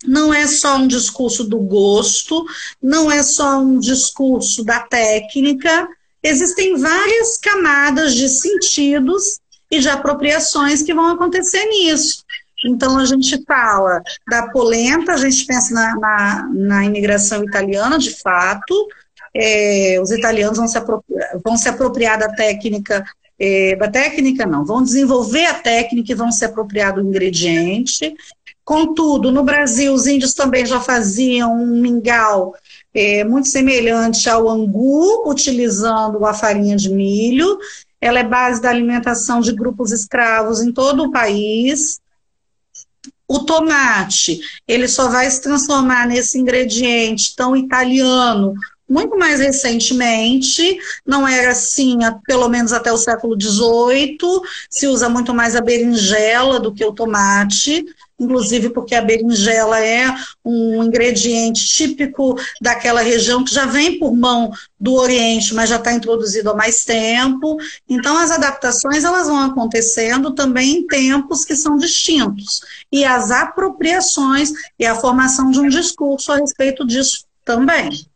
não 0.05 0.33
é 0.33 0.47
só 0.47 0.77
um 0.77 0.87
discurso 0.87 1.43
do 1.43 1.59
gosto, 1.59 2.45
não 2.81 3.11
é 3.11 3.23
só 3.23 3.59
um 3.59 3.79
discurso 3.79 4.63
da 4.63 4.79
técnica, 4.81 5.87
existem 6.23 6.77
várias 6.77 7.37
camadas 7.37 8.13
de 8.13 8.29
sentidos 8.29 9.39
e 9.69 9.79
de 9.79 9.89
apropriações 9.89 10.81
que 10.81 10.93
vão 10.93 11.07
acontecer 11.07 11.65
nisso. 11.65 12.23
Então, 12.65 12.97
a 12.97 13.05
gente 13.05 13.43
fala 13.45 14.01
da 14.27 14.47
polenta, 14.49 15.13
a 15.13 15.17
gente 15.17 15.45
pensa 15.45 15.73
na, 15.73 15.95
na, 15.95 16.49
na 16.53 16.85
imigração 16.85 17.43
italiana, 17.43 17.97
de 17.97 18.11
fato, 18.21 18.87
é, 19.35 19.99
os 20.01 20.11
italianos 20.11 20.57
vão 20.57 20.67
se, 20.67 20.77
apropriar, 20.77 21.39
vão 21.43 21.57
se 21.57 21.67
apropriar 21.67 22.17
da 22.17 22.29
técnica, 22.29 23.03
é, 23.37 23.75
da 23.75 23.89
técnica 23.89 24.45
não, 24.45 24.65
vão 24.65 24.81
desenvolver 24.81 25.45
a 25.45 25.53
técnica 25.53 26.11
e 26.11 26.15
vão 26.15 26.31
se 26.31 26.45
apropriar 26.45 26.93
do 26.95 27.01
ingrediente. 27.01 28.15
Contudo, 28.63 29.31
no 29.31 29.43
Brasil, 29.43 29.93
os 29.93 30.07
índios 30.07 30.33
também 30.33 30.65
já 30.65 30.79
faziam 30.79 31.53
um 31.53 31.81
mingau 31.81 32.55
é, 32.93 33.23
muito 33.23 33.47
semelhante 33.47 34.29
ao 34.29 34.49
angu, 34.49 35.29
utilizando 35.29 36.25
a 36.25 36.33
farinha 36.33 36.75
de 36.75 36.89
milho. 36.89 37.59
Ela 37.99 38.19
é 38.19 38.23
base 38.23 38.61
da 38.61 38.69
alimentação 38.69 39.41
de 39.41 39.53
grupos 39.53 39.91
escravos 39.91 40.61
em 40.61 40.71
todo 40.71 41.03
o 41.03 41.11
país. 41.11 41.99
O 43.27 43.39
tomate, 43.39 44.39
ele 44.67 44.87
só 44.87 45.09
vai 45.09 45.29
se 45.29 45.41
transformar 45.41 46.07
nesse 46.07 46.37
ingrediente 46.37 47.35
tão 47.35 47.55
italiano 47.55 48.53
muito 48.87 49.17
mais 49.17 49.39
recentemente, 49.39 50.77
não 51.05 51.27
era 51.27 51.51
assim, 51.51 51.97
pelo 52.25 52.47
menos 52.47 52.71
até 52.71 52.91
o 52.91 52.97
século 52.97 53.35
XVIII, 53.39 54.17
se 54.69 54.87
usa 54.87 55.09
muito 55.09 55.33
mais 55.33 55.55
a 55.55 55.61
berinjela 55.61 56.59
do 56.59 56.73
que 56.73 56.85
o 56.85 56.93
tomate, 56.93 57.83
inclusive 58.19 58.69
porque 58.69 58.95
a 58.95 59.01
berinjela 59.01 59.79
é 59.79 60.13
um 60.43 60.83
ingrediente 60.83 61.67
típico 61.67 62.35
daquela 62.61 63.01
região 63.01 63.43
que 63.43 63.53
já 63.53 63.65
vem 63.65 63.99
por 63.99 64.15
mão 64.15 64.51
do 64.79 64.93
Oriente, 64.93 65.53
mas 65.53 65.69
já 65.69 65.77
está 65.77 65.91
introduzido 65.91 66.51
há 66.51 66.55
mais 66.55 66.85
tempo. 66.85 67.57
Então, 67.89 68.17
as 68.17 68.31
adaptações 68.31 69.03
elas 69.03 69.27
vão 69.27 69.39
acontecendo 69.39 70.31
também 70.31 70.77
em 70.77 70.87
tempos 70.87 71.43
que 71.43 71.55
são 71.55 71.77
distintos. 71.77 72.61
E 72.91 73.03
as 73.03 73.31
apropriações 73.31 74.51
e 74.79 74.85
a 74.85 74.95
formação 74.95 75.51
de 75.51 75.59
um 75.59 75.67
discurso 75.67 76.31
a 76.31 76.37
respeito 76.37 76.85
disso 76.85 77.25
também. 77.43 78.07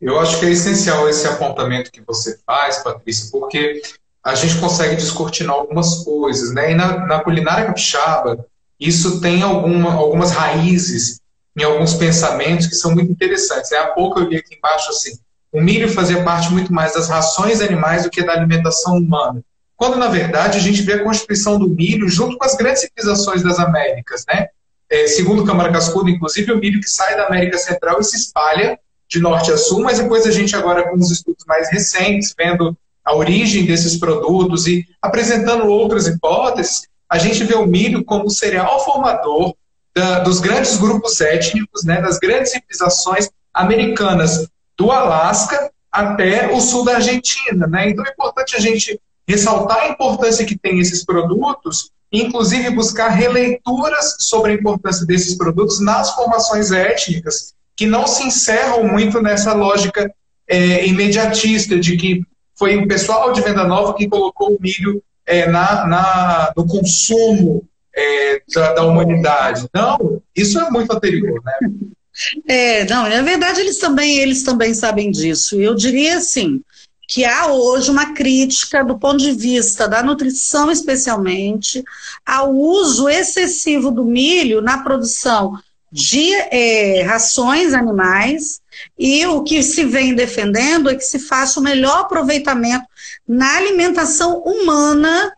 Eu 0.00 0.18
acho 0.20 0.38
que 0.38 0.46
é 0.46 0.50
essencial 0.50 1.08
esse 1.08 1.26
apontamento 1.26 1.90
que 1.90 2.00
você 2.00 2.38
faz, 2.46 2.78
Patrícia, 2.78 3.30
porque 3.32 3.82
a 4.24 4.34
gente 4.34 4.58
consegue 4.58 4.94
descortinar 4.94 5.56
algumas 5.56 6.04
coisas, 6.04 6.52
né? 6.52 6.72
E 6.72 6.74
na, 6.74 7.06
na 7.06 7.20
culinária 7.20 7.66
capixaba, 7.66 8.46
isso 8.78 9.20
tem 9.20 9.42
alguma, 9.42 9.92
algumas 9.92 10.30
raízes 10.30 11.20
em 11.56 11.64
alguns 11.64 11.94
pensamentos 11.94 12.66
que 12.68 12.76
são 12.76 12.94
muito 12.94 13.10
interessantes. 13.10 13.70
Né? 13.70 13.78
Há 13.78 13.88
pouco 13.88 14.20
eu 14.20 14.28
li 14.28 14.36
aqui 14.36 14.54
embaixo 14.54 14.90
assim, 14.90 15.18
o 15.50 15.60
milho 15.60 15.88
fazia 15.88 16.22
parte 16.22 16.52
muito 16.52 16.72
mais 16.72 16.94
das 16.94 17.08
rações 17.08 17.60
animais 17.60 18.04
do 18.04 18.10
que 18.10 18.22
da 18.22 18.32
alimentação 18.32 18.96
humana. 18.96 19.42
Quando, 19.76 19.96
na 19.96 20.08
verdade, 20.08 20.58
a 20.58 20.60
gente 20.60 20.82
vê 20.82 20.94
a 20.94 21.04
constituição 21.04 21.58
do 21.58 21.68
milho 21.68 22.08
junto 22.08 22.36
com 22.36 22.44
as 22.44 22.54
grandes 22.56 22.82
civilizações 22.82 23.42
das 23.42 23.58
Américas, 23.58 24.24
né? 24.28 24.48
É, 24.90 25.06
segundo 25.06 25.44
Câmara 25.44 25.72
Cascudo, 25.72 26.08
inclusive, 26.08 26.52
o 26.52 26.58
milho 26.58 26.80
que 26.80 26.88
sai 26.88 27.16
da 27.16 27.26
América 27.26 27.58
Central 27.58 28.00
e 28.00 28.04
se 28.04 28.16
espalha 28.16 28.78
de 29.08 29.20
norte 29.20 29.50
a 29.50 29.56
sul, 29.56 29.80
mas 29.80 29.98
depois 29.98 30.26
a 30.26 30.30
gente 30.30 30.54
agora 30.54 30.88
com 30.88 30.96
os 30.96 31.10
estudos 31.10 31.44
mais 31.46 31.70
recentes, 31.70 32.34
vendo 32.36 32.76
a 33.04 33.16
origem 33.16 33.64
desses 33.64 33.96
produtos 33.96 34.66
e 34.66 34.86
apresentando 35.00 35.66
outras 35.66 36.06
hipóteses, 36.06 36.86
a 37.08 37.16
gente 37.16 37.42
vê 37.44 37.54
o 37.54 37.66
milho 37.66 38.04
como 38.04 38.28
cereal 38.28 38.84
formador 38.84 39.54
da, 39.94 40.18
dos 40.20 40.40
grandes 40.40 40.76
grupos 40.76 41.18
étnicos, 41.20 41.84
né, 41.84 42.02
das 42.02 42.18
grandes 42.18 42.52
civilizações 42.52 43.30
americanas, 43.54 44.46
do 44.76 44.92
Alasca 44.92 45.72
até 45.90 46.52
o 46.52 46.60
sul 46.60 46.84
da 46.84 46.96
Argentina. 46.96 47.66
Né? 47.66 47.90
Então 47.90 48.04
é 48.04 48.10
importante 48.10 48.56
a 48.56 48.60
gente 48.60 49.00
ressaltar 49.26 49.78
a 49.78 49.88
importância 49.88 50.44
que 50.44 50.56
tem 50.56 50.78
esses 50.78 51.04
produtos, 51.04 51.90
inclusive 52.12 52.70
buscar 52.70 53.08
releituras 53.08 54.16
sobre 54.20 54.52
a 54.52 54.54
importância 54.54 55.06
desses 55.06 55.34
produtos 55.34 55.80
nas 55.80 56.14
formações 56.14 56.70
étnicas 56.70 57.54
que 57.78 57.86
não 57.86 58.08
se 58.08 58.24
encerram 58.24 58.82
muito 58.82 59.22
nessa 59.22 59.54
lógica 59.54 60.12
é, 60.48 60.84
imediatista 60.84 61.78
de 61.78 61.96
que 61.96 62.24
foi 62.56 62.76
o 62.76 62.88
pessoal 62.88 63.32
de 63.32 63.40
Venda 63.40 63.62
Nova 63.62 63.94
que 63.94 64.08
colocou 64.08 64.48
o 64.48 64.58
milho 64.60 65.00
é, 65.24 65.48
na, 65.48 65.86
na, 65.86 66.52
no 66.56 66.66
consumo 66.66 67.64
é, 67.94 68.42
da, 68.52 68.72
da, 68.74 68.84
humanidade. 68.84 69.68
Não, 69.72 70.20
isso 70.34 70.58
é 70.58 70.68
muito 70.68 70.92
anterior, 70.92 71.40
né? 71.44 71.52
É, 72.48 72.84
não, 72.86 73.08
na 73.08 73.22
verdade 73.22 73.60
eles 73.60 73.78
também, 73.78 74.18
eles 74.18 74.42
também 74.42 74.74
sabem 74.74 75.08
disso. 75.08 75.54
Eu 75.60 75.76
diria 75.76 76.18
assim, 76.18 76.60
que 77.06 77.24
há 77.24 77.46
hoje 77.46 77.92
uma 77.92 78.12
crítica 78.12 78.84
do 78.84 78.98
ponto 78.98 79.18
de 79.18 79.30
vista 79.30 79.86
da 79.86 80.02
nutrição 80.02 80.68
especialmente 80.68 81.84
ao 82.26 82.52
uso 82.52 83.08
excessivo 83.08 83.92
do 83.92 84.04
milho 84.04 84.60
na 84.60 84.82
produção 84.82 85.56
de 85.90 86.34
é, 86.34 87.02
rações 87.02 87.72
animais 87.72 88.60
e 88.98 89.26
o 89.26 89.42
que 89.42 89.62
se 89.62 89.84
vem 89.84 90.14
defendendo 90.14 90.90
é 90.90 90.94
que 90.94 91.04
se 91.04 91.18
faça 91.18 91.58
o 91.58 91.62
melhor 91.62 92.00
aproveitamento 92.00 92.84
na 93.26 93.56
alimentação 93.56 94.42
humana 94.42 95.32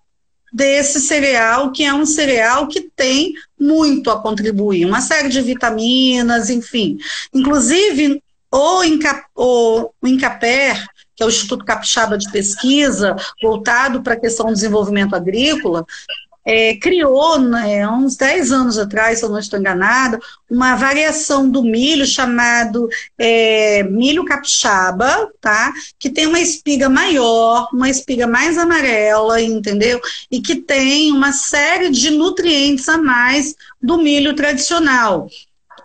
desse 0.53 1.01
cereal, 1.01 1.70
que 1.70 1.84
é 1.84 1.94
um 1.94 2.05
cereal 2.05 2.66
que 2.66 2.90
tem 2.96 3.34
muito 3.59 4.11
a 4.11 4.20
contribuir, 4.20 4.84
uma 4.84 5.01
série 5.01 5.28
de 5.28 5.40
vitaminas, 5.40 6.51
enfim. 6.51 6.98
Inclusive, 7.32 8.20
o, 8.51 8.82
Inca, 8.82 9.24
o, 9.34 9.90
o 10.03 10.09
Incaper, 10.09 10.84
que 11.14 11.22
é 11.22 11.26
o 11.26 11.28
Instituto 11.28 11.64
Capixaba 11.64 12.18
de 12.18 12.30
Pesquisa, 12.32 13.14
voltado 13.40 14.03
para 14.03 14.14
a 14.14 14.20
questão 14.20 14.46
do 14.46 14.55
desenvolvimento 14.55 15.14
agrícola, 15.14 15.86
é, 16.45 16.74
criou, 16.76 17.38
né, 17.38 17.86
uns 17.88 18.16
10 18.16 18.53
anos 18.53 18.78
atrás, 18.78 19.18
se 19.18 19.24
eu 19.24 19.28
não 19.28 19.38
estou 19.38 19.59
enganada, 19.59 20.18
uma 20.51 20.74
variação 20.74 21.49
do 21.49 21.62
milho 21.62 22.07
chamado 22.07 22.88
é, 23.18 23.82
milho 23.84 24.24
capixaba, 24.24 25.30
tá? 25.41 25.72
Que 25.99 26.11
tem 26.11 26.26
uma 26.26 26.41
espiga 26.41 26.88
maior, 26.88 27.68
uma 27.72 27.88
espiga 27.88 28.26
mais 28.26 28.59
amarela, 28.59 29.41
entendeu? 29.41 30.01
E 30.30 30.41
que 30.41 30.57
tem 30.57 31.12
uma 31.12 31.32
série 31.32 31.91
de 31.91 32.11
nutrientes 32.11 32.88
a 32.88 32.99
mais 32.99 33.55
do 33.80 33.99
milho 33.99 34.34
tradicional 34.34 35.28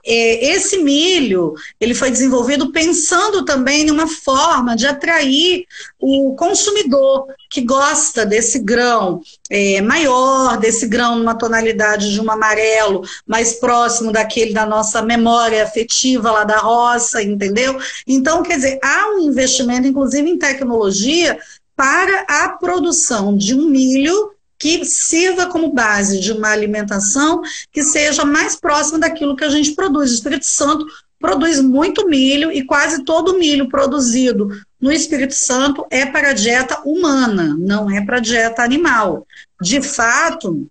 esse 0.05 0.77
milho 0.77 1.53
ele 1.79 1.95
foi 1.95 2.11
desenvolvido 2.11 2.71
pensando 2.71 3.43
também 3.43 3.87
em 3.87 3.91
uma 3.91 4.07
forma 4.07 4.75
de 4.75 4.85
atrair 4.85 5.65
o 5.99 6.35
consumidor 6.35 7.25
que 7.49 7.61
gosta 7.61 8.25
desse 8.25 8.59
grão 8.59 9.21
é, 9.49 9.81
maior, 9.81 10.57
desse 10.57 10.87
grão 10.87 11.17
numa 11.17 11.35
tonalidade 11.35 12.13
de 12.13 12.21
um 12.21 12.29
amarelo 12.29 13.01
mais 13.25 13.53
próximo 13.53 14.11
daquele 14.11 14.53
da 14.53 14.65
nossa 14.65 15.01
memória 15.01 15.63
afetiva 15.63 16.31
lá 16.31 16.43
da 16.43 16.57
roça, 16.57 17.23
entendeu? 17.23 17.77
Então, 18.05 18.43
quer 18.43 18.57
dizer, 18.57 18.79
há 18.83 19.15
um 19.15 19.21
investimento, 19.21 19.87
inclusive 19.87 20.29
em 20.29 20.37
tecnologia, 20.37 21.37
para 21.75 22.25
a 22.27 22.49
produção 22.49 23.35
de 23.35 23.53
um 23.53 23.69
milho 23.69 24.34
que 24.57 24.85
sirva 24.85 25.47
como 25.47 25.73
base 25.73 26.19
de 26.19 26.31
uma 26.31 26.49
alimentação 26.49 27.41
que 27.71 27.83
seja 27.83 28.23
mais 28.23 28.55
próxima 28.55 28.99
daquilo 28.99 29.35
que 29.35 29.43
a 29.43 29.49
gente 29.49 29.73
produz. 29.73 30.11
O 30.11 30.13
Espírito 30.15 30.45
Santo 30.45 30.85
produz 31.19 31.59
muito 31.61 32.07
milho 32.07 32.51
e 32.51 32.63
quase 32.63 33.03
todo 33.03 33.33
o 33.33 33.39
milho 33.39 33.69
produzido 33.69 34.49
no 34.79 34.91
Espírito 34.91 35.33
Santo 35.33 35.85
é 35.89 36.05
para 36.05 36.33
dieta 36.33 36.81
humana, 36.85 37.55
não 37.57 37.89
é 37.89 38.05
para 38.05 38.19
dieta 38.19 38.63
animal. 38.63 39.25
De 39.61 39.81
fato, 39.81 40.67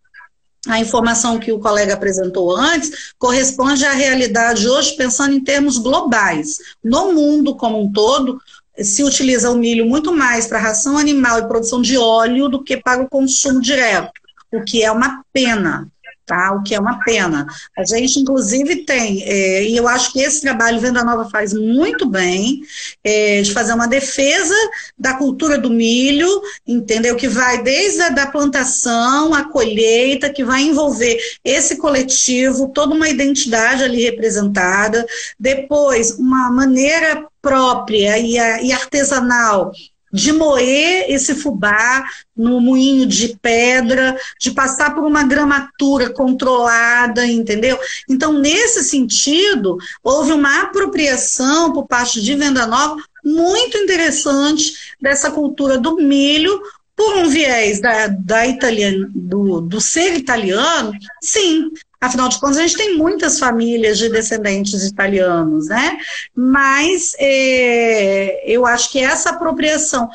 a 0.68 0.78
informação 0.78 1.39
que 1.39 1.53
o 1.53 1.59
colega 1.59 1.95
apresentou 1.95 2.57
antes 2.57 3.12
corresponde 3.18 3.85
à 3.85 3.93
realidade 3.93 4.68
hoje, 4.68 4.97
pensando 4.97 5.35
em 5.35 5.43
termos 5.43 5.78
globais. 5.78 6.59
No 6.82 7.12
mundo 7.12 7.57
como 7.57 7.82
um 7.82 7.93
todo, 7.93 8.41
se 8.83 9.05
utiliza 9.05 9.51
o 9.51 9.57
milho 9.57 9.87
muito 9.87 10.12
mais 10.12 10.47
para 10.47 10.59
ração 10.59 10.99
animal 10.99 11.39
e 11.39 11.49
produção 11.49 11.81
de 11.81 11.97
óleo 11.97 12.49
do 12.49 12.62
que 12.62 12.77
para 12.77 13.03
o 13.03 13.09
consumo 13.09 13.61
direto, 13.61 14.12
o 14.53 14.62
que 14.62 14.83
é 14.83 14.91
uma 14.91 15.22
pena. 15.33 15.89
Tá, 16.27 16.55
o 16.55 16.62
que 16.62 16.75
é 16.75 16.81
uma 16.81 17.01
pena. 17.01 17.47
A 17.77 17.85
gente, 17.85 18.18
inclusive, 18.18 18.87
tem, 18.87 19.22
é, 19.25 19.64
e 19.64 19.77
eu 19.77 19.87
acho 19.87 20.11
que 20.11 20.20
esse 20.20 20.41
trabalho 20.41 20.81
Venda 20.81 21.05
Nova 21.05 21.29
faz 21.29 21.53
muito 21.53 22.09
bem, 22.09 22.62
é, 23.05 23.43
de 23.43 23.53
fazer 23.53 23.75
uma 23.75 23.87
defesa 23.87 24.55
da 24.99 25.12
cultura 25.12 25.59
do 25.59 25.68
milho, 25.68 26.27
entendeu? 26.66 27.14
Que 27.14 27.29
vai 27.29 27.62
desde 27.62 28.01
a 28.01 28.09
da 28.09 28.27
plantação, 28.27 29.35
a 29.35 29.45
colheita, 29.51 30.31
que 30.31 30.43
vai 30.43 30.62
envolver 30.62 31.18
esse 31.45 31.77
coletivo, 31.77 32.68
toda 32.68 32.95
uma 32.95 33.11
identidade 33.11 33.85
ali 33.85 34.03
representada, 34.03 35.05
depois 35.39 36.18
uma 36.18 36.51
maneira 36.51 37.29
própria 37.45 38.18
e, 38.18 38.38
a, 38.38 38.62
e 38.62 38.72
artesanal 38.72 39.70
de 40.14 40.32
moer 40.32 41.07
esse 41.09 41.34
fubá 41.34 42.05
no 42.36 42.61
moinho 42.61 43.05
de 43.05 43.36
pedra, 43.42 44.16
de 44.40 44.53
passar 44.53 44.95
por 44.95 45.03
uma 45.03 45.24
gramatura 45.24 46.09
controlada, 46.09 47.26
entendeu? 47.26 47.76
Então, 48.09 48.32
nesse 48.32 48.84
sentido, 48.84 49.76
houve 50.05 50.30
uma 50.30 50.62
apropriação 50.62 51.72
por 51.72 51.88
parte 51.88 52.22
de 52.22 52.36
Venda 52.36 52.64
Nova 52.64 52.97
muito 53.24 53.76
interessante 53.76 54.95
dessa 55.01 55.32
cultura 55.32 55.78
do 55.78 55.97
milho 55.97 56.62
por 56.95 57.16
um 57.16 57.28
viés 57.28 57.80
da, 57.80 58.07
da 58.07 58.47
italiana, 58.47 59.11
do, 59.12 59.61
do 59.61 59.80
ser 59.80 60.14
italiano, 60.14 60.92
sim, 61.20 61.72
Afinal 62.05 62.29
de 62.29 62.39
contas, 62.39 62.59
a 62.59 62.67
gente 62.67 62.77
tem 62.77 62.99
muitas 62.99 63.39
famílias 63.39 63.97
de 63.97 64.11
descendentes 64.11 64.83
italianos, 64.85 65.69
né? 65.69 65.97
Mas 66.37 67.15
é, 67.19 68.45
eu 68.47 68.67
acho 68.67 68.93
que 68.93 68.99
essa 68.99 69.31
apropriação 69.31 70.11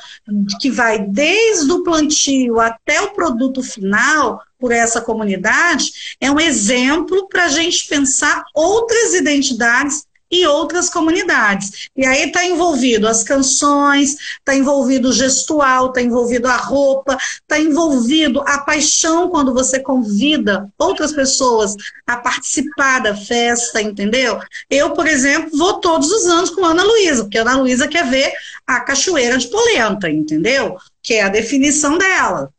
que 0.61 0.69
vai 0.69 0.99
desde 0.99 1.71
o 1.71 1.83
plantio 1.83 2.59
até 2.59 3.01
o 3.01 3.13
produto 3.13 3.63
final 3.63 4.39
por 4.59 4.71
essa 4.71 5.01
comunidade 5.01 6.15
é 6.21 6.29
um 6.29 6.39
exemplo 6.39 7.27
para 7.27 7.45
a 7.45 7.49
gente 7.49 7.87
pensar 7.87 8.43
outras 8.53 9.15
identidades 9.15 10.05
e 10.31 10.45
outras 10.45 10.89
comunidades. 10.89 11.89
E 11.95 12.05
aí 12.05 12.27
está 12.27 12.45
envolvido 12.45 13.07
as 13.07 13.23
canções, 13.23 14.15
está 14.37 14.55
envolvido 14.55 15.09
o 15.09 15.13
gestual, 15.13 15.87
está 15.87 16.01
envolvido 16.01 16.47
a 16.47 16.55
roupa, 16.55 17.17
está 17.41 17.59
envolvido 17.59 18.41
a 18.41 18.59
paixão 18.59 19.29
quando 19.29 19.53
você 19.53 19.79
convida 19.79 20.69
outras 20.77 21.11
pessoas 21.11 21.75
a 22.05 22.17
participar 22.17 22.99
da 22.99 23.15
festa, 23.15 23.81
entendeu? 23.81 24.39
Eu, 24.69 24.91
por 24.91 25.07
exemplo, 25.07 25.57
vou 25.57 25.79
todos 25.79 26.11
os 26.11 26.25
anos 26.27 26.49
com 26.49 26.63
a 26.65 26.69
Ana 26.69 26.83
Luísa, 26.83 27.23
porque 27.23 27.37
a 27.37 27.41
Ana 27.41 27.57
Luísa 27.57 27.87
quer 27.87 28.05
ver 28.07 28.31
a 28.67 28.79
cachoeira 28.81 29.37
de 29.37 29.47
polenta, 29.47 30.09
entendeu? 30.09 30.77
Que 31.01 31.15
é 31.15 31.23
a 31.23 31.29
definição 31.29 31.97
dela. 31.97 32.53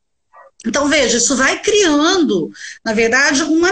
Então, 0.66 0.88
veja, 0.88 1.16
isso 1.16 1.36
vai 1.36 1.58
criando, 1.58 2.50
na 2.84 2.92
verdade, 2.92 3.42
uma, 3.44 3.70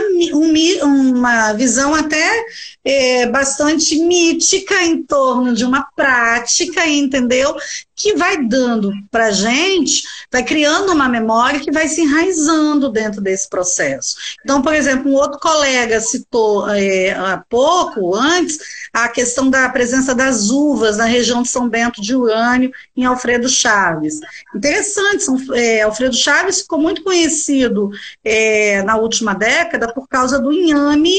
uma 0.82 1.52
visão 1.52 1.94
até 1.94 2.46
é, 2.82 3.26
bastante 3.26 3.98
mítica 3.98 4.82
em 4.82 5.02
torno 5.02 5.54
de 5.54 5.66
uma 5.66 5.86
prática, 5.94 6.86
entendeu? 6.88 7.54
Que 7.98 8.14
vai 8.14 8.44
dando 8.44 8.92
para 9.10 9.26
a 9.26 9.30
gente, 9.32 10.02
vai 10.30 10.44
criando 10.44 10.92
uma 10.92 11.08
memória 11.08 11.60
que 11.60 11.72
vai 11.72 11.88
se 11.88 12.02
enraizando 12.02 12.90
dentro 12.90 13.20
desse 13.20 13.48
processo. 13.48 14.16
Então, 14.44 14.62
por 14.62 14.72
exemplo, 14.72 15.10
um 15.10 15.14
outro 15.14 15.40
colega 15.40 16.00
citou 16.00 16.68
é, 16.70 17.10
há 17.10 17.42
pouco, 17.48 18.14
antes, 18.14 18.58
a 18.92 19.08
questão 19.08 19.50
da 19.50 19.68
presença 19.68 20.14
das 20.14 20.50
uvas 20.50 20.96
na 20.96 21.04
região 21.04 21.42
de 21.42 21.48
São 21.48 21.68
Bento 21.68 22.00
de 22.00 22.14
Urânio, 22.14 22.70
em 22.96 23.04
Alfredo 23.04 23.48
Chaves. 23.48 24.20
Interessante, 24.54 25.24
São, 25.24 25.36
é, 25.54 25.82
Alfredo 25.82 26.14
Chaves 26.14 26.62
ficou 26.62 26.78
muito 26.78 27.02
conhecido 27.02 27.90
é, 28.24 28.82
na 28.82 28.96
última 28.96 29.34
década 29.34 29.92
por 29.92 30.06
causa 30.08 30.38
do 30.38 30.52
inhame 30.52 31.16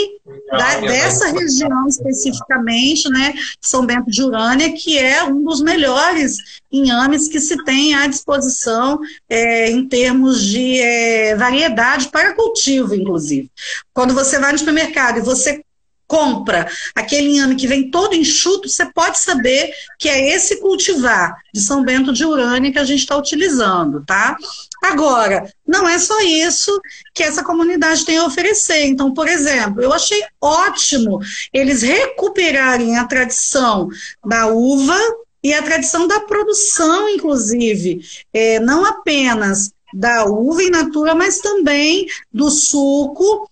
da, 0.49 0.80
dessa 0.80 1.27
região 1.27 1.88
especificamente, 1.88 3.09
né, 3.09 3.34
São 3.59 3.86
Bento 3.86 4.09
de 4.09 4.23
Urânia, 4.23 4.73
que 4.73 4.97
é 4.97 5.23
um 5.23 5.43
dos 5.43 5.61
melhores 5.61 6.38
inhames 6.72 7.28
que 7.28 7.39
se 7.39 7.63
tem 7.63 7.95
à 7.95 8.07
disposição 8.07 8.99
é, 9.28 9.70
em 9.70 9.88
termos 9.88 10.43
de 10.43 10.80
é, 10.80 11.36
variedade 11.36 12.09
para 12.09 12.36
cultivo, 12.36 12.95
inclusive. 12.95 13.49
Quando 13.93 14.13
você 14.13 14.39
vai 14.39 14.51
no 14.51 14.57
supermercado 14.57 15.17
e 15.17 15.22
você 15.22 15.63
compra 16.09 16.67
aquele 16.95 17.30
inhame 17.30 17.55
que 17.55 17.67
vem 17.67 17.91
todo 17.91 18.15
enxuto, 18.15 18.67
você 18.67 18.84
pode 18.91 19.20
saber 19.20 19.72
que 19.99 20.09
é 20.09 20.34
esse 20.34 20.59
cultivar 20.59 21.38
de 21.53 21.61
São 21.61 21.84
Bento 21.84 22.11
de 22.11 22.26
Urânia 22.26 22.72
que 22.72 22.80
a 22.80 22.84
gente 22.84 23.01
está 23.01 23.15
utilizando, 23.15 24.03
tá? 24.03 24.36
Agora, 24.84 25.47
não 25.67 25.88
é 25.88 25.99
só 25.99 26.20
isso 26.22 26.82
que 27.13 27.22
essa 27.22 27.43
comunidade 27.43 28.05
tem 28.05 28.17
a 28.17 28.26
oferecer. 28.26 28.86
Então, 28.86 29.13
por 29.13 29.28
exemplo, 29.28 29.84
eu 29.84 29.93
achei 29.93 30.24
ótimo 30.41 31.20
eles 31.53 31.84
recuperarem 31.84 32.97
a 32.97 33.05
tradição 33.05 33.88
da 34.26 34.47
uva 34.47 34.97
e 35.44 35.54
a 35.54 35.64
tradição 35.64 36.08
da 36.08 36.20
produção, 36.22 37.10
inclusive, 37.10 38.02
é, 38.34 38.60
não 38.60 38.86
apenas 38.86 39.72
da 39.94 40.26
uva 40.26 40.62
in 40.64 40.70
natura, 40.70 41.16
mas 41.16 41.40
também 41.40 42.06
do 42.32 42.50
suco. 42.50 43.50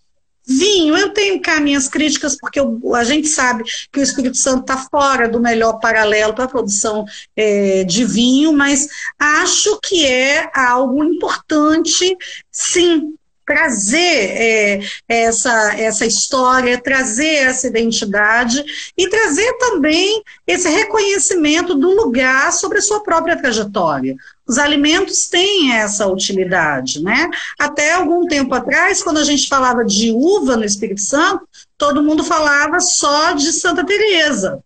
Vinho, 0.50 0.96
eu 0.96 1.10
tenho 1.10 1.42
cá 1.42 1.60
minhas 1.60 1.90
críticas, 1.90 2.38
porque 2.40 2.58
eu, 2.58 2.80
a 2.96 3.04
gente 3.04 3.28
sabe 3.28 3.66
que 3.92 4.00
o 4.00 4.04
Espírito 4.04 4.38
Santo 4.38 4.62
está 4.62 4.78
fora 4.90 5.28
do 5.28 5.42
melhor 5.42 5.78
paralelo 5.80 6.34
para 6.34 6.46
a 6.46 6.50
produção 6.50 7.04
é, 7.36 7.84
de 7.84 8.06
vinho, 8.06 8.54
mas 8.54 8.88
acho 9.20 9.78
que 9.82 10.06
é 10.06 10.50
algo 10.56 11.04
importante, 11.04 12.16
sim, 12.50 13.14
trazer 13.48 13.98
é, 13.98 14.80
essa, 15.08 15.74
essa 15.80 16.06
história, 16.06 16.82
trazer 16.82 17.36
essa 17.36 17.66
identidade 17.66 18.62
e 18.98 19.10
trazer 19.10 19.54
também 19.54 20.22
esse 20.45 20.68
reconhecimento 20.68 21.74
do 21.74 21.95
lugar 21.95 22.52
sobre 22.52 22.80
a 22.80 22.82
sua 22.82 23.02
própria 23.02 23.38
trajetória. 23.38 24.18
Os 24.45 24.58
alimentos 24.58 25.30
têm 25.30 25.74
essa 25.74 26.06
utilidade, 26.08 27.02
né? 27.02 27.30
Até 27.58 27.93
algum 27.93 28.28
tempo 28.28 28.54
atrás, 28.54 29.02
quando 29.02 29.20
a 29.20 29.24
gente 29.24 29.48
falava 29.48 29.86
de 29.86 30.12
uva 30.12 30.58
no 30.58 30.66
Espírito 30.66 31.02
Santo, 31.02 31.48
todo 31.78 32.04
mundo 32.04 32.26
falava 32.26 32.82
só 32.82 33.32
de 33.32 33.54
Santa 33.54 33.86
Teresa. 33.86 34.62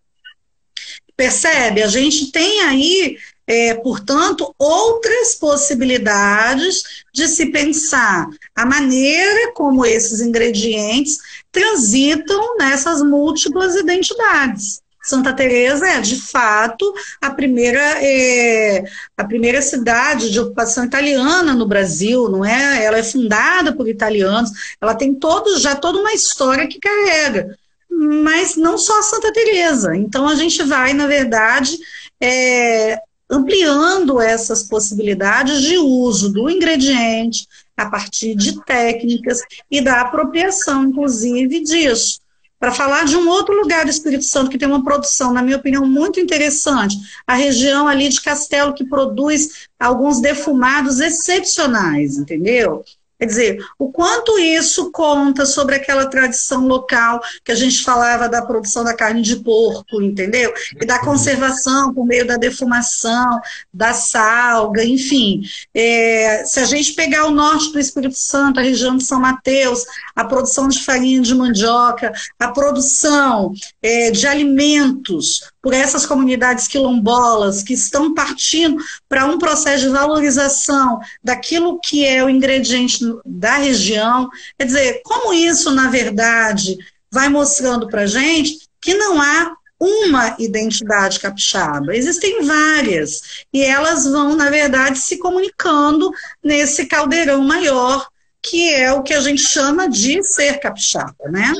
Percebe? 1.16 1.82
A 1.82 1.88
gente 1.88 2.32
tem 2.32 2.62
aí 2.62 3.16
é, 3.52 3.74
portanto, 3.74 4.54
outras 4.58 5.34
possibilidades 5.34 6.82
de 7.12 7.28
se 7.28 7.52
pensar 7.52 8.26
a 8.56 8.64
maneira 8.64 9.52
como 9.52 9.84
esses 9.84 10.22
ingredientes 10.22 11.18
transitam 11.52 12.56
nessas 12.56 13.02
múltiplas 13.02 13.74
identidades. 13.74 14.80
Santa 15.04 15.34
Teresa 15.34 15.86
é, 15.86 16.00
de 16.00 16.18
fato, 16.18 16.94
a 17.20 17.28
primeira, 17.30 18.02
é, 18.02 18.84
a 19.16 19.24
primeira 19.24 19.60
cidade 19.60 20.30
de 20.30 20.40
ocupação 20.40 20.84
italiana 20.84 21.52
no 21.52 21.66
Brasil, 21.66 22.30
não 22.30 22.44
é? 22.44 22.84
Ela 22.84 22.98
é 22.98 23.02
fundada 23.02 23.74
por 23.74 23.86
italianos, 23.86 24.50
ela 24.80 24.94
tem 24.94 25.14
todo, 25.14 25.58
já 25.58 25.74
toda 25.74 25.98
uma 25.98 26.14
história 26.14 26.68
que 26.68 26.78
carrega. 26.78 27.58
Mas 27.90 28.56
não 28.56 28.78
só 28.78 29.02
Santa 29.02 29.30
Teresa. 29.32 29.94
Então 29.94 30.26
a 30.26 30.36
gente 30.36 30.62
vai, 30.62 30.94
na 30.94 31.06
verdade, 31.06 31.78
é, 32.20 32.98
ampliando 33.32 34.20
essas 34.20 34.62
possibilidades 34.62 35.62
de 35.62 35.78
uso 35.78 36.30
do 36.30 36.50
ingrediente 36.50 37.48
a 37.74 37.88
partir 37.88 38.34
de 38.34 38.62
técnicas 38.64 39.40
e 39.70 39.80
da 39.80 40.02
apropriação, 40.02 40.84
inclusive, 40.84 41.60
disso. 41.60 42.20
Para 42.60 42.70
falar 42.70 43.06
de 43.06 43.16
um 43.16 43.28
outro 43.28 43.54
lugar 43.54 43.84
do 43.84 43.90
Espírito 43.90 44.24
Santo 44.24 44.50
que 44.50 44.58
tem 44.58 44.68
uma 44.68 44.84
produção, 44.84 45.32
na 45.32 45.42
minha 45.42 45.56
opinião, 45.56 45.84
muito 45.86 46.20
interessante, 46.20 46.96
a 47.26 47.34
região 47.34 47.88
ali 47.88 48.08
de 48.08 48.20
Castelo, 48.20 48.74
que 48.74 48.84
produz 48.84 49.66
alguns 49.80 50.20
defumados 50.20 51.00
excepcionais, 51.00 52.18
entendeu? 52.18 52.84
Quer 53.22 53.26
dizer, 53.26 53.64
o 53.78 53.88
quanto 53.88 54.36
isso 54.36 54.90
conta 54.90 55.46
sobre 55.46 55.76
aquela 55.76 56.06
tradição 56.06 56.66
local 56.66 57.20
que 57.44 57.52
a 57.52 57.54
gente 57.54 57.84
falava 57.84 58.28
da 58.28 58.42
produção 58.42 58.82
da 58.82 58.96
carne 58.96 59.22
de 59.22 59.36
porco, 59.36 60.02
entendeu? 60.02 60.52
E 60.80 60.84
da 60.84 60.98
conservação 60.98 61.94
por 61.94 62.04
meio 62.04 62.26
da 62.26 62.36
defumação, 62.36 63.40
da 63.72 63.94
salga, 63.94 64.84
enfim. 64.84 65.42
É, 65.72 66.42
se 66.44 66.58
a 66.58 66.64
gente 66.64 66.94
pegar 66.94 67.26
o 67.26 67.30
norte 67.30 67.72
do 67.72 67.78
Espírito 67.78 68.18
Santo, 68.18 68.58
a 68.58 68.62
região 68.64 68.96
de 68.96 69.04
São 69.04 69.20
Mateus, 69.20 69.84
a 70.16 70.24
produção 70.24 70.66
de 70.66 70.82
farinha 70.82 71.20
de 71.20 71.32
mandioca, 71.32 72.12
a 72.40 72.48
produção 72.48 73.52
é, 73.80 74.10
de 74.10 74.26
alimentos 74.26 75.51
por 75.62 75.72
essas 75.72 76.04
comunidades 76.04 76.66
quilombolas 76.66 77.62
que 77.62 77.72
estão 77.72 78.12
partindo 78.12 78.82
para 79.08 79.24
um 79.24 79.38
processo 79.38 79.84
de 79.84 79.90
valorização 79.90 80.98
daquilo 81.22 81.78
que 81.78 82.04
é 82.04 82.22
o 82.24 82.28
ingrediente 82.28 82.98
da 83.24 83.56
região. 83.56 84.28
Quer 84.58 84.66
dizer, 84.66 85.02
como 85.04 85.32
isso, 85.32 85.70
na 85.70 85.88
verdade, 85.88 86.76
vai 87.10 87.28
mostrando 87.28 87.88
para 87.88 88.02
a 88.02 88.06
gente 88.06 88.66
que 88.80 88.94
não 88.94 89.22
há 89.22 89.54
uma 89.78 90.36
identidade 90.38 91.18
capixaba, 91.18 91.96
existem 91.96 92.44
várias, 92.44 93.44
e 93.52 93.62
elas 93.62 94.04
vão, 94.06 94.36
na 94.36 94.48
verdade, 94.48 94.98
se 94.98 95.18
comunicando 95.18 96.12
nesse 96.42 96.86
caldeirão 96.86 97.42
maior, 97.42 98.06
que 98.40 98.72
é 98.72 98.92
o 98.92 99.02
que 99.02 99.12
a 99.12 99.20
gente 99.20 99.42
chama 99.42 99.88
de 99.88 100.22
ser 100.22 100.60
capixaba, 100.60 101.28
né? 101.28 101.52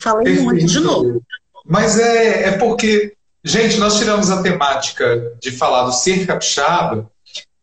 Falei 0.00 0.40
muito 0.40 0.66
de 0.66 0.80
novo. 0.80 1.22
Mas 1.66 1.98
é, 1.98 2.48
é 2.48 2.52
porque, 2.58 3.14
gente, 3.42 3.78
nós 3.78 3.96
tiramos 3.96 4.30
a 4.30 4.42
temática 4.42 5.32
de 5.40 5.50
falar 5.50 5.84
do 5.84 5.92
ser 5.92 6.26
capixaba 6.26 7.10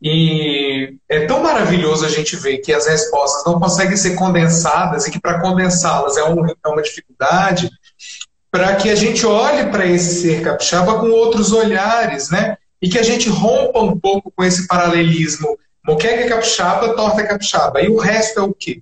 e 0.02 0.96
é 1.08 1.28
tão 1.28 1.44
maravilhoso 1.44 2.04
a 2.04 2.10
gente 2.10 2.36
ver 2.36 2.58
que 2.58 2.74
as 2.74 2.88
respostas 2.88 3.46
não 3.46 3.60
conseguem 3.60 3.96
ser 3.96 4.16
condensadas 4.16 5.06
e 5.06 5.12
que 5.12 5.20
para 5.20 5.40
condensá-las 5.40 6.18
é, 6.18 6.24
um, 6.24 6.44
é 6.48 6.68
uma 6.68 6.82
dificuldade, 6.82 7.70
para 8.50 8.76
que 8.76 8.90
a 8.90 8.96
gente 8.96 9.26
olhe 9.26 9.70
para 9.70 9.86
esse 9.86 10.22
ser 10.22 10.42
capixaba 10.42 11.00
com 11.00 11.12
outros 11.12 11.54
olhares, 11.54 12.32
né? 12.32 12.58
E 12.82 12.90
que 12.90 12.98
a 12.98 13.04
gente 13.04 13.30
rompa 13.30 13.80
um 13.80 13.98
pouco 13.98 14.34
com 14.36 14.44
esse 14.44 14.66
paralelismo. 14.66 15.56
Moqueca 15.88 16.22
é 16.22 16.28
capixaba, 16.28 16.96
torta 16.96 17.22
é 17.22 17.28
capixaba. 17.28 17.80
E 17.82 17.88
o 17.88 17.98
resto 17.98 18.40
é 18.40 18.44
o 18.44 18.54
quê? 18.54 18.82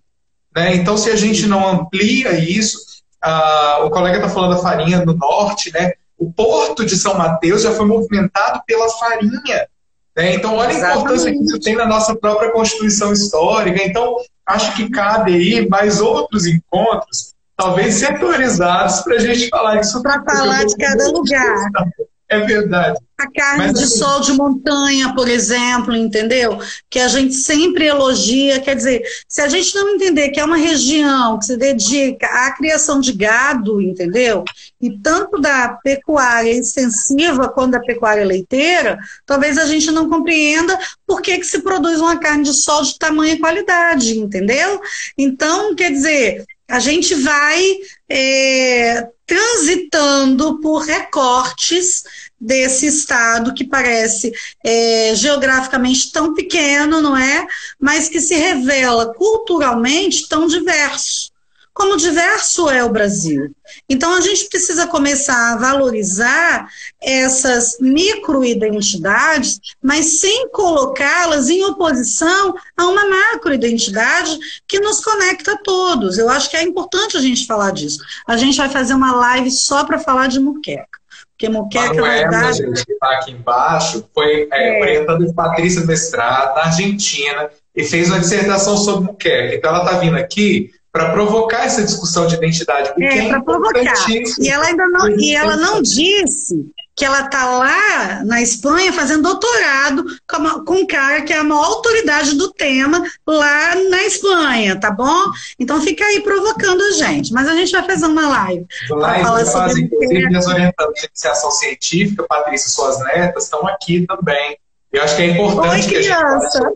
Né? 0.56 0.76
Então, 0.76 0.98
se 0.98 1.10
a 1.10 1.18
gente 1.18 1.46
não 1.46 1.68
amplia 1.68 2.40
isso, 2.40 2.80
ah, 3.22 3.82
o 3.84 3.90
colega 3.90 4.18
está 4.18 4.30
falando 4.30 4.56
da 4.56 4.62
farinha 4.62 5.04
no 5.04 5.14
norte, 5.14 5.72
né? 5.74 5.94
O 6.18 6.32
porto 6.32 6.86
de 6.86 6.98
São 6.98 7.18
Mateus 7.18 7.62
já 7.62 7.72
foi 7.72 7.86
movimentado 7.86 8.62
pela 8.68 8.90
farinha 8.90 9.68
Né? 10.16 10.36
Então, 10.36 10.56
olha 10.56 10.70
a 10.70 10.74
Exatamente. 10.74 11.00
importância 11.00 11.32
que 11.32 11.44
isso 11.44 11.60
tem 11.60 11.76
na 11.76 11.86
nossa 11.86 12.16
própria 12.16 12.52
Constituição 12.52 13.14
Histórica. 13.14 13.82
Então, 13.84 14.18
acho 14.46 14.76
que 14.76 14.90
cabe 14.90 15.34
aí 15.34 15.70
mais 15.70 16.02
outros 16.02 16.46
encontros, 16.46 17.34
talvez 17.56 17.96
setorizados, 17.96 19.02
para 19.02 19.16
a 19.16 19.20
gente 19.20 19.48
falar 19.50 19.80
isso. 19.80 20.02
Para 20.02 20.24
falar 20.24 20.66
de 20.66 20.76
cada 20.76 21.08
lugar. 21.10 21.56
É 22.30 22.40
verdade. 22.42 23.00
A 23.18 23.30
carne 23.32 23.68
Mas, 23.68 23.74
de 23.74 23.84
assim, 23.86 23.98
sol 23.98 24.22
de 24.22 24.34
montanha, 24.34 25.14
por 25.16 25.28
exemplo, 25.28 25.96
entendeu? 25.96 26.60
Que 26.88 27.00
a 27.00 27.08
gente 27.08 27.34
sempre 27.34 27.88
elogia. 27.88 28.60
Quer 28.62 28.76
dizer, 28.76 29.02
se 29.28 29.42
a 29.42 29.48
gente 29.50 29.74
não 29.74 29.90
entender 29.90 30.30
que 30.30 30.40
é 30.40 30.46
uma 30.46 30.56
região 30.56 31.40
que 31.40 31.46
se 31.46 31.58
dedica 31.58 32.28
à 32.28 32.52
criação 32.52 33.02
de 33.02 33.14
gado, 33.14 33.82
entendeu? 33.82 34.46
E 34.80 34.96
tanto 35.00 35.42
da 35.42 35.80
pecuária 35.84 36.52
extensiva 36.52 37.50
quanto 37.50 37.72
da 37.72 37.80
pecuária 37.80 38.24
leiteira, 38.24 39.00
talvez 39.26 39.58
a 39.58 39.66
gente 39.66 39.90
não 39.92 40.08
compreenda 40.08 40.78
por 41.06 41.22
que, 41.22 41.40
que 41.40 41.46
se 41.46 41.60
produz 41.62 42.00
uma 42.00 42.18
carne 42.18 42.44
de 42.44 42.54
sol 42.54 42.84
de 42.84 42.98
tamanha 42.98 43.40
qualidade, 43.40 44.18
entendeu? 44.18 44.80
Então, 45.18 45.76
quer 45.76 45.92
dizer, 45.92 46.46
a 46.70 46.80
gente 46.80 47.16
vai 47.16 47.64
é, 48.08 49.08
transitando 49.30 50.60
por 50.60 50.80
recortes 50.80 52.04
desse 52.42 52.88
estado 52.88 53.54
que 53.54 53.64
parece 53.64 54.34
é, 54.66 55.14
geograficamente 55.14 56.12
tão 56.12 56.34
pequeno, 56.34 57.00
não 57.00 57.16
é? 57.16 57.48
Mas 57.80 58.10
que 58.10 58.20
se 58.20 58.34
revela 58.34 59.14
culturalmente 59.14 60.28
tão 60.28 60.48
diverso 60.48 61.32
como 61.80 61.96
diverso 61.96 62.70
é 62.70 62.84
o 62.84 62.90
Brasil. 62.90 63.56
Então, 63.90 64.14
a 64.14 64.20
gente 64.20 64.50
precisa 64.50 64.86
começar 64.86 65.54
a 65.54 65.56
valorizar 65.56 66.68
essas 67.02 67.78
microidentidades, 67.80 69.62
mas 69.82 70.20
sem 70.20 70.50
colocá-las 70.50 71.48
em 71.48 71.64
oposição 71.64 72.54
a 72.76 72.86
uma 72.86 73.08
macroidentidade 73.08 74.38
que 74.68 74.82
nos 74.82 75.00
conecta 75.00 75.54
a 75.54 75.58
todos. 75.58 76.18
Eu 76.18 76.30
acho 76.30 76.50
que 76.50 76.58
é 76.58 76.64
importante 76.64 77.16
a 77.16 77.22
gente 77.22 77.48
falar 77.48 77.72
disso. 77.72 78.00
A 78.28 78.36
gente 78.36 78.58
vai 78.58 78.68
fazer 78.68 78.94
uma 78.94 79.16
live 79.16 79.50
só 79.50 79.86
para 79.86 79.98
falar 79.98 80.28
de 80.28 80.42
muqueca. 80.42 81.00
Porque 81.30 81.48
muqueca, 81.48 81.94
na 81.94 82.10
verdade... 82.10 82.58
gente, 82.58 82.86
que 82.86 82.92
está 82.92 83.12
aqui 83.12 83.32
embaixo, 83.32 84.06
foi 84.14 84.50
é, 84.52 84.80
é. 84.80 84.82
orientando 84.82 85.26
de 85.26 85.34
Patrícia 85.34 85.86
Mestrado, 85.86 86.56
na 86.56 86.66
Argentina, 86.66 87.50
e 87.74 87.86
fez 87.86 88.10
uma 88.10 88.20
dissertação 88.20 88.76
sobre 88.76 89.06
muqueca. 89.06 89.56
Então, 89.56 89.74
ela 89.74 89.86
está 89.86 89.98
vindo 89.98 90.18
aqui 90.18 90.78
para 90.92 91.12
provocar 91.12 91.66
essa 91.66 91.84
discussão 91.84 92.28
de 92.28 92.36
identidade. 92.36 92.92
É, 93.00 93.18
é 93.18 93.30
para 93.30 93.42
provocar. 93.42 93.94
E 94.40 94.50
ela 94.50 94.66
ainda 94.66 94.88
não, 94.88 95.10
e 95.10 95.36
ela 95.36 95.56
não 95.56 95.82
disse 95.82 96.72
que 97.00 97.06
ela 97.06 97.22
está 97.22 97.58
lá 97.58 98.26
na 98.26 98.42
Espanha 98.42 98.92
fazendo 98.92 99.24
doutorado 99.24 100.04
com, 100.28 100.66
com 100.66 100.74
um 100.82 100.86
cara 100.86 101.22
que 101.22 101.32
é 101.32 101.38
a 101.38 101.44
maior 101.46 101.64
autoridade 101.64 102.36
do 102.36 102.52
tema 102.52 103.02
lá 103.26 103.74
na 103.90 104.04
Espanha, 104.04 104.78
tá 104.78 104.92
bom? 104.92 105.32
Então 105.58 105.80
fica 105.80 106.04
aí 106.04 106.20
provocando 106.22 106.82
a 106.82 106.92
gente. 106.92 107.32
Mas 107.32 107.48
a 107.48 107.56
gente 107.56 107.72
vai 107.72 107.84
fazer 107.84 108.06
uma 108.06 108.28
live. 108.28 108.66
Live 108.90 109.24
falar 109.24 109.46
sobre 109.46 109.84
inclusive, 109.84 110.28
minhas 110.28 110.48
orientantes 110.48 111.02
de 111.02 111.08
iniciação 111.08 111.52
científica, 111.52 112.26
Patrícia 112.28 112.70
suas 112.70 113.00
netas, 113.00 113.46
estão 113.46 113.66
aqui 113.66 114.06
também. 114.06 114.58
Eu 114.92 115.04
acho 115.04 115.16
que 115.16 115.22
é 115.22 115.28
importante 115.28 115.86
Oi, 115.86 115.90
que 115.90 115.96
a 115.96 116.02
gente 116.02 116.16
fale 116.16 116.52
sobre 116.52 116.74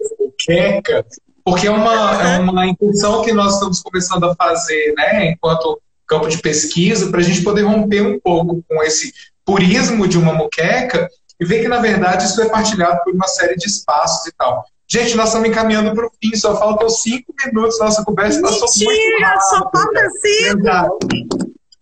porque 1.44 1.68
é 1.68 1.72
uma, 1.72 2.24
é 2.24 2.40
uma 2.40 2.66
intenção 2.68 3.22
que 3.22 3.34
nós 3.34 3.56
estamos 3.56 3.82
começando 3.82 4.24
a 4.26 4.36
fazer, 4.36 4.94
né, 4.96 5.32
enquanto 5.32 5.80
campo 6.08 6.28
de 6.28 6.38
pesquisa, 6.38 7.10
para 7.10 7.20
a 7.20 7.24
gente 7.24 7.44
poder 7.44 7.64
romper 7.64 8.02
um 8.02 8.20
pouco 8.20 8.64
com 8.68 8.84
esse 8.84 9.14
purismo 9.46 10.08
de 10.08 10.18
uma 10.18 10.34
muqueca 10.34 11.10
e 11.40 11.46
ver 11.46 11.62
que, 11.62 11.68
na 11.68 11.80
verdade, 11.80 12.26
isso 12.26 12.42
é 12.42 12.50
partilhado 12.50 13.00
por 13.04 13.14
uma 13.14 13.28
série 13.28 13.56
de 13.56 13.68
espaços 13.68 14.28
e 14.28 14.32
tal. 14.38 14.64
Gente, 14.88 15.16
nós 15.16 15.30
estamos 15.30 15.50
encaminhando 15.50 15.94
para 15.94 16.06
o 16.06 16.12
fim, 16.22 16.36
só 16.36 16.58
faltam 16.58 16.90
cinco 16.90 17.34
minutos, 17.46 17.80
nossa 17.80 18.04
conversa 18.04 18.42
passou 18.42 18.68
muito 18.86 19.24
rápido. 19.24 19.42
só 19.42 19.72
falta 19.72 20.10
cinco! 20.22 21.00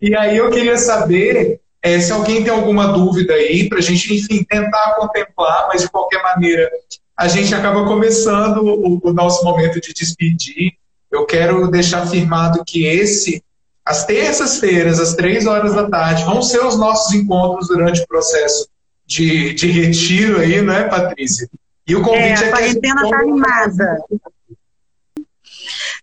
E 0.00 0.16
aí 0.16 0.36
eu 0.36 0.50
queria 0.50 0.78
saber 0.78 1.60
é, 1.82 2.00
se 2.00 2.12
alguém 2.12 2.42
tem 2.42 2.52
alguma 2.52 2.88
dúvida 2.92 3.34
aí, 3.34 3.68
para 3.68 3.78
a 3.78 3.82
gente, 3.82 4.14
enfim, 4.14 4.44
tentar 4.44 4.94
contemplar, 4.94 5.68
mas 5.68 5.82
de 5.82 5.90
qualquer 5.90 6.22
maneira, 6.22 6.70
a 7.16 7.28
gente 7.28 7.54
acaba 7.54 7.84
começando 7.84 8.58
o, 8.58 9.00
o 9.02 9.12
nosso 9.12 9.44
momento 9.44 9.80
de 9.80 9.92
despedir. 9.92 10.72
Eu 11.10 11.26
quero 11.26 11.70
deixar 11.70 12.02
afirmado 12.02 12.64
que 12.64 12.86
esse, 12.86 13.42
as 13.84 14.04
terças-feiras, 14.06 14.98
às 14.98 15.14
três 15.14 15.46
horas 15.46 15.74
da 15.74 15.88
tarde, 15.88 16.24
vão 16.24 16.40
ser 16.40 16.64
os 16.64 16.78
nossos 16.78 17.14
encontros 17.14 17.68
durante 17.68 18.00
o 18.00 18.06
processo 18.06 18.66
de, 19.06 19.52
de 19.54 19.70
retiro 19.70 20.40
aí, 20.40 20.62
né, 20.62 20.84
Patrícia? 20.84 21.48
E 21.86 21.94
o 21.94 22.02
convite 22.02 22.42
é, 22.42 22.44
a 22.44 22.46
é 22.46 22.50
quarentena 22.50 23.02
está 23.02 23.18
animada. 23.18 23.98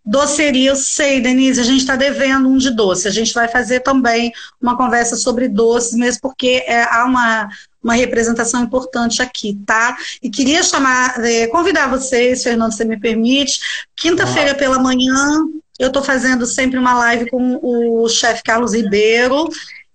Doceria, 0.05 0.71
eu 0.71 0.75
sei, 0.75 1.21
Denise, 1.21 1.59
a 1.59 1.63
gente 1.63 1.81
está 1.81 1.95
devendo 1.95 2.49
um 2.49 2.57
de 2.57 2.71
doce. 2.71 3.07
A 3.07 3.11
gente 3.11 3.33
vai 3.33 3.47
fazer 3.47 3.81
também 3.81 4.31
uma 4.61 4.75
conversa 4.75 5.15
sobre 5.15 5.47
doces, 5.47 5.93
mesmo 5.93 6.21
porque 6.21 6.63
é, 6.65 6.83
há 6.83 7.05
uma, 7.05 7.49
uma 7.83 7.93
representação 7.93 8.63
importante 8.63 9.21
aqui, 9.21 9.57
tá? 9.65 9.97
E 10.21 10.29
queria 10.29 10.61
chamar, 10.63 11.23
é, 11.23 11.47
convidar 11.47 11.87
vocês, 11.87 12.43
Fernando, 12.43 12.73
se 12.73 12.85
me 12.85 12.99
permite, 12.99 13.59
quinta-feira 13.95 14.53
pela 14.53 14.79
manhã, 14.79 15.45
eu 15.79 15.87
estou 15.87 16.03
fazendo 16.03 16.45
sempre 16.45 16.77
uma 16.77 16.93
live 16.93 17.29
com 17.29 17.57
o 17.63 18.07
chefe 18.09 18.43
Carlos 18.43 18.73
Ribeiro, 18.73 19.47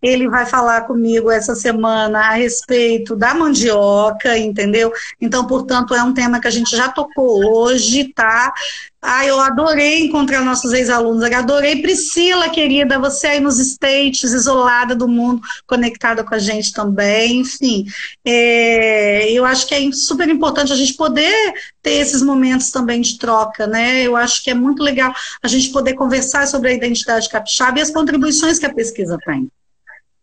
ele 0.04 0.28
vai 0.28 0.44
falar 0.44 0.82
comigo 0.82 1.30
essa 1.30 1.54
semana 1.54 2.18
a 2.18 2.32
respeito 2.32 3.16
da 3.16 3.32
mandioca, 3.32 4.36
entendeu? 4.36 4.92
Então, 5.18 5.46
portanto, 5.46 5.94
é 5.94 6.02
um 6.02 6.12
tema 6.12 6.38
que 6.38 6.46
a 6.46 6.50
gente 6.50 6.76
já 6.76 6.90
tocou 6.90 7.42
hoje, 7.56 8.12
tá? 8.12 8.52
Ah, 9.00 9.24
eu 9.26 9.40
adorei 9.40 10.04
encontrar 10.04 10.44
nossos 10.44 10.74
ex-alunos, 10.74 11.24
adorei. 11.24 11.80
Priscila, 11.80 12.50
querida, 12.50 12.98
você 12.98 13.28
aí 13.28 13.40
nos 13.40 13.58
States, 13.58 14.32
isolada 14.32 14.94
do 14.94 15.08
mundo, 15.08 15.40
conectada 15.66 16.22
com 16.22 16.34
a 16.34 16.38
gente 16.38 16.72
também. 16.72 17.40
Enfim, 17.40 17.86
é, 18.26 19.30
eu 19.32 19.44
acho 19.46 19.66
que 19.66 19.74
é 19.74 19.92
super 19.92 20.28
importante 20.28 20.72
a 20.72 20.76
gente 20.76 20.94
poder 20.94 21.34
ter 21.82 21.92
esses 21.92 22.20
momentos 22.20 22.70
também 22.70 23.00
de 23.00 23.18
troca, 23.18 23.66
né? 23.66 24.02
Eu 24.02 24.16
acho 24.16 24.42
que 24.44 24.50
é 24.50 24.54
muito 24.54 24.82
legal 24.82 25.14
a 25.42 25.48
gente 25.48 25.70
poder 25.70 25.94
conversar 25.94 26.46
sobre 26.46 26.70
a 26.70 26.74
identidade 26.74 27.28
capixaba 27.30 27.78
e 27.78 27.82
as 27.82 27.90
contribuições 27.90 28.58
que 28.58 28.66
a 28.66 28.74
pesquisa 28.74 29.18
tem. 29.24 29.50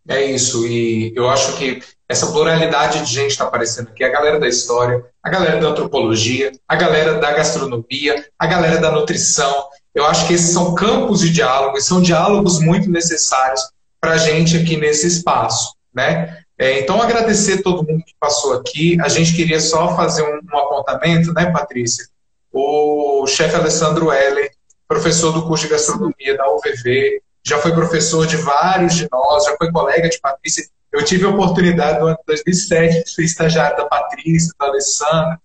É 0.07 0.23
isso, 0.25 0.65
e 0.65 1.13
eu 1.15 1.29
acho 1.29 1.57
que 1.57 1.81
essa 2.09 2.27
pluralidade 2.27 3.05
de 3.05 3.13
gente 3.13 3.31
está 3.31 3.45
aparecendo 3.45 3.89
aqui, 3.89 4.03
a 4.03 4.09
galera 4.09 4.39
da 4.39 4.47
história, 4.47 5.05
a 5.23 5.29
galera 5.29 5.61
da 5.61 5.67
antropologia, 5.69 6.51
a 6.67 6.75
galera 6.75 7.19
da 7.19 7.31
gastronomia, 7.31 8.25
a 8.37 8.47
galera 8.47 8.79
da 8.79 8.91
nutrição. 8.91 9.65
Eu 9.93 10.05
acho 10.05 10.27
que 10.27 10.33
esses 10.33 10.51
são 10.51 10.75
campos 10.75 11.21
de 11.21 11.29
diálogo 11.29 11.77
e 11.77 11.81
são 11.81 12.01
diálogos 12.01 12.59
muito 12.59 12.89
necessários 12.89 13.61
para 13.99 14.13
a 14.13 14.17
gente 14.17 14.57
aqui 14.57 14.75
nesse 14.75 15.07
espaço, 15.07 15.73
né? 15.93 16.41
É, 16.57 16.79
então, 16.79 17.01
agradecer 17.01 17.63
todo 17.63 17.83
mundo 17.83 18.03
que 18.05 18.13
passou 18.19 18.53
aqui. 18.53 18.95
A 19.01 19.09
gente 19.09 19.35
queria 19.35 19.59
só 19.59 19.95
fazer 19.95 20.21
um, 20.21 20.39
um 20.53 20.59
apontamento, 20.59 21.33
né, 21.33 21.49
Patrícia? 21.51 22.05
O 22.51 23.25
chefe 23.25 23.55
Alessandro 23.55 24.11
Heller, 24.11 24.51
professor 24.87 25.31
do 25.31 25.47
curso 25.47 25.63
de 25.63 25.71
gastronomia 25.71 26.37
da 26.37 26.51
UVV, 26.51 27.21
já 27.43 27.57
foi 27.57 27.73
professor 27.73 28.25
de 28.27 28.37
vários 28.37 28.95
de 28.95 29.07
nós, 29.11 29.45
já 29.45 29.55
foi 29.57 29.71
colega 29.71 30.09
de 30.09 30.19
Patrícia. 30.19 30.65
Eu 30.91 31.03
tive 31.03 31.25
a 31.25 31.29
oportunidade 31.29 31.99
no 31.99 32.07
ano 32.07 32.17
de 32.17 32.23
2007 32.27 33.03
de 33.05 33.09
ser 33.09 33.23
estagiário 33.23 33.77
da 33.77 33.85
Patrícia, 33.85 34.53
do 34.59 34.65
Alessandro. 34.65 35.39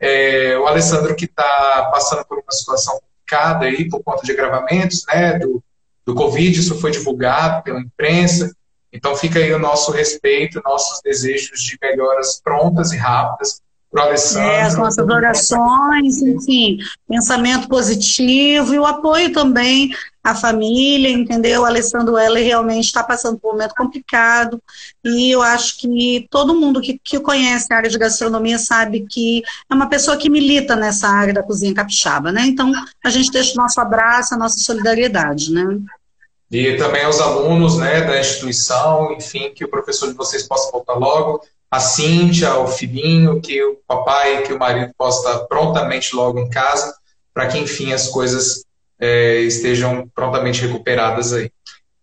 É, 0.00 0.56
o 0.58 0.66
Alessandro 0.66 1.14
que 1.14 1.26
está 1.26 1.90
passando 1.92 2.24
por 2.24 2.38
uma 2.38 2.52
situação 2.52 2.98
complicada 3.00 3.66
aí 3.66 3.88
por 3.88 4.02
conta 4.02 4.24
de 4.24 4.34
gravamentos, 4.34 5.04
né, 5.06 5.38
do, 5.38 5.62
do 6.06 6.14
Covid, 6.14 6.58
isso 6.58 6.80
foi 6.80 6.90
divulgado 6.90 7.62
pela 7.62 7.80
imprensa. 7.80 8.50
Então 8.92 9.14
fica 9.14 9.38
aí 9.38 9.52
o 9.52 9.58
nosso 9.58 9.90
respeito, 9.92 10.62
nossos 10.64 11.00
desejos 11.02 11.60
de 11.60 11.76
melhoras 11.82 12.40
prontas 12.42 12.92
e 12.92 12.96
rápidas 12.96 13.60
para 13.90 14.04
o 14.04 14.06
Alessandro. 14.06 14.48
É, 14.48 14.62
as 14.62 14.76
nossas 14.76 15.06
orações, 15.06 16.22
enfim, 16.22 16.78
pensamento 17.06 17.68
positivo 17.68 18.74
e 18.74 18.78
o 18.78 18.86
apoio 18.86 19.32
também 19.32 19.90
à 20.30 20.34
família, 20.34 21.08
entendeu? 21.08 21.62
O 21.62 21.64
Alessandro 21.64 22.18
Heller 22.18 22.44
realmente 22.44 22.84
está 22.84 23.02
passando 23.02 23.38
por 23.38 23.48
um 23.48 23.52
momento 23.52 23.74
complicado 23.74 24.62
e 25.04 25.30
eu 25.30 25.40
acho 25.40 25.78
que 25.78 26.26
todo 26.30 26.58
mundo 26.58 26.80
que, 26.80 27.00
que 27.02 27.18
conhece 27.18 27.72
a 27.72 27.76
área 27.76 27.88
de 27.88 27.98
gastronomia 27.98 28.58
sabe 28.58 29.06
que 29.08 29.42
é 29.70 29.74
uma 29.74 29.88
pessoa 29.88 30.16
que 30.16 30.28
milita 30.28 30.76
nessa 30.76 31.08
área 31.08 31.32
da 31.32 31.42
cozinha 31.42 31.74
capixaba, 31.74 32.30
né? 32.30 32.42
Então, 32.42 32.70
a 33.04 33.10
gente 33.10 33.30
deixa 33.30 33.54
o 33.54 33.62
nosso 33.62 33.80
abraço, 33.80 34.34
a 34.34 34.38
nossa 34.38 34.58
solidariedade, 34.58 35.50
né? 35.52 35.64
E 36.50 36.76
também 36.76 37.04
aos 37.04 37.20
alunos 37.20 37.76
né, 37.76 38.02
da 38.02 38.18
instituição, 38.18 39.12
enfim, 39.12 39.52
que 39.54 39.64
o 39.64 39.68
professor 39.68 40.08
de 40.08 40.14
vocês 40.14 40.42
possa 40.44 40.70
voltar 40.70 40.94
logo 40.94 41.42
a 41.70 41.80
Cíntia, 41.80 42.54
o 42.56 42.66
filhinho, 42.66 43.40
que 43.40 43.62
o 43.62 43.78
papai, 43.86 44.42
que 44.42 44.52
o 44.52 44.58
marido 44.58 44.90
possa 44.96 45.18
estar 45.18 45.44
prontamente 45.46 46.16
logo 46.16 46.38
em 46.38 46.48
casa, 46.48 46.94
para 47.34 47.46
que, 47.46 47.58
enfim, 47.58 47.92
as 47.92 48.08
coisas 48.08 48.64
é, 49.00 49.40
estejam 49.40 50.08
prontamente 50.14 50.64
recuperadas 50.66 51.32
aí. 51.32 51.50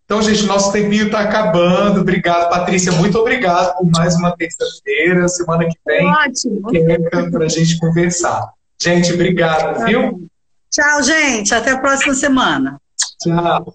Então, 0.04 0.22
gente, 0.22 0.44
nosso 0.46 0.70
tempinho 0.70 1.06
está 1.06 1.20
acabando. 1.20 2.00
Obrigado, 2.00 2.48
Patrícia. 2.48 2.92
Muito 2.92 3.18
obrigado 3.18 3.76
por 3.76 3.90
mais 3.90 4.14
uma 4.14 4.36
terça-feira. 4.36 5.26
Semana 5.28 5.64
que 5.64 5.76
vem, 5.84 6.06
Ótimo. 6.06 7.30
para 7.30 7.44
a 7.44 7.48
gente 7.48 7.76
conversar. 7.78 8.52
Gente, 8.80 9.12
obrigado, 9.12 9.84
viu? 9.84 10.28
Tchau, 10.70 11.02
gente. 11.02 11.52
Até 11.52 11.72
a 11.72 11.78
próxima 11.78 12.14
semana. 12.14 12.80
Tchau. 13.20 13.74